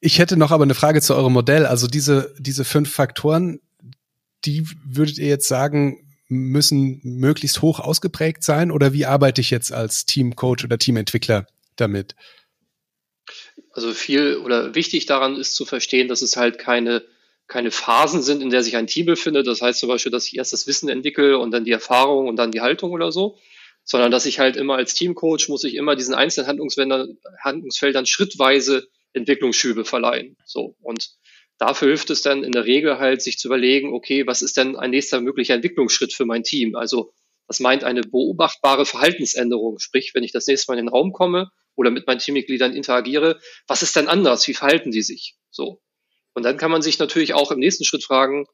Ich 0.01 0.18
hätte 0.18 0.37
noch 0.37 0.51
aber 0.51 0.64
eine 0.64 0.75
Frage 0.75 1.01
zu 1.01 1.14
eurem 1.14 1.33
Modell. 1.33 1.64
Also 1.64 1.87
diese, 1.87 2.35
diese 2.38 2.64
fünf 2.64 2.92
Faktoren, 2.92 3.61
die 4.44 4.66
würdet 4.85 5.18
ihr 5.18 5.29
jetzt 5.29 5.46
sagen, 5.46 6.09
müssen 6.29 7.01
möglichst 7.05 7.62
hoch 7.62 7.79
ausgeprägt 7.79 8.42
sein 8.42 8.70
oder 8.70 8.92
wie 8.92 9.07
arbeite 9.07 9.40
ich 9.40 9.51
jetzt 9.51 9.72
als 9.72 10.07
Teamcoach 10.07 10.64
oder 10.64 10.79
Teamentwickler 10.79 11.46
damit? 11.77 12.16
Also 13.72 13.92
viel 13.92 14.37
oder 14.37 14.75
wichtig 14.75 15.07
daran 15.07 15.37
ist 15.37 15.55
zu 15.55 15.64
verstehen, 15.64 16.09
dass 16.09 16.22
es 16.22 16.37
halt 16.37 16.59
keine, 16.59 17.03
keine 17.48 17.70
Phasen 17.70 18.22
sind, 18.22 18.42
in 18.42 18.50
der 18.50 18.62
sich 18.62 18.76
ein 18.76 18.87
Team 18.87 19.07
befindet. 19.07 19.46
Das 19.46 19.61
heißt 19.61 19.81
zum 19.81 19.88
Beispiel, 19.88 20.12
dass 20.12 20.26
ich 20.26 20.37
erst 20.37 20.52
das 20.52 20.66
Wissen 20.66 20.88
entwickle 20.88 21.38
und 21.38 21.50
dann 21.50 21.64
die 21.64 21.72
Erfahrung 21.72 22.28
und 22.28 22.37
dann 22.37 22.50
die 22.50 22.61
Haltung 22.61 22.92
oder 22.92 23.12
so, 23.12 23.37
sondern 23.85 24.11
dass 24.11 24.26
ich 24.26 24.38
halt 24.38 24.57
immer 24.57 24.76
als 24.76 24.94
Teamcoach 24.94 25.48
muss 25.48 25.64
ich 25.64 25.74
immer 25.74 25.96
diesen 25.96 26.14
einzelnen 26.14 26.48
Handlungsfeldern, 26.48 28.07
schrittweise 28.07 28.88
Entwicklungsschübe 29.12 29.85
verleihen. 29.85 30.37
So. 30.46 30.76
Und 30.81 31.11
dafür 31.59 31.88
hilft 31.88 32.11
es 32.11 32.22
dann 32.22 32.44
in 32.44 32.52
der 32.52 32.64
Regel 32.64 32.98
halt, 32.98 33.22
sich 33.22 33.38
zu 33.38 33.48
überlegen, 33.48 33.92
okay, 33.92 34.26
was 34.26 34.42
ist 34.42 34.57
denn 34.57 34.76
ein 34.76 34.90
nächster 34.90 35.20
möglicher 35.20 35.55
Entwicklungsschritt 35.55 36.12
für 36.12 36.24
mein 36.24 36.42
Team? 36.44 36.74
Also, 36.76 37.12
das 37.48 37.61
meint 37.61 37.85
eine 37.85 38.02
beobachtbare 38.02 38.87
Verhaltensänderung. 38.87 39.78
Sprich, 39.78 40.14
wenn 40.14 40.22
ich 40.22 40.33
das 40.33 40.46
nächste 40.46 40.70
Mal 40.72 40.78
in 40.78 40.87
den 40.87 40.92
Raum 40.92 41.12
komme 41.12 41.50
oder 41.74 41.90
mit 41.90 42.07
meinen 42.07 42.20
Teammitgliedern 42.20 42.72
interagiere, 42.72 43.40
was 43.66 43.83
ist 43.83 43.96
denn 43.96 44.09
anders? 44.09 44.46
Wie 44.48 44.55
verhalten 44.55 44.90
die 44.90 45.02
sich? 45.02 45.35
So. 45.50 45.83
Und 46.35 46.45
dann 46.45 46.57
kann 46.57 46.71
man 46.71 46.83
sich 46.83 46.99
natürlich 46.99 47.35
auch 47.35 47.51
im 47.51 47.59
nächsten 47.59 47.85
Schritt 47.85 48.05
fragen, 48.05 48.47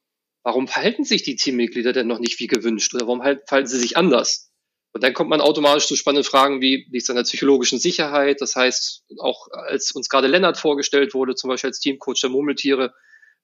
warum 0.42 0.68
verhalten 0.68 1.04
sich 1.04 1.22
die 1.22 1.36
Teammitglieder 1.36 1.92
denn 1.92 2.06
noch 2.06 2.18
nicht 2.18 2.40
wie 2.40 2.46
gewünscht 2.46 2.94
oder 2.94 3.06
warum 3.06 3.22
halt, 3.22 3.42
verhalten 3.46 3.68
sie 3.68 3.78
sich 3.78 3.96
anders? 3.96 4.50
Und 4.92 5.04
dann 5.04 5.14
kommt 5.14 5.30
man 5.30 5.40
automatisch 5.40 5.86
zu 5.86 5.96
spannenden 5.96 6.28
Fragen 6.28 6.60
wie, 6.60 6.86
liegt 6.90 7.02
es 7.02 7.10
an 7.10 7.16
der 7.16 7.22
psychologischen 7.24 7.78
Sicherheit? 7.78 8.40
Das 8.40 8.56
heißt, 8.56 9.04
auch 9.18 9.48
als 9.52 9.92
uns 9.92 10.08
gerade 10.08 10.26
Lennart 10.26 10.58
vorgestellt 10.58 11.14
wurde, 11.14 11.34
zum 11.34 11.48
Beispiel 11.48 11.68
als 11.68 11.80
Teamcoach 11.80 12.20
der 12.22 12.30
Murmeltiere, 12.30 12.94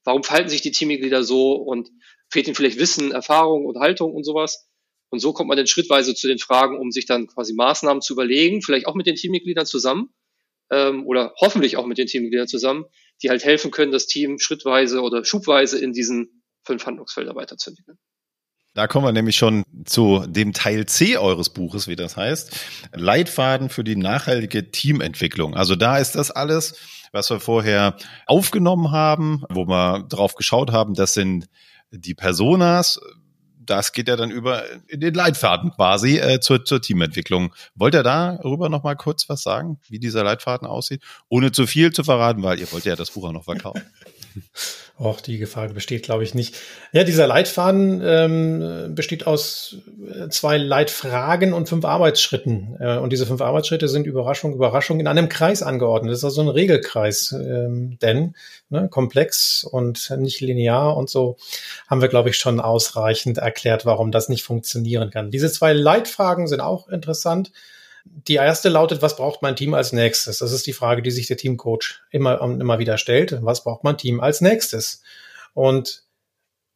warum 0.04 0.24
verhalten 0.24 0.48
sich 0.48 0.62
die 0.62 0.72
Teammitglieder 0.72 1.22
so 1.22 1.52
und 1.52 1.90
fehlt 2.30 2.46
ihnen 2.46 2.56
vielleicht 2.56 2.78
Wissen, 2.78 3.12
Erfahrung 3.12 3.66
und 3.66 3.78
Haltung 3.78 4.14
und 4.14 4.24
sowas? 4.24 4.66
Und 5.10 5.20
so 5.20 5.32
kommt 5.32 5.48
man 5.48 5.56
dann 5.56 5.66
schrittweise 5.66 6.14
zu 6.14 6.26
den 6.26 6.38
Fragen, 6.38 6.78
um 6.78 6.90
sich 6.90 7.06
dann 7.06 7.26
quasi 7.28 7.54
Maßnahmen 7.54 8.02
zu 8.02 8.14
überlegen, 8.14 8.62
vielleicht 8.62 8.86
auch 8.86 8.94
mit 8.94 9.06
den 9.06 9.14
Teammitgliedern 9.14 9.66
zusammen 9.66 10.12
ähm, 10.70 11.06
oder 11.06 11.34
hoffentlich 11.40 11.76
auch 11.76 11.86
mit 11.86 11.98
den 11.98 12.06
Teammitgliedern 12.06 12.48
zusammen, 12.48 12.84
die 13.22 13.30
halt 13.30 13.44
helfen 13.44 13.70
können, 13.70 13.92
das 13.92 14.06
Team 14.06 14.38
schrittweise 14.38 15.02
oder 15.02 15.24
schubweise 15.24 15.78
in 15.78 15.92
diesen 15.92 16.42
fünf 16.64 16.86
Handlungsfelder 16.86 17.34
weiterzuentwickeln. 17.34 17.98
Da 18.74 18.88
kommen 18.88 19.06
wir 19.06 19.12
nämlich 19.12 19.36
schon 19.36 19.64
zu 19.84 20.24
dem 20.26 20.52
Teil 20.52 20.86
C 20.86 21.16
eures 21.16 21.50
Buches, 21.50 21.86
wie 21.86 21.94
das 21.94 22.16
heißt. 22.16 22.58
Leitfaden 22.92 23.68
für 23.68 23.84
die 23.84 23.94
nachhaltige 23.94 24.72
Teamentwicklung. 24.72 25.54
Also 25.54 25.76
da 25.76 25.98
ist 25.98 26.16
das 26.16 26.32
alles, 26.32 26.76
was 27.12 27.30
wir 27.30 27.38
vorher 27.38 27.96
aufgenommen 28.26 28.90
haben, 28.90 29.44
wo 29.48 29.66
wir 29.66 30.04
drauf 30.08 30.34
geschaut 30.34 30.72
haben, 30.72 30.94
das 30.94 31.14
sind 31.14 31.46
die 31.92 32.14
Personas. 32.14 32.98
Das 33.66 33.92
geht 33.92 34.08
ja 34.08 34.16
dann 34.16 34.30
über 34.30 34.64
in 34.88 35.00
den 35.00 35.14
Leitfaden 35.14 35.70
quasi 35.72 36.18
äh, 36.18 36.40
zur, 36.40 36.64
zur 36.64 36.80
Teamentwicklung. 36.80 37.54
Wollt 37.74 37.94
ihr 37.94 38.02
darüber 38.02 38.68
noch 38.68 38.82
mal 38.82 38.96
kurz 38.96 39.28
was 39.28 39.42
sagen, 39.42 39.78
wie 39.88 39.98
dieser 39.98 40.24
Leitfaden 40.24 40.66
aussieht? 40.66 41.02
Ohne 41.28 41.52
zu 41.52 41.66
viel 41.66 41.92
zu 41.92 42.04
verraten, 42.04 42.42
weil 42.42 42.58
ihr 42.58 42.70
wollt 42.72 42.84
ja 42.84 42.96
das 42.96 43.10
Buch 43.10 43.28
auch 43.28 43.32
noch 43.32 43.44
verkaufen. 43.44 43.82
Och, 44.96 45.20
die 45.20 45.38
Gefahr 45.38 45.68
besteht, 45.68 46.04
glaube 46.04 46.22
ich, 46.22 46.34
nicht. 46.34 46.54
Ja, 46.92 47.02
dieser 47.02 47.26
Leitfaden 47.26 48.00
ähm, 48.04 48.94
besteht 48.94 49.26
aus 49.26 49.76
äh, 50.08 50.28
zwei 50.28 50.56
Leitfragen 50.56 51.52
und 51.52 51.68
fünf 51.68 51.84
Arbeitsschritten. 51.84 52.76
Äh, 52.78 52.98
und 52.98 53.12
diese 53.12 53.26
fünf 53.26 53.40
Arbeitsschritte 53.40 53.88
sind 53.88 54.06
Überraschung, 54.06 54.54
Überraschung 54.54 55.00
in 55.00 55.08
einem 55.08 55.28
Kreis 55.28 55.62
angeordnet. 55.64 56.12
Das 56.12 56.18
ist 56.18 56.24
also 56.24 56.42
ein 56.42 56.48
Regelkreis. 56.48 57.32
Ähm, 57.32 57.98
denn 58.00 58.34
ne, 58.68 58.88
komplex 58.88 59.64
und 59.64 60.10
nicht 60.18 60.40
linear 60.40 60.96
und 60.96 61.10
so 61.10 61.36
haben 61.88 62.00
wir, 62.00 62.08
glaube 62.08 62.30
ich, 62.30 62.36
schon 62.36 62.60
ausreichend 62.60 63.38
erklärt, 63.38 63.86
warum 63.86 64.12
das 64.12 64.28
nicht 64.28 64.44
funktionieren 64.44 65.10
kann. 65.10 65.30
Diese 65.30 65.50
zwei 65.50 65.72
Leitfragen 65.72 66.46
sind 66.46 66.60
auch 66.60 66.88
interessant. 66.88 67.50
Die 68.04 68.34
erste 68.34 68.68
lautet, 68.68 69.02
was 69.02 69.16
braucht 69.16 69.42
mein 69.42 69.56
Team 69.56 69.74
als 69.74 69.92
nächstes? 69.92 70.38
Das 70.38 70.52
ist 70.52 70.66
die 70.66 70.72
Frage, 70.72 71.02
die 71.02 71.10
sich 71.10 71.26
der 71.26 71.36
Teamcoach 71.36 72.00
immer 72.10 72.40
und 72.40 72.60
immer 72.60 72.78
wieder 72.78 72.98
stellt. 72.98 73.38
Was 73.42 73.64
braucht 73.64 73.84
mein 73.84 73.98
Team 73.98 74.20
als 74.20 74.40
nächstes? 74.40 75.02
Und 75.54 76.04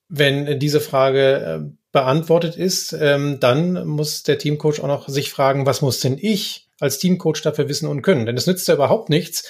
wenn 0.08 0.58
diese 0.58 0.80
Frage 0.80 1.36
äh, 1.36 1.78
beantwortet 1.92 2.56
ist, 2.56 2.92
ähm, 2.92 3.40
dann 3.40 3.86
muss 3.86 4.22
der 4.22 4.38
Teamcoach 4.38 4.80
auch 4.80 4.86
noch 4.86 5.08
sich 5.08 5.30
fragen, 5.30 5.66
was 5.66 5.82
muss 5.82 6.00
denn 6.00 6.18
ich 6.20 6.68
als 6.80 6.98
Teamcoach 6.98 7.42
dafür 7.42 7.68
wissen 7.68 7.88
und 7.88 8.02
können? 8.02 8.26
Denn 8.26 8.36
es 8.36 8.46
nützt 8.46 8.68
ja 8.68 8.74
überhaupt 8.74 9.10
nichts, 9.10 9.44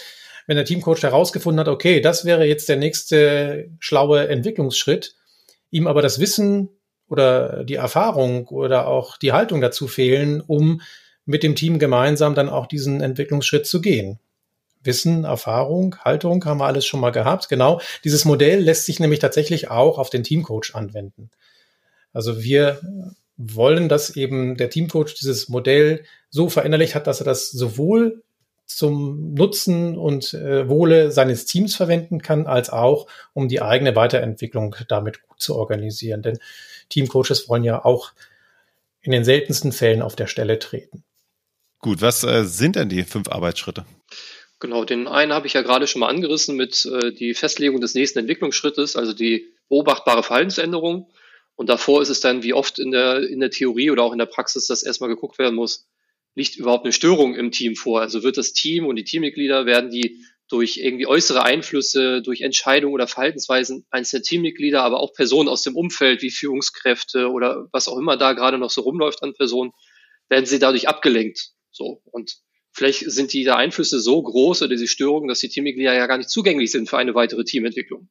wenn 0.47 0.57
der 0.57 0.64
Teamcoach 0.64 1.03
herausgefunden 1.03 1.61
hat, 1.61 1.69
okay, 1.69 2.01
das 2.01 2.25
wäre 2.25 2.45
jetzt 2.45 2.69
der 2.69 2.77
nächste 2.77 3.71
schlaue 3.81 4.29
Entwicklungsschritt, 4.29 5.14
ihm 5.71 5.87
aber 5.87 6.01
das 6.01 6.21
Wissen 6.21 6.71
oder 7.07 7.64
die 7.64 7.75
Erfahrung 7.75 8.49
oder 8.49 8.87
auch 8.87 9.17
die 9.19 9.33
Haltung 9.33 9.61
dazu 9.61 9.87
fehlen, 9.87 10.41
um 10.41 10.81
mit 11.29 11.43
dem 11.43 11.55
Team 11.55 11.79
gemeinsam 11.79 12.35
dann 12.35 12.49
auch 12.49 12.67
diesen 12.67 13.03
Entwicklungsschritt 13.03 13.67
zu 13.67 13.81
gehen. 13.81 14.19
Wissen, 14.83 15.25
Erfahrung, 15.25 15.97
Haltung 16.03 16.45
haben 16.47 16.59
wir 16.59 16.67
alles 16.67 16.87
schon 16.87 17.01
mal 17.01 17.11
gehabt. 17.11 17.49
Genau, 17.51 17.81
dieses 18.03 18.25
Modell 18.25 18.61
lässt 18.61 18.87
sich 18.87 18.99
nämlich 18.99 19.21
tatsächlich 19.21 19.71
auch 19.71 19.99
auf 19.99 20.09
den 20.09 20.25
Teamcoach 20.25 20.75
anwenden. 20.75 21.31
Also 22.14 22.43
wir 22.43 22.81
wollen, 23.37 23.91
dass 23.91 24.17
eben 24.17 24.57
der 24.57 24.71
Teamcoach 24.71 25.14
dieses 25.21 25.51
Modell 25.51 26.05
so 26.31 26.49
verinnerlicht 26.49 26.95
hat, 26.95 27.07
dass 27.07 27.21
er 27.21 27.27
das 27.27 27.51
sowohl 27.51 28.23
zum 28.64 29.35
Nutzen 29.35 29.99
und 29.99 30.33
äh, 30.33 30.69
Wohle 30.69 31.11
seines 31.11 31.45
Teams 31.45 31.77
verwenden 31.77 32.23
kann, 32.23 32.47
als 32.47 32.71
auch 32.71 33.07
um 33.35 33.49
die 33.49 33.61
eigene 33.61 33.97
Weiterentwicklung 33.97 34.77
damit 34.88 35.23
gut 35.23 35.41
zu 35.41 35.57
organisieren. 35.57 36.23
Denn 36.23 36.38
Teamcoaches 36.88 37.49
wollen 37.49 37.64
ja 37.64 37.85
auch 37.85 38.12
in 39.03 39.12
den 39.12 39.25
seltensten 39.25 39.73
Fällen 39.73 40.03
auf 40.03 40.17
der 40.17 40.27
Stelle 40.27 40.59
treten. 40.59 41.05
Gut, 41.81 42.03
was 42.03 42.25
äh, 42.25 42.45
sind 42.45 42.77
denn 42.77 42.88
die 42.88 43.05
fünf 43.05 43.29
Arbeitsschritte? 43.29 43.87
Genau, 44.61 44.85
den 44.85 45.07
einen 45.07 45.33
habe 45.33 45.47
ich 45.47 45.53
ja 45.53 45.62
gerade 45.62 45.87
schon 45.87 46.01
mal 46.01 46.09
angerissen 46.09 46.57
mit 46.57 46.85
äh, 46.85 47.12
die 47.12 47.35
Festlegung 47.35 47.81
des 47.81 47.95
nächsten 47.95 48.19
Entwicklungsschrittes, 48.19 48.97
also 48.97 49.12
die 49.12 49.53
beobachtbare 49.69 50.25
Verhaltensänderung. 50.25 51.09
Und 51.55 51.69
davor 51.69 52.03
ist 52.03 52.09
es 52.09 52.21
dann, 52.21 52.43
wie 52.43 52.53
oft 52.53 52.79
in 52.79 52.91
der, 52.91 53.23
in 53.29 53.41
der 53.41 53.51
Theorie 53.51 53.91
oder 53.91 54.03
auch 54.03 54.12
in 54.12 54.19
der 54.19 54.27
Praxis, 54.27 54.67
dass 54.67 54.83
erstmal 54.83 55.11
geguckt 55.11 55.38
werden 55.38 55.55
muss, 55.55 55.87
liegt 56.35 56.57
überhaupt 56.57 56.85
eine 56.85 56.93
Störung 56.93 57.35
im 57.35 57.53
Team 57.53 57.77
vor? 57.77 58.01
Also 58.01 58.23
wird 58.23 58.37
das 58.37 58.53
Team 58.53 58.87
und 58.87 58.97
die 58.97 59.05
Teammitglieder, 59.05 59.67
werden 59.67 59.91
die 59.91 60.25
durch 60.49 60.79
irgendwie 60.79 61.07
äußere 61.07 61.45
Einflüsse, 61.45 62.23
durch 62.23 62.41
Entscheidungen 62.41 62.95
oder 62.95 63.07
Verhaltensweisen 63.07 63.87
einzelner 63.91 64.23
Teammitglieder, 64.23 64.83
aber 64.83 65.01
auch 65.01 65.12
Personen 65.12 65.49
aus 65.49 65.62
dem 65.62 65.77
Umfeld 65.77 66.23
wie 66.23 66.31
Führungskräfte 66.31 67.29
oder 67.29 67.69
was 67.71 67.87
auch 67.87 67.99
immer 67.99 68.17
da 68.17 68.33
gerade 68.33 68.59
noch 68.59 68.71
so 68.71 68.81
rumläuft 68.81 69.23
an 69.23 69.35
Personen, 69.35 69.73
werden 70.29 70.47
sie 70.47 70.59
dadurch 70.59 70.88
abgelenkt. 70.88 71.53
So. 71.70 72.02
Und 72.07 72.38
vielleicht 72.72 73.11
sind 73.11 73.33
die 73.33 73.48
Einflüsse 73.50 74.00
so 74.00 74.22
groß 74.22 74.62
oder 74.62 74.70
diese 74.70 74.87
Störungen, 74.87 75.28
dass 75.28 75.40
die 75.40 75.48
Teammitglieder 75.48 75.94
ja 75.94 76.07
gar 76.07 76.18
nicht 76.18 76.31
zugänglich 76.31 76.70
sind 76.70 76.88
für 76.88 76.98
eine 76.98 77.14
weitere 77.14 77.44
Teamentwicklung. 77.44 78.09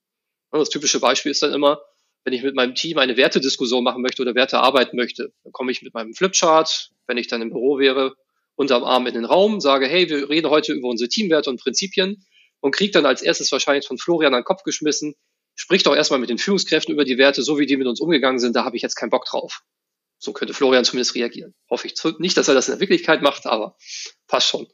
Das 0.52 0.70
typische 0.70 1.00
Beispiel 1.00 1.32
ist 1.32 1.44
dann 1.44 1.54
immer, 1.54 1.82
wenn 2.24 2.34
ich 2.34 2.44
mit 2.44 2.56
meinem 2.56 2.76
Team 2.76 2.98
eine 2.98 3.16
Wertediskussion 3.16 3.84
machen 3.84 4.02
möchte 4.02 4.22
oder 4.22 4.36
Werte 4.36 4.60
arbeiten 4.60 4.98
möchte, 4.98 5.32
dann 5.44 5.54
komme 5.54 5.72
ich 5.72 5.82
mit 5.82 5.94
meinem 5.94 6.14
Flipchart, 6.14 6.92
wenn 7.06 7.18
ich 7.18 7.28
dann 7.28 7.42
im 7.42 7.52
Büro 7.52 7.80
wäre, 7.80 8.16
unterm 8.56 8.84
Arm 8.84 9.08
in 9.08 9.14
den 9.14 9.26
Raum, 9.26 9.62
sage, 9.62 9.88
hey, 9.88 10.10
wir 10.10 10.30
reden 10.30 10.50
heute 10.50 10.74
über 10.74 10.90
unsere 10.90 11.08
Teamwerte 11.08 11.50
und 11.50 11.62
Prinzipien 11.62 12.26
und 12.60 12.76
kriege 12.76 12.92
dann 12.92 13.06
als 13.06 13.22
erstes 13.22 13.52
wahrscheinlich 13.52 13.88
von 13.88 13.98
Florian 13.98 14.34
an 14.34 14.42
den 14.42 14.46
Kopf 14.46 14.64
geschmissen, 14.64 15.16
sprich 15.56 15.84
doch 15.84 15.96
erstmal 15.96 16.20
mit 16.20 16.30
den 16.30 16.38
Führungskräften 16.38 16.94
über 16.94 17.06
die 17.06 17.18
Werte, 17.18 17.44
so 17.44 17.60
wie 17.60 17.66
die 17.66 17.78
mit 17.78 17.88
uns 17.88 18.02
umgegangen 18.02 18.40
sind, 18.40 18.56
da 18.56 18.66
habe 18.66 18.76
ich 18.76 18.82
jetzt 18.82 18.96
keinen 18.96 19.10
Bock 19.10 19.26
drauf. 19.26 19.62
So 20.20 20.34
könnte 20.34 20.54
Florian 20.54 20.86
zumindest 20.86 21.16
reagieren. 21.16 21.54
Hoffe 21.70 21.88
ich 21.88 21.94
nicht, 22.20 22.38
dass 22.38 22.48
er 22.48 22.56
das 22.56 22.68
in 22.68 22.74
der 22.74 22.80
Wirklichkeit 22.80 23.22
macht, 23.22 23.46
aber 23.46 23.78
passt 24.28 24.48
schon. 24.48 24.68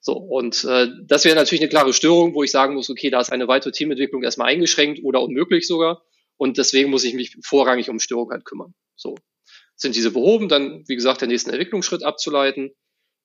So, 0.00 0.12
und 0.14 0.64
äh, 0.64 0.88
das 1.06 1.24
wäre 1.24 1.36
natürlich 1.36 1.60
eine 1.60 1.68
klare 1.68 1.92
Störung, 1.92 2.34
wo 2.34 2.42
ich 2.42 2.50
sagen 2.50 2.74
muss, 2.74 2.88
okay, 2.88 3.10
da 3.10 3.20
ist 3.20 3.32
eine 3.32 3.48
weitere 3.48 3.72
Teamentwicklung 3.72 4.22
erstmal 4.22 4.48
eingeschränkt 4.48 5.02
oder 5.02 5.20
unmöglich 5.20 5.66
sogar. 5.66 6.02
Und 6.36 6.56
deswegen 6.56 6.90
muss 6.90 7.04
ich 7.04 7.14
mich 7.14 7.36
vorrangig 7.42 7.90
um 7.90 7.98
Störung 7.98 8.30
halt 8.30 8.44
kümmern. 8.44 8.74
So. 8.94 9.16
Sind 9.74 9.96
diese 9.96 10.12
behoben, 10.12 10.48
dann, 10.48 10.84
wie 10.86 10.94
gesagt, 10.94 11.20
der 11.20 11.28
nächsten 11.28 11.50
Entwicklungsschritt 11.50 12.04
abzuleiten. 12.04 12.70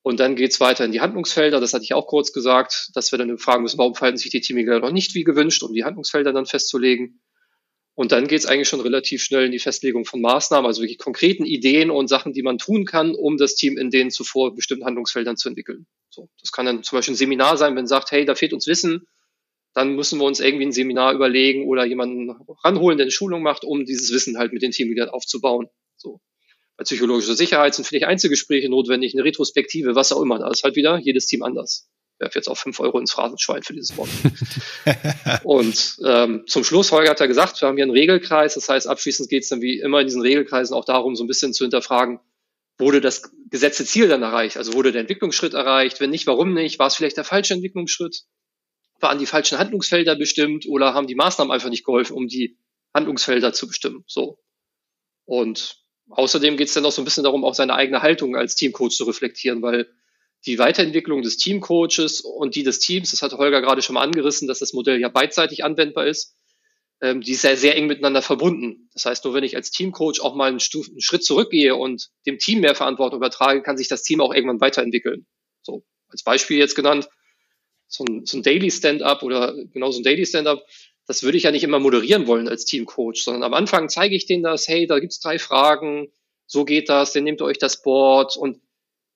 Und 0.02 0.20
dann 0.20 0.36
geht's 0.36 0.60
weiter 0.60 0.84
in 0.84 0.92
die 0.92 1.00
Handlungsfelder. 1.00 1.60
Das 1.60 1.72
hatte 1.72 1.84
ich 1.84 1.94
auch 1.94 2.06
kurz 2.06 2.32
gesagt, 2.32 2.90
dass 2.92 3.10
wir 3.12 3.18
dann 3.18 3.38
fragen 3.38 3.62
müssen, 3.62 3.78
warum 3.78 3.94
verhalten 3.94 4.18
sich 4.18 4.30
die 4.30 4.40
Teammitglieder 4.40 4.80
noch 4.80 4.92
nicht 4.92 5.14
wie 5.14 5.24
gewünscht, 5.24 5.62
um 5.62 5.72
die 5.72 5.84
Handlungsfelder 5.84 6.32
dann 6.32 6.44
festzulegen. 6.44 7.22
Und 7.96 8.10
dann 8.10 8.26
geht 8.26 8.40
es 8.40 8.46
eigentlich 8.46 8.68
schon 8.68 8.80
relativ 8.80 9.22
schnell 9.22 9.46
in 9.46 9.52
die 9.52 9.60
Festlegung 9.60 10.04
von 10.04 10.20
Maßnahmen, 10.20 10.66
also 10.66 10.82
wirklich 10.82 10.98
konkreten 10.98 11.44
Ideen 11.44 11.90
und 11.90 12.08
Sachen, 12.08 12.32
die 12.32 12.42
man 12.42 12.58
tun 12.58 12.86
kann, 12.86 13.14
um 13.14 13.36
das 13.36 13.54
Team 13.54 13.78
in 13.78 13.90
den 13.90 14.10
zuvor 14.10 14.54
bestimmten 14.54 14.84
Handlungsfeldern 14.84 15.36
zu 15.36 15.48
entwickeln. 15.48 15.86
So, 16.10 16.28
das 16.40 16.50
kann 16.50 16.66
dann 16.66 16.82
zum 16.82 16.98
Beispiel 16.98 17.14
ein 17.14 17.16
Seminar 17.16 17.56
sein, 17.56 17.70
wenn 17.70 17.82
man 17.82 17.86
sagt, 17.86 18.10
hey, 18.10 18.24
da 18.24 18.34
fehlt 18.34 18.52
uns 18.52 18.66
Wissen, 18.66 19.06
dann 19.74 19.94
müssen 19.94 20.18
wir 20.18 20.24
uns 20.24 20.40
irgendwie 20.40 20.66
ein 20.66 20.72
Seminar 20.72 21.14
überlegen 21.14 21.66
oder 21.66 21.84
jemanden 21.84 22.30
ranholen, 22.64 22.98
der 22.98 23.04
eine 23.04 23.12
Schulung 23.12 23.42
macht, 23.42 23.64
um 23.64 23.84
dieses 23.84 24.12
Wissen 24.12 24.38
halt 24.38 24.52
mit 24.52 24.62
den 24.62 24.72
Teammitgliedern 24.72 25.10
aufzubauen. 25.10 25.68
So. 25.96 26.20
Bei 26.76 26.82
psychologischer 26.82 27.36
Sicherheit 27.36 27.74
sind 27.74 27.84
vielleicht 27.84 28.06
Einzelgespräche 28.06 28.68
notwendig, 28.68 29.14
eine 29.14 29.24
Retrospektive, 29.24 29.94
was 29.94 30.10
auch 30.10 30.20
immer. 30.20 30.40
Da 30.40 30.50
ist 30.50 30.64
halt 30.64 30.74
wieder 30.74 30.98
jedes 30.98 31.26
Team 31.26 31.44
anders. 31.44 31.88
Werfe 32.18 32.38
jetzt 32.38 32.48
auch 32.48 32.56
fünf 32.56 32.78
Euro 32.80 32.98
ins 32.98 33.12
Phrasenschwein 33.12 33.62
für 33.62 33.72
dieses 33.72 33.96
Wort. 33.96 34.08
und 35.44 35.96
ähm, 36.04 36.44
zum 36.46 36.64
Schluss, 36.64 36.92
Holger 36.92 37.10
hat 37.10 37.20
ja 37.20 37.26
gesagt, 37.26 37.60
wir 37.60 37.68
haben 37.68 37.76
hier 37.76 37.84
einen 37.84 37.92
Regelkreis. 37.92 38.54
Das 38.54 38.68
heißt, 38.68 38.86
abschließend 38.86 39.28
geht 39.28 39.42
es 39.42 39.48
dann 39.48 39.60
wie 39.60 39.80
immer 39.80 40.00
in 40.00 40.06
diesen 40.06 40.22
Regelkreisen 40.22 40.76
auch 40.76 40.84
darum, 40.84 41.16
so 41.16 41.24
ein 41.24 41.26
bisschen 41.26 41.52
zu 41.52 41.64
hinterfragen, 41.64 42.20
wurde 42.78 43.00
das 43.00 43.22
gesetzte 43.50 43.84
Ziel 43.84 44.08
dann 44.08 44.22
erreicht? 44.22 44.56
Also 44.56 44.74
wurde 44.74 44.92
der 44.92 45.02
Entwicklungsschritt 45.02 45.54
erreicht? 45.54 46.00
Wenn 46.00 46.10
nicht, 46.10 46.26
warum 46.26 46.54
nicht? 46.54 46.78
War 46.78 46.86
es 46.86 46.96
vielleicht 46.96 47.16
der 47.16 47.24
falsche 47.24 47.54
Entwicklungsschritt? 47.54 48.24
Waren 49.00 49.18
die 49.18 49.26
falschen 49.26 49.58
Handlungsfelder 49.58 50.16
bestimmt 50.16 50.66
oder 50.66 50.94
haben 50.94 51.06
die 51.06 51.14
Maßnahmen 51.14 51.52
einfach 51.52 51.68
nicht 51.68 51.84
geholfen, 51.84 52.14
um 52.14 52.28
die 52.28 52.56
Handlungsfelder 52.94 53.52
zu 53.52 53.66
bestimmen? 53.66 54.04
So. 54.06 54.38
Und 55.24 55.78
außerdem 56.10 56.56
geht 56.56 56.68
es 56.68 56.74
dann 56.74 56.84
auch 56.84 56.92
so 56.92 57.02
ein 57.02 57.04
bisschen 57.04 57.24
darum, 57.24 57.44
auch 57.44 57.54
seine 57.54 57.74
eigene 57.74 58.02
Haltung 58.02 58.36
als 58.36 58.54
Teamcoach 58.54 58.90
zu 58.90 59.04
reflektieren, 59.04 59.62
weil 59.62 59.88
die 60.46 60.58
Weiterentwicklung 60.58 61.22
des 61.22 61.36
Teamcoaches 61.36 62.20
und 62.20 62.54
die 62.54 62.62
des 62.62 62.78
Teams, 62.78 63.10
das 63.10 63.22
hat 63.22 63.32
Holger 63.32 63.60
gerade 63.60 63.82
schon 63.82 63.94
mal 63.94 64.02
angerissen, 64.02 64.48
dass 64.48 64.58
das 64.58 64.72
Modell 64.72 65.00
ja 65.00 65.08
beidseitig 65.08 65.64
anwendbar 65.64 66.06
ist, 66.06 66.36
ähm, 67.00 67.20
die 67.20 67.32
ist 67.32 67.44
ja 67.44 67.56
sehr 67.56 67.76
eng 67.76 67.86
miteinander 67.86 68.22
verbunden. 68.22 68.88
Das 68.92 69.04
heißt, 69.06 69.24
nur 69.24 69.34
wenn 69.34 69.44
ich 69.44 69.56
als 69.56 69.70
Teamcoach 69.70 70.20
auch 70.20 70.34
mal 70.34 70.48
einen, 70.48 70.60
Stuf 70.60 70.88
einen 70.88 71.00
Schritt 71.00 71.24
zurückgehe 71.24 71.74
und 71.76 72.10
dem 72.26 72.38
Team 72.38 72.60
mehr 72.60 72.74
Verantwortung 72.74 73.18
übertrage, 73.18 73.62
kann 73.62 73.76
sich 73.76 73.88
das 73.88 74.02
Team 74.02 74.20
auch 74.20 74.34
irgendwann 74.34 74.60
weiterentwickeln. 74.60 75.26
So, 75.62 75.84
als 76.08 76.22
Beispiel 76.22 76.58
jetzt 76.58 76.74
genannt, 76.74 77.08
so 77.86 78.04
ein, 78.04 78.26
so 78.26 78.38
ein 78.38 78.42
Daily 78.42 78.70
Stand-up 78.70 79.22
oder 79.22 79.54
genau 79.72 79.90
so 79.90 80.00
ein 80.00 80.04
Daily 80.04 80.26
Stand-up, 80.26 80.64
das 81.06 81.22
würde 81.22 81.36
ich 81.36 81.44
ja 81.44 81.50
nicht 81.50 81.64
immer 81.64 81.78
moderieren 81.78 82.26
wollen 82.26 82.48
als 82.48 82.64
Teamcoach, 82.64 83.22
sondern 83.22 83.42
am 83.42 83.54
Anfang 83.54 83.88
zeige 83.88 84.14
ich 84.16 84.26
denen 84.26 84.42
das, 84.42 84.68
hey, 84.68 84.86
da 84.86 84.98
gibt's 84.98 85.20
drei 85.20 85.38
Fragen, 85.38 86.10
so 86.46 86.64
geht 86.64 86.88
das, 86.88 87.12
dann 87.12 87.24
nehmt 87.24 87.40
ihr 87.40 87.46
euch 87.46 87.58
das 87.58 87.82
Board 87.82 88.36
und 88.36 88.60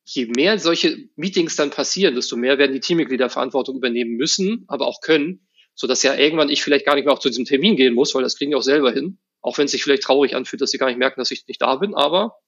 je 0.09 0.27
mehr 0.27 0.59
solche 0.59 1.09
Meetings 1.17 1.57
dann 1.57 1.71
passieren, 1.71 2.15
desto 2.15 2.37
mehr 2.37 2.57
werden 2.57 2.73
die 2.73 2.81
Teammitglieder 2.81 3.29
Verantwortung 3.29 3.77
übernehmen 3.77 4.17
müssen, 4.17 4.65
aber 4.67 4.87
auch 4.87 5.03
können, 5.03 5.47
so 5.75 5.87
dass 5.87 6.03
ja 6.03 6.15
irgendwann 6.15 6.49
ich 6.49 6.63
vielleicht 6.63 6.87
gar 6.87 6.95
nicht 6.95 7.05
mehr 7.05 7.13
auch 7.13 7.19
zu 7.19 7.29
diesem 7.29 7.45
Termin 7.45 7.77
gehen 7.77 7.95
muss, 7.95 8.15
weil 8.15 8.23
das 8.23 8.37
kriegen 8.37 8.51
die 8.51 8.57
auch 8.57 8.63
selber 8.63 8.91
hin, 8.91 9.19
auch 9.43 9.59
wenn 9.59 9.67
es 9.67 9.73
sich 9.73 9.83
vielleicht 9.83 10.03
traurig 10.05 10.35
anfühlt, 10.35 10.63
dass 10.63 10.71
sie 10.71 10.79
gar 10.79 10.87
nicht 10.87 10.99
merken, 10.99 11.21
dass 11.21 11.31
ich 11.31 11.47
nicht 11.47 11.61
da 11.61 11.77
bin, 11.77 11.95
aber 11.95 12.39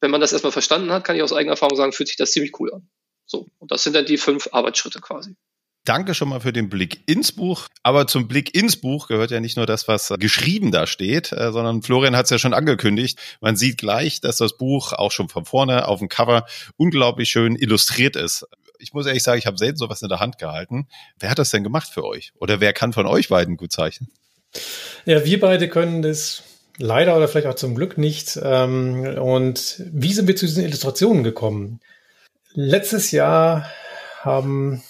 wenn 0.00 0.10
man 0.10 0.20
das 0.20 0.32
erstmal 0.32 0.52
verstanden 0.52 0.92
hat, 0.92 1.04
kann 1.04 1.16
ich 1.16 1.22
aus 1.22 1.32
eigener 1.32 1.52
Erfahrung 1.52 1.76
sagen, 1.76 1.92
fühlt 1.92 2.08
sich 2.08 2.16
das 2.16 2.32
ziemlich 2.32 2.58
cool 2.60 2.74
an. 2.74 2.88
So, 3.24 3.48
und 3.58 3.70
das 3.70 3.84
sind 3.84 3.96
dann 3.96 4.04
die 4.04 4.18
fünf 4.18 4.48
Arbeitsschritte 4.52 5.00
quasi. 5.00 5.36
Danke 5.84 6.14
schon 6.14 6.28
mal 6.28 6.40
für 6.40 6.52
den 6.52 6.68
Blick 6.68 7.02
ins 7.06 7.32
Buch. 7.32 7.66
Aber 7.82 8.06
zum 8.06 8.28
Blick 8.28 8.54
ins 8.54 8.76
Buch 8.76 9.08
gehört 9.08 9.32
ja 9.32 9.40
nicht 9.40 9.56
nur 9.56 9.66
das, 9.66 9.88
was 9.88 10.12
geschrieben 10.18 10.70
da 10.70 10.86
steht, 10.86 11.32
äh, 11.32 11.50
sondern 11.50 11.82
Florian 11.82 12.14
hat 12.16 12.26
es 12.26 12.30
ja 12.30 12.38
schon 12.38 12.54
angekündigt. 12.54 13.18
Man 13.40 13.56
sieht 13.56 13.78
gleich, 13.78 14.20
dass 14.20 14.36
das 14.36 14.56
Buch 14.56 14.92
auch 14.92 15.10
schon 15.10 15.28
von 15.28 15.44
vorne 15.44 15.88
auf 15.88 15.98
dem 15.98 16.08
Cover 16.08 16.46
unglaublich 16.76 17.30
schön 17.30 17.56
illustriert 17.56 18.14
ist. 18.14 18.46
Ich 18.78 18.92
muss 18.92 19.06
ehrlich 19.06 19.24
sagen, 19.24 19.38
ich 19.38 19.46
habe 19.46 19.58
selten 19.58 19.76
sowas 19.76 20.02
in 20.02 20.08
der 20.08 20.20
Hand 20.20 20.38
gehalten. 20.38 20.86
Wer 21.18 21.30
hat 21.30 21.38
das 21.38 21.50
denn 21.50 21.64
gemacht 21.64 21.88
für 21.92 22.04
euch? 22.04 22.32
Oder 22.38 22.60
wer 22.60 22.72
kann 22.72 22.92
von 22.92 23.06
euch 23.06 23.28
beiden 23.28 23.56
gut 23.56 23.72
zeichnen? 23.72 24.08
Ja, 25.04 25.24
wir 25.24 25.40
beide 25.40 25.68
können 25.68 26.02
das 26.02 26.44
leider 26.78 27.16
oder 27.16 27.26
vielleicht 27.26 27.46
auch 27.48 27.54
zum 27.54 27.74
Glück 27.74 27.98
nicht. 27.98 28.38
Ähm, 28.40 29.18
und 29.18 29.82
wie 29.92 30.12
sind 30.12 30.28
wir 30.28 30.36
zu 30.36 30.46
diesen 30.46 30.64
Illustrationen 30.64 31.24
gekommen? 31.24 31.80
Letztes 32.54 33.10
Jahr 33.10 33.68
haben 34.20 34.82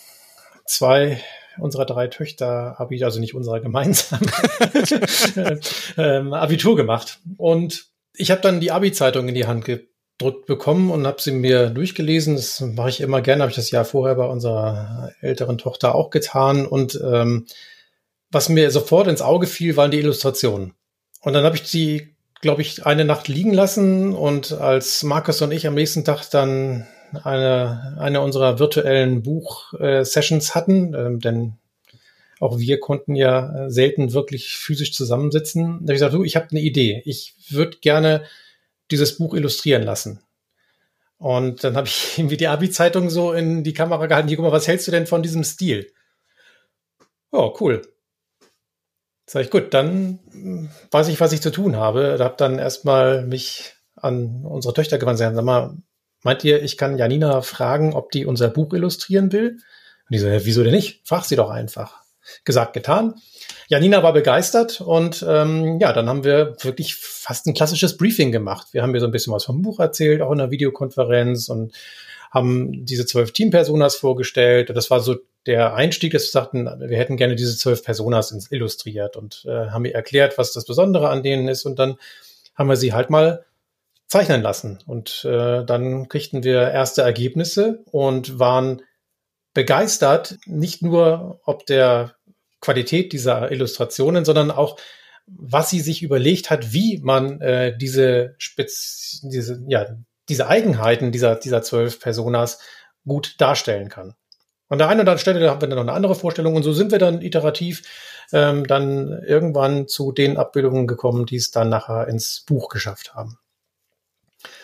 zwei 0.72 1.20
unserer 1.58 1.84
drei 1.84 2.08
Töchter 2.08 2.80
Abi, 2.80 3.02
also 3.04 3.20
nicht 3.20 3.34
unserer 3.34 3.60
gemeinsam, 3.60 4.20
ähm, 5.98 6.32
Abitur 6.32 6.76
gemacht. 6.76 7.18
Und 7.36 7.86
ich 8.14 8.30
habe 8.30 8.40
dann 8.40 8.60
die 8.60 8.70
Abi-Zeitung 8.70 9.28
in 9.28 9.34
die 9.34 9.46
Hand 9.46 9.64
gedrückt 9.64 10.46
bekommen 10.46 10.90
und 10.90 11.06
habe 11.06 11.20
sie 11.20 11.32
mir 11.32 11.70
durchgelesen. 11.70 12.36
Das 12.36 12.60
mache 12.60 12.88
ich 12.88 13.00
immer 13.00 13.20
gerne, 13.20 13.42
habe 13.42 13.50
ich 13.50 13.56
das 13.56 13.70
Jahr 13.70 13.84
vorher 13.84 14.14
bei 14.14 14.26
unserer 14.26 15.12
älteren 15.20 15.58
Tochter 15.58 15.94
auch 15.94 16.10
getan. 16.10 16.66
Und 16.66 17.00
ähm, 17.04 17.46
was 18.30 18.48
mir 18.48 18.70
sofort 18.70 19.08
ins 19.08 19.22
Auge 19.22 19.46
fiel, 19.46 19.76
waren 19.76 19.90
die 19.90 19.98
Illustrationen. 19.98 20.74
Und 21.20 21.34
dann 21.34 21.44
habe 21.44 21.56
ich 21.56 21.70
die, 21.70 22.14
glaube 22.40 22.62
ich, 22.62 22.86
eine 22.86 23.04
Nacht 23.04 23.28
liegen 23.28 23.52
lassen 23.52 24.14
und 24.14 24.52
als 24.52 25.02
Markus 25.02 25.42
und 25.42 25.52
ich 25.52 25.66
am 25.66 25.74
nächsten 25.74 26.04
Tag 26.04 26.28
dann 26.30 26.86
eine, 27.22 27.96
eine 27.98 28.20
unserer 28.20 28.58
virtuellen 28.58 29.22
Buch-Sessions 29.22 30.54
hatten, 30.54 30.94
ähm, 30.94 31.20
denn 31.20 31.54
auch 32.40 32.58
wir 32.58 32.80
konnten 32.80 33.14
ja 33.14 33.70
selten 33.70 34.12
wirklich 34.12 34.56
physisch 34.56 34.92
zusammensitzen. 34.92 35.64
Da 35.64 35.70
habe 35.70 35.92
ich 35.92 35.96
gesagt, 35.96 36.14
du, 36.14 36.24
ich 36.24 36.34
habe 36.34 36.48
eine 36.50 36.60
Idee. 36.60 37.02
Ich 37.04 37.34
würde 37.50 37.78
gerne 37.78 38.24
dieses 38.90 39.16
Buch 39.16 39.34
illustrieren 39.34 39.84
lassen. 39.84 40.20
Und 41.18 41.62
dann 41.62 41.76
habe 41.76 41.86
ich 41.86 42.14
irgendwie 42.18 42.36
die 42.36 42.48
Abi-Zeitung 42.48 43.10
so 43.10 43.32
in 43.32 43.62
die 43.62 43.74
Kamera 43.74 44.06
gehalten. 44.06 44.26
Hier, 44.26 44.36
guck 44.36 44.46
mal, 44.46 44.52
was 44.52 44.66
hältst 44.66 44.88
du 44.88 44.90
denn 44.90 45.06
von 45.06 45.22
diesem 45.22 45.44
Stil? 45.44 45.92
Oh, 47.30 47.54
cool. 47.60 47.82
Sag 49.24 49.44
ich, 49.44 49.50
gut, 49.50 49.72
dann 49.72 50.18
hm, 50.32 50.68
weiß 50.90 51.08
ich, 51.08 51.20
was 51.20 51.32
ich 51.32 51.40
zu 51.40 51.50
tun 51.50 51.76
habe. 51.76 52.16
Da 52.18 52.24
habe 52.24 52.34
dann 52.36 52.58
erstmal 52.58 53.24
mich 53.24 53.74
an 53.94 54.44
unsere 54.44 54.74
Töchter 54.74 54.98
gewandt. 54.98 55.18
Sag 55.18 55.32
mal, 55.44 55.76
Meint 56.22 56.44
ihr, 56.44 56.62
ich 56.62 56.76
kann 56.76 56.98
Janina 56.98 57.42
fragen, 57.42 57.94
ob 57.94 58.10
die 58.10 58.26
unser 58.26 58.48
Buch 58.48 58.72
illustrieren 58.72 59.32
will? 59.32 59.50
Und 59.50 60.10
die 60.10 60.18
so, 60.18 60.28
ja, 60.28 60.44
wieso 60.44 60.62
denn 60.62 60.72
nicht? 60.72 61.00
Frag 61.04 61.24
sie 61.24 61.36
doch 61.36 61.50
einfach. 61.50 62.02
Gesagt, 62.44 62.72
getan. 62.72 63.14
Janina 63.68 64.02
war 64.02 64.12
begeistert 64.12 64.80
und 64.80 65.24
ähm, 65.28 65.80
ja, 65.80 65.92
dann 65.92 66.08
haben 66.08 66.24
wir 66.24 66.56
wirklich 66.60 66.94
fast 66.94 67.46
ein 67.46 67.54
klassisches 67.54 67.96
Briefing 67.96 68.30
gemacht. 68.30 68.68
Wir 68.72 68.82
haben 68.82 68.92
mir 68.92 69.00
so 69.00 69.06
ein 69.06 69.12
bisschen 69.12 69.32
was 69.32 69.44
vom 69.44 69.62
Buch 69.62 69.80
erzählt, 69.80 70.22
auch 70.22 70.30
in 70.30 70.40
einer 70.40 70.50
Videokonferenz 70.50 71.48
und 71.48 71.72
haben 72.30 72.84
diese 72.84 73.06
zwölf 73.06 73.32
Teampersonas 73.32 73.96
vorgestellt. 73.96 74.70
Das 74.74 74.90
war 74.90 75.00
so 75.00 75.16
der 75.46 75.74
Einstieg, 75.74 76.12
dass 76.12 76.24
wir 76.24 76.30
sagten, 76.30 76.64
wir 76.64 76.96
hätten 76.96 77.16
gerne 77.16 77.34
diese 77.34 77.56
zwölf 77.56 77.82
Personas 77.82 78.48
illustriert 78.50 79.16
und 79.16 79.44
äh, 79.46 79.70
haben 79.70 79.84
ihr 79.84 79.94
erklärt, 79.94 80.38
was 80.38 80.52
das 80.52 80.64
Besondere 80.64 81.08
an 81.08 81.22
denen 81.22 81.48
ist. 81.48 81.66
Und 81.66 81.78
dann 81.78 81.96
haben 82.54 82.68
wir 82.68 82.76
sie 82.76 82.92
halt 82.92 83.10
mal 83.10 83.44
zeichnen 84.12 84.42
lassen. 84.42 84.78
Und 84.86 85.24
äh, 85.24 85.64
dann 85.64 86.06
kriegten 86.08 86.44
wir 86.44 86.70
erste 86.70 87.00
Ergebnisse 87.00 87.82
und 87.90 88.38
waren 88.38 88.82
begeistert, 89.54 90.36
nicht 90.44 90.82
nur 90.82 91.40
ob 91.44 91.64
der 91.64 92.14
Qualität 92.60 93.14
dieser 93.14 93.50
Illustrationen, 93.50 94.26
sondern 94.26 94.50
auch, 94.50 94.78
was 95.26 95.70
sie 95.70 95.80
sich 95.80 96.02
überlegt 96.02 96.50
hat, 96.50 96.74
wie 96.74 97.00
man 97.02 97.40
äh, 97.40 97.74
diese 97.76 98.34
Spitz, 98.36 99.20
diese, 99.22 99.62
ja, 99.66 99.86
diese 100.28 100.46
Eigenheiten 100.46 101.10
dieser, 101.10 101.36
dieser 101.36 101.62
zwölf 101.62 101.98
Personas 101.98 102.58
gut 103.06 103.40
darstellen 103.40 103.88
kann. 103.88 104.14
An 104.68 104.78
der 104.78 104.88
einen 104.88 105.00
oder 105.00 105.12
anderen 105.12 105.18
Stelle 105.20 105.50
haben 105.50 105.60
wir 105.62 105.68
dann 105.68 105.76
noch 105.76 105.84
eine 105.84 105.92
andere 105.92 106.14
Vorstellung 106.14 106.54
und 106.54 106.64
so 106.64 106.74
sind 106.74 106.92
wir 106.92 106.98
dann 106.98 107.22
iterativ 107.22 107.82
ähm, 108.32 108.66
dann 108.66 109.22
irgendwann 109.22 109.88
zu 109.88 110.12
den 110.12 110.36
Abbildungen 110.36 110.86
gekommen, 110.86 111.24
die 111.24 111.36
es 111.36 111.50
dann 111.50 111.70
nachher 111.70 112.08
ins 112.08 112.44
Buch 112.46 112.68
geschafft 112.68 113.14
haben. 113.14 113.38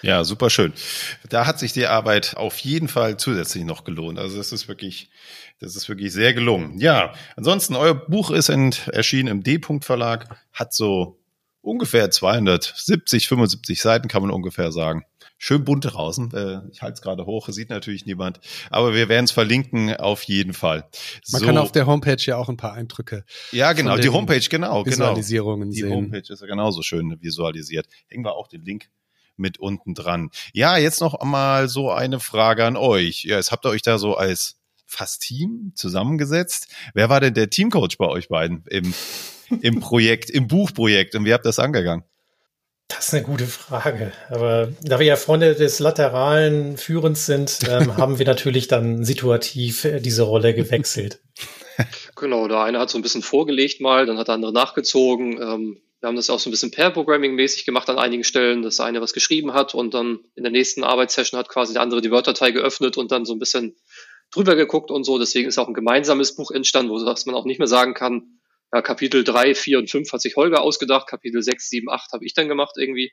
Ja, 0.03 0.25
super 0.25 0.51
schön. 0.51 0.73
Da 1.29 1.47
hat 1.47 1.59
sich 1.59 1.73
die 1.73 1.87
Arbeit 1.87 2.37
auf 2.37 2.59
jeden 2.59 2.89
Fall 2.89 3.17
zusätzlich 3.17 3.65
noch 3.65 3.85
gelohnt. 3.85 4.19
Also 4.19 4.37
das 4.37 4.53
ist 4.53 4.69
wirklich, 4.69 5.11
das 5.61 5.77
ist 5.77 5.89
wirklich 5.89 6.13
sehr 6.13 6.35
gelungen. 6.35 6.79
Ja, 6.79 7.15
ansonsten, 7.37 7.75
euer 7.75 7.95
Buch 7.95 8.31
ist 8.31 8.49
erschienen 8.49 9.29
im 9.29 9.43
D-Punkt 9.43 9.85
Verlag, 9.85 10.37
hat 10.53 10.73
so 10.73 11.19
ungefähr 11.61 12.11
270, 12.11 13.29
75 13.29 13.81
Seiten, 13.81 14.09
kann 14.09 14.23
man 14.23 14.31
ungefähr 14.31 14.73
sagen. 14.73 15.05
Schön 15.41 15.65
bunt 15.65 15.85
draußen. 15.85 16.33
Äh, 16.35 16.61
ich 16.73 16.83
halte 16.83 16.95
es 16.95 17.01
gerade 17.01 17.25
hoch, 17.25 17.49
sieht 17.49 17.71
natürlich 17.71 18.07
niemand. 18.07 18.41
Aber 18.71 18.93
wir 18.93 19.09
werden 19.09 19.25
es 19.25 19.31
verlinken 19.31 19.95
auf 19.95 20.25
jeden 20.25 20.53
Fall. 20.53 20.89
Man 21.31 21.41
so. 21.41 21.47
kann 21.47 21.59
auf 21.59 21.71
der 21.71 21.87
Homepage 21.87 22.21
ja 22.21 22.37
auch 22.37 22.49
ein 22.49 22.57
paar 22.57 22.73
Eindrücke. 22.73 23.25
Ja, 23.53 23.73
genau, 23.73 23.97
die 23.97 24.09
Homepage, 24.09 24.41
genau, 24.41 24.83
genau. 24.83 24.97
Visualisierungen. 24.97 25.71
Die 25.71 25.83
sehen. 25.83 25.93
Homepage 25.93 26.33
ist 26.33 26.41
ja 26.41 26.47
genauso 26.49 26.83
schön 26.83 27.17
visualisiert. 27.21 27.87
Hängen 28.09 28.25
wir 28.25 28.35
auch 28.35 28.49
den 28.49 28.65
Link 28.65 28.89
mit 29.39 29.59
unten 29.59 29.95
dran. 29.95 30.31
Ja, 30.53 30.77
jetzt 30.77 31.01
noch 31.01 31.15
einmal 31.15 31.69
so 31.69 31.91
eine 31.91 32.21
Frage 32.21 32.65
an 32.65 32.77
euch. 32.77 33.25
Ja, 33.25 33.37
jetzt 33.37 33.53
habt 33.53 33.65
ihr 33.65 33.71
euch 33.71 33.83
da 33.83 33.99
so 33.99 34.17
als 34.17 34.57
fast 34.87 35.23
Team 35.23 35.73
zusammengesetzt. 35.75 36.69
Wer 36.95 37.09
war 37.09 37.21
denn 37.21 37.35
der 37.35 37.51
Teamcoach 37.51 37.99
bei 37.99 38.07
euch 38.07 38.29
beiden 38.29 38.65
im, 38.69 38.95
im 39.61 39.81
Projekt, 39.81 40.31
im 40.31 40.49
Buchprojekt 40.49 41.15
und 41.15 41.25
wie 41.25 41.33
habt 41.33 41.45
ihr 41.45 41.51
das 41.51 41.59
angegangen? 41.59 42.05
Das 42.89 43.09
ist 43.09 43.15
eine 43.15 43.23
gute 43.23 43.47
Frage. 43.47 44.13
Aber 44.31 44.73
da 44.81 44.99
wir 44.99 45.07
ja 45.07 45.17
Freunde 45.17 45.55
des 45.55 45.79
lateralen 45.79 46.79
Führens 46.79 47.27
sind, 47.27 47.61
ähm, 47.69 47.97
haben 47.99 48.19
wir 48.19 48.27
natürlich 48.27 48.67
dann 48.67 49.05
situativ 49.05 49.85
äh, 49.85 50.01
diese 50.01 50.23
Rolle 50.23 50.55
gewechselt. 50.55 51.21
Genau, 52.17 52.49
der 52.49 52.61
eine 52.61 52.81
hat 52.81 52.91
so 52.91 52.99
ein 52.99 53.03
bisschen 53.03 53.23
vorgelegt 53.23 53.81
mal, 53.81 54.07
dann 54.07 54.19
hat 54.19 54.27
der 54.27 54.35
andere 54.35 54.53
nachgezogen. 54.53 55.41
Ähm, 55.41 55.81
wir 56.01 56.09
haben 56.09 56.17
das 56.17 56.31
auch 56.31 56.39
so 56.39 56.49
ein 56.49 56.53
bisschen 56.53 56.71
Pair-Programming-mäßig 56.71 57.65
gemacht 57.65 57.89
an 57.91 57.99
einigen 57.99 58.23
Stellen, 58.23 58.63
dass 58.63 58.79
eine 58.79 59.01
was 59.01 59.13
geschrieben 59.13 59.53
hat 59.53 59.75
und 59.75 59.95
dann 59.95 60.21
in 60.37 60.45
der 60.45 60.53
nächsten 60.53 60.85
Arbeitssession 60.85 61.39
hat 61.39 61.49
quasi 61.49 61.73
der 61.73 61.83
andere 61.83 62.01
die 62.01 62.11
Word-Datei 62.11 62.53
geöffnet 62.53 62.97
und 62.97 63.11
dann 63.11 63.25
so 63.25 63.33
ein 63.33 63.41
bisschen 63.41 63.77
drüber 64.31 64.55
geguckt 64.55 64.91
und 64.91 65.05
so. 65.05 65.19
Deswegen 65.19 65.49
ist 65.49 65.59
auch 65.59 65.67
ein 65.67 65.75
gemeinsames 65.75 66.37
Buch 66.37 66.51
entstanden, 66.53 66.93
wo 66.93 66.99
man 66.99 67.35
auch 67.35 67.45
nicht 67.45 67.59
mehr 67.59 67.67
sagen 67.67 67.95
kann, 67.95 68.39
ja, 68.73 68.83
Kapitel 68.83 69.25
3, 69.25 69.55
4 69.55 69.79
und 69.79 69.91
5 69.91 70.13
hat 70.13 70.21
sich 70.21 70.37
Holger 70.37 70.61
ausgedacht, 70.61 71.09
Kapitel 71.09 71.43
6, 71.43 71.69
7, 71.69 71.89
8 71.89 72.13
habe 72.13 72.25
ich 72.25 72.35
dann 72.35 72.49
gemacht 72.49 72.75
irgendwie. 72.77 73.13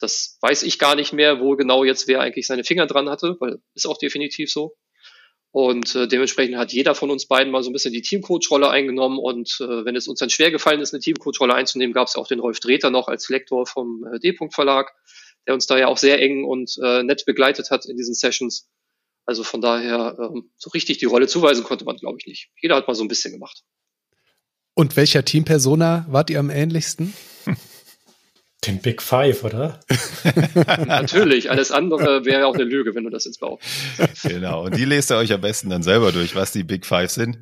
Das 0.00 0.38
weiß 0.42 0.64
ich 0.64 0.78
gar 0.78 0.96
nicht 0.96 1.12
mehr, 1.12 1.40
wo 1.40 1.56
genau 1.56 1.84
jetzt 1.84 2.08
wer 2.08 2.20
eigentlich 2.20 2.46
seine 2.46 2.64
Finger 2.64 2.86
dran 2.86 3.08
hatte, 3.08 3.36
weil 3.40 3.58
ist 3.74 3.86
auch 3.86 3.98
definitiv 3.98 4.50
so. 4.50 4.76
Und 5.50 5.94
äh, 5.94 6.06
dementsprechend 6.06 6.56
hat 6.56 6.72
jeder 6.72 6.94
von 6.94 7.10
uns 7.10 7.26
beiden 7.26 7.50
mal 7.50 7.62
so 7.62 7.70
ein 7.70 7.72
bisschen 7.72 7.92
die 7.92 8.02
Teamcoach-Rolle 8.02 8.68
eingenommen. 8.68 9.18
Und 9.18 9.58
äh, 9.60 9.84
wenn 9.84 9.96
es 9.96 10.06
uns 10.06 10.18
dann 10.18 10.30
schwer 10.30 10.50
gefallen 10.50 10.80
ist, 10.80 10.92
eine 10.92 11.00
Teamcoach-Rolle 11.00 11.54
einzunehmen, 11.54 11.94
gab 11.94 12.08
es 12.08 12.16
auch 12.16 12.28
den 12.28 12.40
Rolf 12.40 12.60
Dreter 12.60 12.90
noch 12.90 13.08
als 13.08 13.28
Lektor 13.28 13.66
vom 13.66 14.04
äh, 14.12 14.18
D-Punkt-Verlag, 14.18 14.92
der 15.46 15.54
uns 15.54 15.66
da 15.66 15.78
ja 15.78 15.88
auch 15.88 15.96
sehr 15.96 16.20
eng 16.20 16.44
und 16.44 16.76
äh, 16.82 17.02
nett 17.02 17.24
begleitet 17.24 17.70
hat 17.70 17.86
in 17.86 17.96
diesen 17.96 18.14
Sessions. 18.14 18.68
Also 19.24 19.42
von 19.42 19.60
daher, 19.60 20.16
ähm, 20.20 20.50
so 20.56 20.70
richtig 20.70 20.98
die 20.98 21.06
Rolle 21.06 21.26
zuweisen 21.26 21.64
konnte 21.64 21.84
man, 21.84 21.96
glaube 21.96 22.18
ich, 22.20 22.26
nicht. 22.26 22.50
Jeder 22.60 22.76
hat 22.76 22.86
mal 22.86 22.94
so 22.94 23.04
ein 23.04 23.08
bisschen 23.08 23.32
gemacht. 23.32 23.62
Und 24.74 24.96
welcher 24.96 25.24
Teampersona 25.24 26.06
wart 26.08 26.30
ihr 26.30 26.38
am 26.38 26.50
ähnlichsten? 26.50 27.14
Den 28.66 28.80
Big 28.80 29.02
Five, 29.02 29.44
oder? 29.44 29.78
Natürlich, 30.86 31.48
alles 31.48 31.70
andere 31.70 32.24
wäre 32.24 32.46
auch 32.46 32.54
eine 32.54 32.64
Lüge, 32.64 32.92
wenn 32.96 33.04
du 33.04 33.10
das 33.10 33.24
jetzt 33.24 33.38
baust. 33.38 33.62
Genau, 34.24 34.64
und 34.64 34.76
die 34.76 34.84
lest 34.84 35.12
ihr 35.12 35.16
euch 35.16 35.32
am 35.32 35.40
besten 35.40 35.70
dann 35.70 35.84
selber 35.84 36.10
durch, 36.10 36.34
was 36.34 36.50
die 36.50 36.64
Big 36.64 36.84
Five 36.84 37.10
sind. 37.10 37.38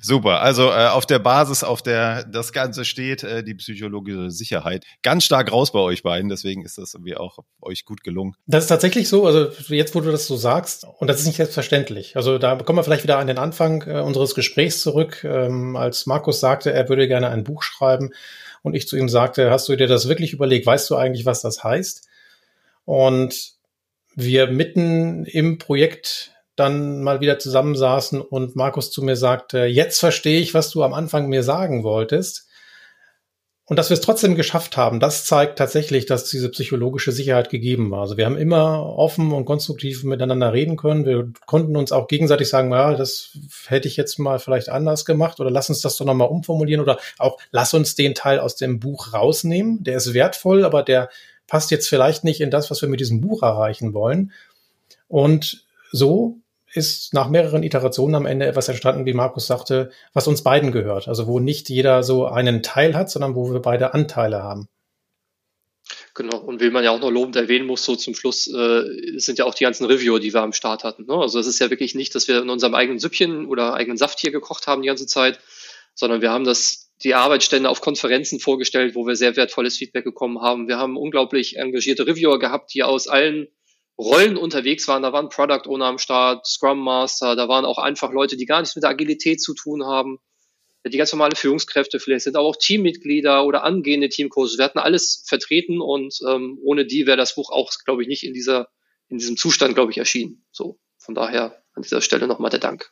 Super, 0.00 0.40
also 0.42 0.68
äh, 0.68 0.86
auf 0.86 1.06
der 1.06 1.18
Basis, 1.18 1.64
auf 1.64 1.82
der 1.82 2.22
das 2.24 2.52
Ganze 2.52 2.84
steht, 2.84 3.24
äh, 3.24 3.42
die 3.42 3.54
psychologische 3.54 4.30
Sicherheit, 4.30 4.84
ganz 5.02 5.24
stark 5.24 5.50
raus 5.50 5.72
bei 5.72 5.80
euch 5.80 6.04
beiden, 6.04 6.28
deswegen 6.28 6.64
ist 6.64 6.78
das 6.78 6.94
irgendwie 6.94 7.16
auch 7.16 7.40
euch 7.60 7.84
gut 7.84 8.04
gelungen. 8.04 8.36
Das 8.46 8.64
ist 8.64 8.68
tatsächlich 8.68 9.08
so, 9.08 9.26
also 9.26 9.48
jetzt, 9.74 9.96
wo 9.96 10.00
du 10.00 10.12
das 10.12 10.28
so 10.28 10.36
sagst, 10.36 10.86
und 10.98 11.08
das 11.08 11.18
ist 11.18 11.26
nicht 11.26 11.36
selbstverständlich. 11.36 12.14
Also 12.14 12.38
da 12.38 12.54
kommen 12.54 12.78
wir 12.78 12.84
vielleicht 12.84 13.02
wieder 13.02 13.18
an 13.18 13.26
den 13.26 13.38
Anfang 13.38 13.82
äh, 13.88 14.00
unseres 14.00 14.36
Gesprächs 14.36 14.80
zurück, 14.82 15.24
ähm, 15.24 15.74
als 15.74 16.06
Markus 16.06 16.38
sagte, 16.38 16.72
er 16.72 16.88
würde 16.88 17.08
gerne 17.08 17.28
ein 17.28 17.42
Buch 17.42 17.64
schreiben 17.64 18.12
und 18.62 18.74
ich 18.74 18.88
zu 18.88 18.96
ihm 18.96 19.08
sagte, 19.08 19.50
hast 19.50 19.68
du 19.68 19.76
dir 19.76 19.86
das 19.86 20.08
wirklich 20.08 20.32
überlegt? 20.32 20.66
Weißt 20.66 20.88
du 20.90 20.96
eigentlich, 20.96 21.26
was 21.26 21.40
das 21.42 21.64
heißt? 21.64 22.06
Und 22.84 23.54
wir 24.14 24.48
mitten 24.48 25.24
im 25.24 25.58
Projekt 25.58 26.32
dann 26.56 27.02
mal 27.02 27.20
wieder 27.20 27.38
zusammensaßen 27.38 28.20
und 28.20 28.56
Markus 28.56 28.90
zu 28.90 29.02
mir 29.02 29.16
sagte, 29.16 29.64
jetzt 29.64 29.98
verstehe 29.98 30.40
ich, 30.40 30.52
was 30.52 30.70
du 30.70 30.82
am 30.82 30.92
Anfang 30.92 31.28
mir 31.28 31.42
sagen 31.42 31.84
wolltest. 31.84 32.48
Und 33.70 33.76
dass 33.76 33.88
wir 33.88 33.94
es 33.94 34.00
trotzdem 34.00 34.34
geschafft 34.34 34.76
haben, 34.76 34.98
das 34.98 35.24
zeigt 35.24 35.56
tatsächlich, 35.56 36.04
dass 36.04 36.24
diese 36.24 36.48
psychologische 36.48 37.12
Sicherheit 37.12 37.50
gegeben 37.50 37.92
war. 37.92 38.00
Also 38.00 38.16
wir 38.16 38.26
haben 38.26 38.36
immer 38.36 38.84
offen 38.84 39.30
und 39.30 39.44
konstruktiv 39.44 40.02
miteinander 40.02 40.52
reden 40.52 40.76
können. 40.76 41.06
Wir 41.06 41.30
konnten 41.46 41.76
uns 41.76 41.92
auch 41.92 42.08
gegenseitig 42.08 42.48
sagen, 42.48 42.72
ja, 42.72 42.94
das 42.94 43.30
hätte 43.68 43.86
ich 43.86 43.96
jetzt 43.96 44.18
mal 44.18 44.40
vielleicht 44.40 44.70
anders 44.70 45.04
gemacht 45.04 45.38
oder 45.38 45.52
lass 45.52 45.68
uns 45.68 45.82
das 45.82 45.96
doch 45.96 46.04
nochmal 46.04 46.26
umformulieren 46.26 46.82
oder 46.82 46.98
auch 47.18 47.38
lass 47.52 47.72
uns 47.72 47.94
den 47.94 48.16
Teil 48.16 48.40
aus 48.40 48.56
dem 48.56 48.80
Buch 48.80 49.12
rausnehmen. 49.12 49.84
Der 49.84 49.98
ist 49.98 50.14
wertvoll, 50.14 50.64
aber 50.64 50.82
der 50.82 51.08
passt 51.46 51.70
jetzt 51.70 51.88
vielleicht 51.88 52.24
nicht 52.24 52.40
in 52.40 52.50
das, 52.50 52.72
was 52.72 52.82
wir 52.82 52.88
mit 52.88 52.98
diesem 52.98 53.20
Buch 53.20 53.44
erreichen 53.44 53.94
wollen. 53.94 54.32
Und 55.06 55.62
so 55.92 56.39
ist 56.72 57.14
nach 57.14 57.28
mehreren 57.28 57.62
Iterationen 57.62 58.14
am 58.14 58.26
Ende 58.26 58.46
etwas 58.46 58.68
entstanden, 58.68 59.06
wie 59.06 59.12
Markus 59.12 59.46
sagte, 59.46 59.90
was 60.12 60.28
uns 60.28 60.42
beiden 60.42 60.72
gehört. 60.72 61.08
Also 61.08 61.26
wo 61.26 61.40
nicht 61.40 61.68
jeder 61.68 62.02
so 62.02 62.26
einen 62.26 62.62
Teil 62.62 62.94
hat, 62.94 63.10
sondern 63.10 63.34
wo 63.34 63.52
wir 63.52 63.60
beide 63.60 63.94
Anteile 63.94 64.42
haben. 64.42 64.68
Genau, 66.14 66.38
und 66.38 66.60
wie 66.60 66.70
man 66.70 66.84
ja 66.84 66.90
auch 66.90 67.00
noch 67.00 67.10
lobend 67.10 67.36
erwähnen 67.36 67.66
muss, 67.66 67.84
so 67.84 67.96
zum 67.96 68.14
Schluss 68.14 68.46
äh, 68.46 68.84
sind 69.16 69.38
ja 69.38 69.44
auch 69.44 69.54
die 69.54 69.64
ganzen 69.64 69.86
Reviewer, 69.86 70.20
die 70.20 70.34
wir 70.34 70.42
am 70.42 70.52
Start 70.52 70.84
hatten. 70.84 71.06
Ne? 71.06 71.14
Also 71.14 71.38
es 71.38 71.46
ist 71.46 71.58
ja 71.60 71.70
wirklich 71.70 71.94
nicht, 71.94 72.14
dass 72.14 72.28
wir 72.28 72.42
in 72.42 72.50
unserem 72.50 72.74
eigenen 72.74 72.98
Süppchen 72.98 73.46
oder 73.46 73.74
eigenen 73.74 73.96
Saft 73.96 74.20
hier 74.20 74.30
gekocht 74.30 74.66
haben 74.66 74.82
die 74.82 74.88
ganze 74.88 75.06
Zeit, 75.06 75.40
sondern 75.94 76.20
wir 76.20 76.30
haben 76.30 76.44
das 76.44 76.90
die 77.02 77.14
Arbeitsstände 77.14 77.68
auf 77.68 77.80
Konferenzen 77.80 78.40
vorgestellt, 78.40 78.94
wo 78.94 79.06
wir 79.06 79.16
sehr 79.16 79.36
wertvolles 79.36 79.78
Feedback 79.78 80.04
bekommen 80.04 80.40
haben. 80.42 80.68
Wir 80.68 80.78
haben 80.78 80.96
unglaublich 80.96 81.56
engagierte 81.56 82.06
Reviewer 82.06 82.38
gehabt, 82.38 82.74
die 82.74 82.82
aus 82.82 83.08
allen 83.08 83.48
Rollen 84.00 84.36
unterwegs 84.38 84.88
waren. 84.88 85.02
Da 85.02 85.12
waren 85.12 85.28
Product 85.28 85.68
Owner 85.68 85.86
am 85.86 85.98
Start, 85.98 86.46
Scrum 86.46 86.82
Master, 86.82 87.36
da 87.36 87.48
waren 87.48 87.64
auch 87.64 87.78
einfach 87.78 88.12
Leute, 88.12 88.36
die 88.36 88.46
gar 88.46 88.60
nichts 88.60 88.74
mit 88.74 88.82
der 88.82 88.90
Agilität 88.90 89.42
zu 89.42 89.54
tun 89.54 89.84
haben. 89.84 90.18
Die 90.86 90.96
ganz 90.96 91.12
normale 91.12 91.36
Führungskräfte 91.36 92.00
vielleicht 92.00 92.24
sind 92.24 92.36
aber 92.36 92.46
auch 92.46 92.56
Teammitglieder 92.56 93.44
oder 93.44 93.64
angehende 93.64 94.08
Teamcoaches. 94.08 94.56
Wir 94.56 94.64
hatten 94.64 94.78
alles 94.78 95.22
vertreten 95.26 95.82
und 95.82 96.18
ähm, 96.26 96.58
ohne 96.62 96.86
die 96.86 97.06
wäre 97.06 97.18
das 97.18 97.34
Buch 97.34 97.50
auch, 97.50 97.70
glaube 97.84 98.02
ich, 98.02 98.08
nicht 98.08 98.24
in 98.24 98.32
dieser 98.32 98.68
in 99.08 99.18
diesem 99.18 99.36
Zustand, 99.36 99.74
glaube 99.74 99.90
ich, 99.90 99.98
erschienen. 99.98 100.42
So 100.52 100.78
von 100.96 101.14
daher 101.14 101.62
an 101.74 101.82
dieser 101.82 102.00
Stelle 102.00 102.26
nochmal 102.26 102.50
der 102.50 102.60
Dank. 102.60 102.90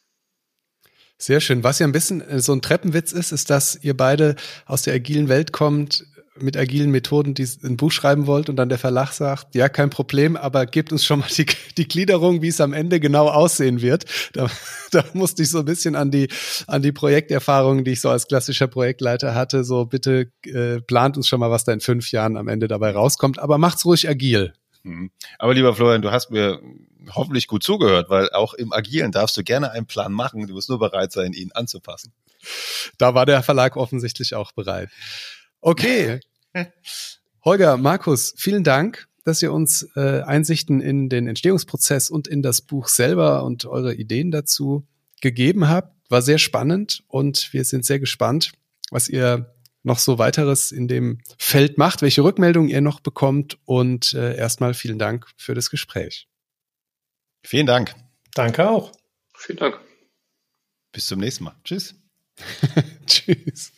Sehr 1.16 1.40
schön. 1.40 1.64
Was 1.64 1.78
ja 1.78 1.86
ein 1.86 1.92
bisschen 1.92 2.20
äh, 2.20 2.40
so 2.40 2.52
ein 2.52 2.60
Treppenwitz 2.60 3.12
ist, 3.12 3.32
ist, 3.32 3.48
dass 3.48 3.82
ihr 3.82 3.96
beide 3.96 4.36
aus 4.66 4.82
der 4.82 4.94
agilen 4.94 5.28
Welt 5.28 5.52
kommt, 5.52 6.04
mit 6.40 6.56
agilen 6.56 6.90
Methoden 6.90 7.34
die 7.34 7.48
ein 7.64 7.76
Buch 7.76 7.92
schreiben 7.92 8.26
wollt 8.26 8.48
und 8.48 8.56
dann 8.56 8.68
der 8.68 8.78
Verlag 8.78 9.12
sagt, 9.12 9.54
ja, 9.54 9.68
kein 9.68 9.90
Problem, 9.90 10.36
aber 10.36 10.66
gebt 10.66 10.92
uns 10.92 11.04
schon 11.04 11.20
mal 11.20 11.28
die, 11.28 11.46
die 11.76 11.88
Gliederung, 11.88 12.42
wie 12.42 12.48
es 12.48 12.60
am 12.60 12.72
Ende 12.72 13.00
genau 13.00 13.28
aussehen 13.28 13.80
wird. 13.80 14.04
Da, 14.32 14.48
da 14.90 15.04
musste 15.12 15.42
ich 15.42 15.50
so 15.50 15.60
ein 15.60 15.64
bisschen 15.64 15.96
an 15.96 16.10
die, 16.10 16.28
an 16.66 16.82
die 16.82 16.92
Projekterfahrungen, 16.92 17.84
die 17.84 17.92
ich 17.92 18.00
so 18.00 18.10
als 18.10 18.26
klassischer 18.26 18.66
Projektleiter 18.66 19.34
hatte, 19.34 19.64
so 19.64 19.84
bitte 19.84 20.32
äh, 20.44 20.80
plant 20.80 21.16
uns 21.16 21.28
schon 21.28 21.40
mal, 21.40 21.50
was 21.50 21.64
da 21.64 21.72
in 21.72 21.80
fünf 21.80 22.10
Jahren 22.12 22.36
am 22.36 22.48
Ende 22.48 22.68
dabei 22.68 22.90
rauskommt, 22.90 23.38
aber 23.38 23.58
macht's 23.58 23.84
ruhig 23.84 24.08
agil. 24.08 24.54
Mhm. 24.82 25.10
Aber 25.38 25.54
lieber 25.54 25.74
Florian, 25.74 26.02
du 26.02 26.10
hast 26.10 26.30
mir 26.30 26.60
hoffentlich 27.14 27.46
gut 27.46 27.62
zugehört, 27.62 28.10
weil 28.10 28.30
auch 28.30 28.54
im 28.54 28.72
Agilen 28.72 29.12
darfst 29.12 29.36
du 29.36 29.42
gerne 29.42 29.70
einen 29.70 29.86
Plan 29.86 30.12
machen. 30.12 30.46
Du 30.46 30.54
musst 30.54 30.68
nur 30.68 30.78
bereit 30.78 31.12
sein, 31.12 31.32
ihn 31.32 31.52
anzupassen. 31.52 32.12
Da 32.98 33.14
war 33.14 33.26
der 33.26 33.42
Verlag 33.42 33.76
offensichtlich 33.76 34.34
auch 34.34 34.52
bereit. 34.52 34.90
Okay. 35.60 36.20
Holger, 37.44 37.76
Markus, 37.76 38.34
vielen 38.36 38.64
Dank, 38.64 39.08
dass 39.24 39.42
ihr 39.42 39.52
uns 39.52 39.88
äh, 39.96 40.22
Einsichten 40.22 40.80
in 40.80 41.08
den 41.08 41.26
Entstehungsprozess 41.26 42.10
und 42.10 42.28
in 42.28 42.42
das 42.42 42.62
Buch 42.62 42.88
selber 42.88 43.44
und 43.44 43.64
eure 43.66 43.94
Ideen 43.94 44.30
dazu 44.30 44.86
gegeben 45.20 45.68
habt. 45.68 45.94
War 46.10 46.22
sehr 46.22 46.38
spannend 46.38 47.04
und 47.08 47.52
wir 47.52 47.64
sind 47.64 47.84
sehr 47.84 47.98
gespannt, 48.00 48.52
was 48.90 49.08
ihr 49.08 49.54
noch 49.82 49.98
so 49.98 50.18
weiteres 50.18 50.72
in 50.72 50.88
dem 50.88 51.20
Feld 51.38 51.78
macht, 51.78 52.02
welche 52.02 52.22
Rückmeldungen 52.22 52.70
ihr 52.70 52.80
noch 52.80 53.00
bekommt 53.00 53.58
und 53.64 54.12
äh, 54.14 54.36
erstmal 54.36 54.74
vielen 54.74 54.98
Dank 54.98 55.26
für 55.36 55.54
das 55.54 55.70
Gespräch. 55.70 56.28
Vielen 57.42 57.66
Dank. 57.66 57.94
Danke 58.34 58.68
auch. 58.68 58.92
Vielen 59.34 59.58
Dank. 59.58 59.80
Bis 60.92 61.06
zum 61.06 61.20
nächsten 61.20 61.44
Mal. 61.44 61.56
Tschüss. 61.64 61.94
Tschüss. 63.06 63.72